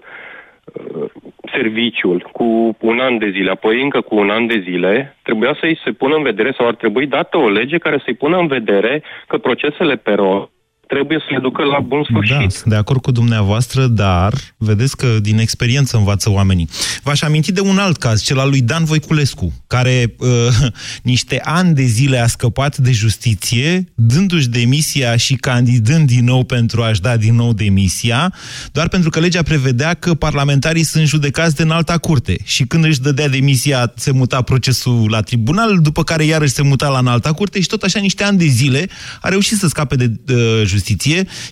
uh, 0.63 1.09
serviciul 1.51 2.29
cu 2.31 2.77
un 2.79 2.99
an 2.99 3.17
de 3.17 3.29
zile, 3.29 3.51
apoi 3.51 3.81
încă 3.81 4.01
cu 4.01 4.15
un 4.15 4.29
an 4.29 4.47
de 4.47 4.59
zile, 4.59 5.17
trebuia 5.23 5.57
să-i 5.59 5.79
se 5.83 5.91
pună 5.91 6.15
în 6.15 6.23
vedere 6.23 6.53
sau 6.57 6.67
ar 6.67 6.75
trebui 6.75 7.07
dată 7.07 7.37
o 7.37 7.49
lege 7.49 7.77
care 7.77 8.01
să-i 8.03 8.13
pună 8.13 8.37
în 8.37 8.47
vedere 8.47 9.03
că 9.27 9.37
procesele 9.37 9.95
pe 9.95 10.13
rol 10.13 10.49
trebuie 10.93 11.19
să 11.19 11.25
le 11.29 11.39
ducă 11.39 11.63
la 11.63 11.79
bun 11.79 12.03
sfârșit. 12.03 12.35
Da, 12.35 12.49
sunt 12.49 12.71
de 12.73 12.75
acord 12.75 13.01
cu 13.01 13.11
dumneavoastră, 13.11 13.87
dar 13.87 14.33
vedeți 14.57 14.97
că 14.97 15.07
din 15.21 15.37
experiență 15.37 15.97
învață 15.97 16.29
oamenii. 16.29 16.69
V-aș 17.03 17.21
aminti 17.21 17.51
de 17.51 17.61
un 17.61 17.77
alt 17.77 17.97
caz, 17.97 18.23
cel 18.23 18.39
al 18.39 18.49
lui 18.49 18.61
Dan 18.61 18.83
Voiculescu, 18.83 19.53
care 19.67 20.15
uh, 20.17 20.27
niște 21.11 21.41
ani 21.43 21.73
de 21.73 21.83
zile 21.83 22.17
a 22.17 22.27
scăpat 22.27 22.77
de 22.77 22.91
justiție, 22.91 23.91
dându-și 23.95 24.49
demisia 24.49 25.15
și 25.15 25.35
candidând 25.35 26.07
din 26.07 26.23
nou 26.23 26.43
pentru 26.43 26.81
a-și 26.81 27.01
da 27.01 27.17
din 27.17 27.35
nou 27.35 27.53
demisia, 27.53 28.33
doar 28.71 28.87
pentru 28.87 29.09
că 29.09 29.19
legea 29.19 29.41
prevedea 29.41 29.93
că 29.93 30.13
parlamentarii 30.13 30.83
sunt 30.83 31.07
judecați 31.07 31.55
de 31.55 31.63
înalta 31.63 31.97
curte. 31.97 32.37
Și 32.43 32.63
când 32.63 32.85
își 32.85 33.01
dădea 33.01 33.27
demisia, 33.27 33.93
se 33.95 34.11
muta 34.11 34.41
procesul 34.41 35.09
la 35.09 35.21
tribunal, 35.21 35.79
după 35.81 36.03
care 36.03 36.23
iarăși 36.23 36.51
se 36.51 36.61
muta 36.61 36.87
la 36.89 36.99
înalta 36.99 37.33
curte 37.33 37.61
și 37.61 37.67
tot 37.67 37.83
așa 37.83 37.99
niște 37.99 38.23
ani 38.23 38.37
de 38.37 38.45
zile 38.45 38.89
a 39.21 39.29
reușit 39.29 39.57
să 39.57 39.67
scape 39.67 39.95
de 39.95 40.11
uh, 40.33 40.37
justiție, 40.37 40.77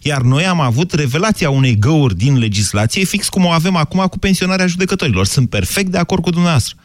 iar 0.02 0.22
noi 0.22 0.46
am 0.46 0.60
avut 0.60 0.92
revelația 0.92 1.50
unei 1.50 1.78
găuri 1.80 2.16
din 2.16 2.40
legislație, 2.40 3.06
fix 3.06 3.30
cum 3.30 3.46
o 3.46 3.50
avem 3.50 3.76
acum 3.76 4.06
cu 4.06 4.18
pensionarea 4.20 4.66
judecătorilor. 4.66 5.26
Sunt 5.26 5.50
perfect 5.50 5.88
de 5.88 5.98
acord 5.98 6.22
cu 6.22 6.30
dumneavoastră. 6.30 6.76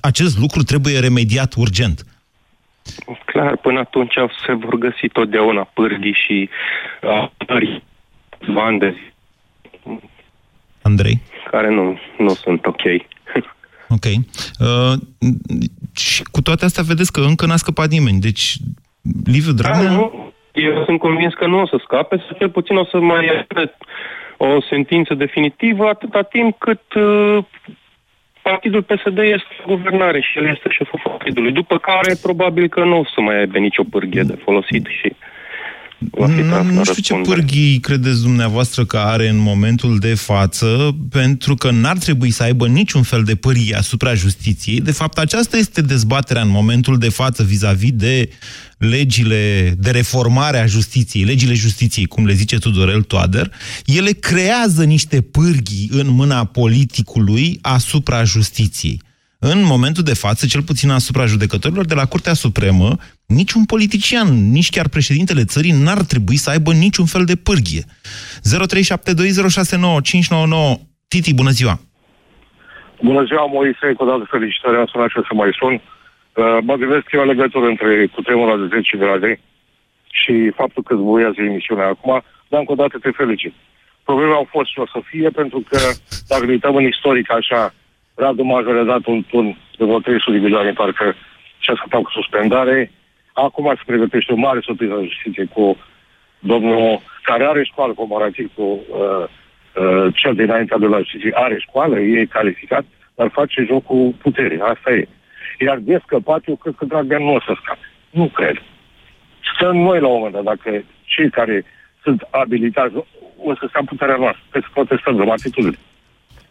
Acest 0.00 0.38
lucru 0.38 0.62
trebuie 0.62 0.98
remediat 0.98 1.54
urgent. 1.54 2.04
Clar, 3.26 3.56
până 3.56 3.78
atunci 3.78 4.14
se 4.46 4.52
vor 4.52 4.78
găsi 4.78 5.08
totdeauna 5.12 5.62
pârghii 5.74 6.16
și 6.26 6.48
apări 7.00 7.82
ani 8.56 8.78
de 8.78 8.94
zi. 8.96 9.10
Andrei? 10.82 11.22
Care 11.50 11.70
nu, 11.70 11.98
nu 12.18 12.34
sunt 12.34 12.66
ok. 12.66 12.82
Ok. 13.88 14.04
Uh, 14.04 14.98
și 15.96 16.22
cu 16.22 16.42
toate 16.42 16.64
astea 16.64 16.82
vedeți 16.82 17.12
că 17.12 17.20
încă 17.20 17.46
n-a 17.46 17.56
scăpat 17.56 17.88
nimeni. 17.88 18.20
Deci, 18.20 18.56
Liviu 19.24 19.52
Dragnea... 19.52 19.88
Da, 19.88 19.94
nu. 19.94 20.31
Eu 20.52 20.84
sunt 20.84 20.98
convins 20.98 21.34
că 21.34 21.46
nu 21.46 21.60
o 21.60 21.66
să 21.66 21.76
scape, 21.82 22.16
să 22.16 22.34
cel 22.38 22.50
puțin 22.50 22.76
o 22.76 22.84
să 22.84 22.98
mai 23.00 23.46
o 24.36 24.60
sentință 24.60 25.14
definitivă 25.14 25.88
atâta 25.88 26.22
timp 26.22 26.58
cât 26.58 26.94
uh, 26.94 27.38
Partidul 28.42 28.82
PSD 28.82 29.18
este 29.18 29.54
guvernare 29.66 30.20
și 30.20 30.38
el 30.38 30.46
este 30.46 30.68
șeful 30.70 31.00
partidului, 31.04 31.52
după 31.52 31.78
care 31.78 32.14
probabil 32.22 32.68
că 32.68 32.84
nu 32.84 32.98
o 32.98 33.04
să 33.04 33.20
mai 33.20 33.36
aibă 33.36 33.58
nicio 33.58 33.84
pârghie 33.90 34.22
de 34.22 34.38
folosit 34.44 34.86
și 34.86 35.12
va 36.10 36.26
fi 36.26 36.40
nu, 36.40 36.62
nu 36.62 36.84
știu 36.84 37.02
ce 37.02 37.14
pârghii 37.14 37.78
credeți 37.78 38.22
dumneavoastră 38.22 38.84
că 38.84 38.96
are 38.96 39.28
în 39.28 39.36
momentul 39.36 39.98
de 39.98 40.14
față, 40.14 40.96
pentru 41.10 41.54
că 41.54 41.70
n-ar 41.70 41.98
trebui 41.98 42.30
să 42.30 42.42
aibă 42.42 42.66
niciun 42.66 43.02
fel 43.02 43.22
de 43.22 43.34
pârghie 43.34 43.76
asupra 43.76 44.14
justiției. 44.14 44.80
De 44.80 44.90
fapt, 44.90 45.18
aceasta 45.18 45.56
este 45.56 45.80
dezbaterea 45.80 46.42
în 46.42 46.48
momentul 46.48 46.98
de 46.98 47.08
față 47.08 47.42
vis-a-vis 47.42 47.90
-vis 47.90 47.96
de 47.96 48.28
legile 48.78 49.74
de 49.78 49.90
reformare 49.90 50.58
a 50.58 50.66
justiției, 50.66 51.24
legile 51.24 51.54
justiției, 51.54 52.06
cum 52.06 52.26
le 52.26 52.34
zice 52.34 52.58
Tudorel 52.58 53.02
Toader, 53.02 53.52
ele 53.86 54.10
creează 54.10 54.84
niște 54.84 55.20
pârghii 55.20 55.88
în 55.92 56.08
mâna 56.08 56.44
politicului 56.44 57.58
asupra 57.62 58.24
justiției. 58.24 59.00
În 59.44 59.64
momentul 59.64 60.02
de 60.02 60.14
față, 60.14 60.46
cel 60.46 60.62
puțin 60.62 60.90
asupra 60.90 61.26
judecătorilor 61.26 61.84
de 61.84 61.94
la 61.94 62.04
Curtea 62.04 62.34
Supremă, 62.34 62.96
niciun 63.34 63.64
politician, 63.64 64.50
nici 64.50 64.70
chiar 64.70 64.88
președintele 64.88 65.44
țării 65.44 65.82
n-ar 65.84 66.02
trebui 66.02 66.36
să 66.36 66.50
aibă 66.50 66.72
niciun 66.72 67.06
fel 67.06 67.24
de 67.24 67.36
pârghie. 67.36 67.84
0372069599 67.84 67.88
Titi, 71.08 71.34
bună 71.34 71.50
ziua! 71.50 71.80
Bună 73.02 73.24
ziua, 73.24 73.46
Moise, 73.46 73.92
cu 73.96 74.04
o 74.04 74.06
dată 74.06 74.24
felicitări, 74.30 74.76
am 74.76 74.86
sunat 74.86 75.08
și 75.08 75.20
să 75.28 75.34
mai 75.34 75.50
sun. 75.60 75.72
Uh, 75.72 76.58
mă 76.68 76.74
gândesc 76.74 77.04
că 77.04 77.16
e 77.16 77.26
o 77.26 77.32
legătură 77.32 77.66
între 77.66 78.06
cutremurul 78.06 78.68
de 78.68 78.76
10 78.76 78.96
grade 78.96 79.40
și 80.20 80.50
faptul 80.54 80.82
că 80.82 80.94
zbuiază 80.94 81.34
emisiunea 81.38 81.86
acum, 81.86 82.22
dar 82.48 82.60
încă 82.60 82.72
o 82.72 82.80
dată 82.82 82.98
te 82.98 83.10
felicit. 83.10 83.54
Problema 84.04 84.34
au 84.34 84.48
fost 84.50 84.70
și 84.70 84.78
o 84.78 84.86
să 84.86 85.00
fie 85.10 85.30
pentru 85.30 85.64
că, 85.68 85.78
dacă 86.28 86.44
ne 86.44 86.52
uităm 86.52 86.76
în 86.76 86.86
istoric 86.86 87.32
așa, 87.32 87.74
Radu 88.14 88.42
Major 88.42 88.76
a 88.76 88.84
dat 88.84 89.06
un 89.06 89.22
turn 89.30 89.48
de 89.78 89.84
vreo 89.84 89.98
300 89.98 90.36
de 90.36 90.38
milioane, 90.38 90.72
parcă 90.72 91.14
și-a 91.58 91.74
scăpat 91.76 92.02
cu 92.02 92.10
suspendare. 92.10 92.92
Acum 93.32 93.72
se 93.76 93.82
pregătește 93.86 94.32
o 94.32 94.36
mare 94.36 94.60
surpriză 94.62 94.94
în 94.94 95.08
justiție 95.08 95.44
cu 95.44 95.76
domnul 96.38 97.00
care 97.22 97.44
are 97.44 97.64
școală 97.64 97.92
comparativ 97.92 98.50
cu 98.54 98.62
uh, 98.62 99.24
uh, 99.82 100.14
cel 100.14 100.34
dinaintea 100.34 100.78
de 100.78 100.86
la 100.86 100.98
justiție. 100.98 101.32
Are 101.34 101.58
școală, 101.58 101.98
e 101.98 102.24
calificat, 102.24 102.84
dar 103.14 103.28
face 103.28 103.64
joc 103.68 103.84
cu 103.84 104.14
putere. 104.22 104.58
Asta 104.62 104.90
e. 104.90 105.08
Iar 105.58 105.78
de 105.78 106.00
scăpat, 106.04 106.42
eu 106.46 106.56
cred 106.56 106.74
că 106.78 106.84
Dragnea 106.84 107.18
nu 107.18 107.34
o 107.34 107.40
să 107.40 107.52
scape. 107.62 107.86
Nu 108.10 108.26
cred. 108.26 108.62
Stăm 109.54 109.76
noi 109.76 110.00
la 110.00 110.06
un 110.06 110.14
moment 110.14 110.34
dat, 110.34 110.42
dacă 110.42 110.84
cei 111.04 111.30
care 111.30 111.64
sunt 112.02 112.26
abilitați, 112.30 112.94
o 113.36 113.54
să 113.54 113.66
stea 113.68 113.82
puterea 113.86 114.16
noastră, 114.16 114.42
trebuie 114.50 114.70
să 114.72 114.78
protestăm, 114.78 115.16
luăm 115.16 115.30
atitudine. 115.30 115.78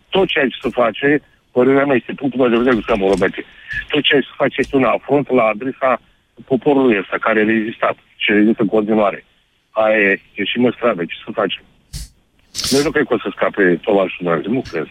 Tot 0.09 0.27
ceea 0.27 0.47
ce 0.47 0.57
se 0.61 0.69
face, 0.69 1.21
părerea 1.51 1.86
mea 1.86 1.95
este 1.95 2.13
punctul 2.13 2.39
meu 2.39 2.49
de 2.49 2.57
vedere, 2.57 2.84
să 2.86 2.95
mă 2.97 3.07
tot 3.88 4.01
ceea 4.03 4.21
ce 4.21 4.27
se 4.27 4.34
face 4.36 4.55
este 4.57 4.75
un 4.75 4.84
afront 4.84 5.32
la 5.32 5.43
adresa 5.43 6.01
poporului 6.45 6.97
ăsta, 6.97 7.17
care 7.19 7.39
a 7.39 7.43
rezistat 7.43 7.95
și 8.15 8.31
rezistă 8.31 8.61
în 8.61 8.67
continuare. 8.67 9.25
Aia 9.69 9.97
e, 9.97 10.21
e 10.33 10.43
și 10.43 10.57
măstravă, 10.57 11.01
ce 11.05 11.15
să 11.25 11.31
facem? 11.33 11.63
Noi 12.71 12.81
nu 12.83 12.91
cred 12.91 13.05
că 13.07 13.13
o 13.13 13.17
să 13.17 13.29
scape 13.35 13.79
tovarășul 13.81 14.43
nu 14.47 14.61
cred. 14.71 14.87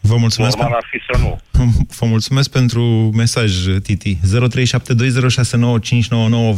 Vă 0.00 0.16
mulțumesc. 0.16 0.56
Normal 0.56 0.76
ar 0.76 0.86
fi 0.90 0.98
să 1.10 1.18
nu. 1.22 1.40
Vă 1.98 2.06
mulțumesc 2.06 2.50
pentru 2.50 2.82
mesaj, 3.16 3.52
Titi. 3.82 4.16
0372069599 4.16 4.20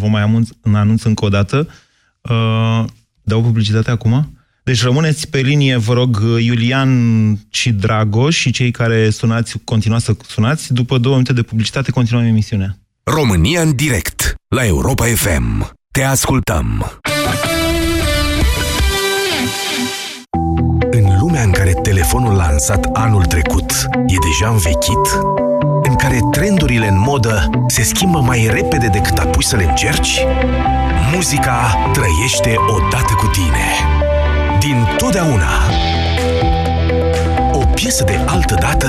vă 0.01 0.07
mai 0.11 0.23
anunț, 0.23 0.49
anunț 0.73 1.03
încă 1.03 1.25
o 1.25 1.29
dată. 1.29 1.69
Uh, 2.21 2.85
dau 3.23 3.43
publicitate 3.43 3.91
acum? 3.91 4.37
Deci 4.65 4.83
rămâneți 4.83 5.31
pe 5.31 5.41
linie, 5.41 5.77
vă 5.77 5.93
rog, 5.93 6.23
Iulian 6.39 6.91
și 7.51 7.73
Dragoș 7.73 8.37
și 8.37 8.51
cei 8.51 8.71
care 8.71 9.11
sunați, 9.11 9.59
continuați 9.65 10.05
să 10.05 10.17
sunați. 10.27 10.75
După 10.75 10.99
două 10.99 11.15
minute 11.15 11.33
de 11.33 11.43
publicitate, 11.43 11.91
continuăm 11.91 12.25
emisiunea. 12.25 12.77
România 13.05 13.61
în 13.61 13.75
direct, 13.75 14.35
la 14.49 14.67
Europa 14.67 15.05
FM. 15.05 15.71
Te 15.93 16.03
ascultăm! 16.03 17.01
lumea 21.33 21.43
în 21.43 21.51
care 21.51 21.73
telefonul 21.73 22.35
lansat 22.35 22.89
anul 22.93 23.25
trecut 23.25 23.73
e 24.07 24.15
deja 24.21 24.51
învechit, 24.51 25.21
în 25.83 25.95
care 25.95 26.19
trendurile 26.31 26.87
în 26.87 26.99
modă 26.99 27.51
se 27.67 27.83
schimbă 27.83 28.19
mai 28.19 28.51
repede 28.53 28.87
decât 28.87 29.19
apuci 29.19 29.45
să 29.45 29.57
le 29.57 29.65
încerci, 29.65 30.25
muzica 31.15 31.91
trăiește 31.93 32.55
odată 32.69 33.13
cu 33.17 33.27
tine. 33.27 33.67
Din 34.61 34.87
totdeauna. 34.97 35.51
O 37.53 37.65
piesă 37.75 38.05
de 38.05 38.25
altă 38.27 38.55
dată 38.61 38.89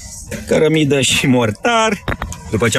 cărămidă 0.47 1.01
și 1.01 1.27
mortar. 1.27 2.03
După 2.51 2.65
ce 2.65 2.69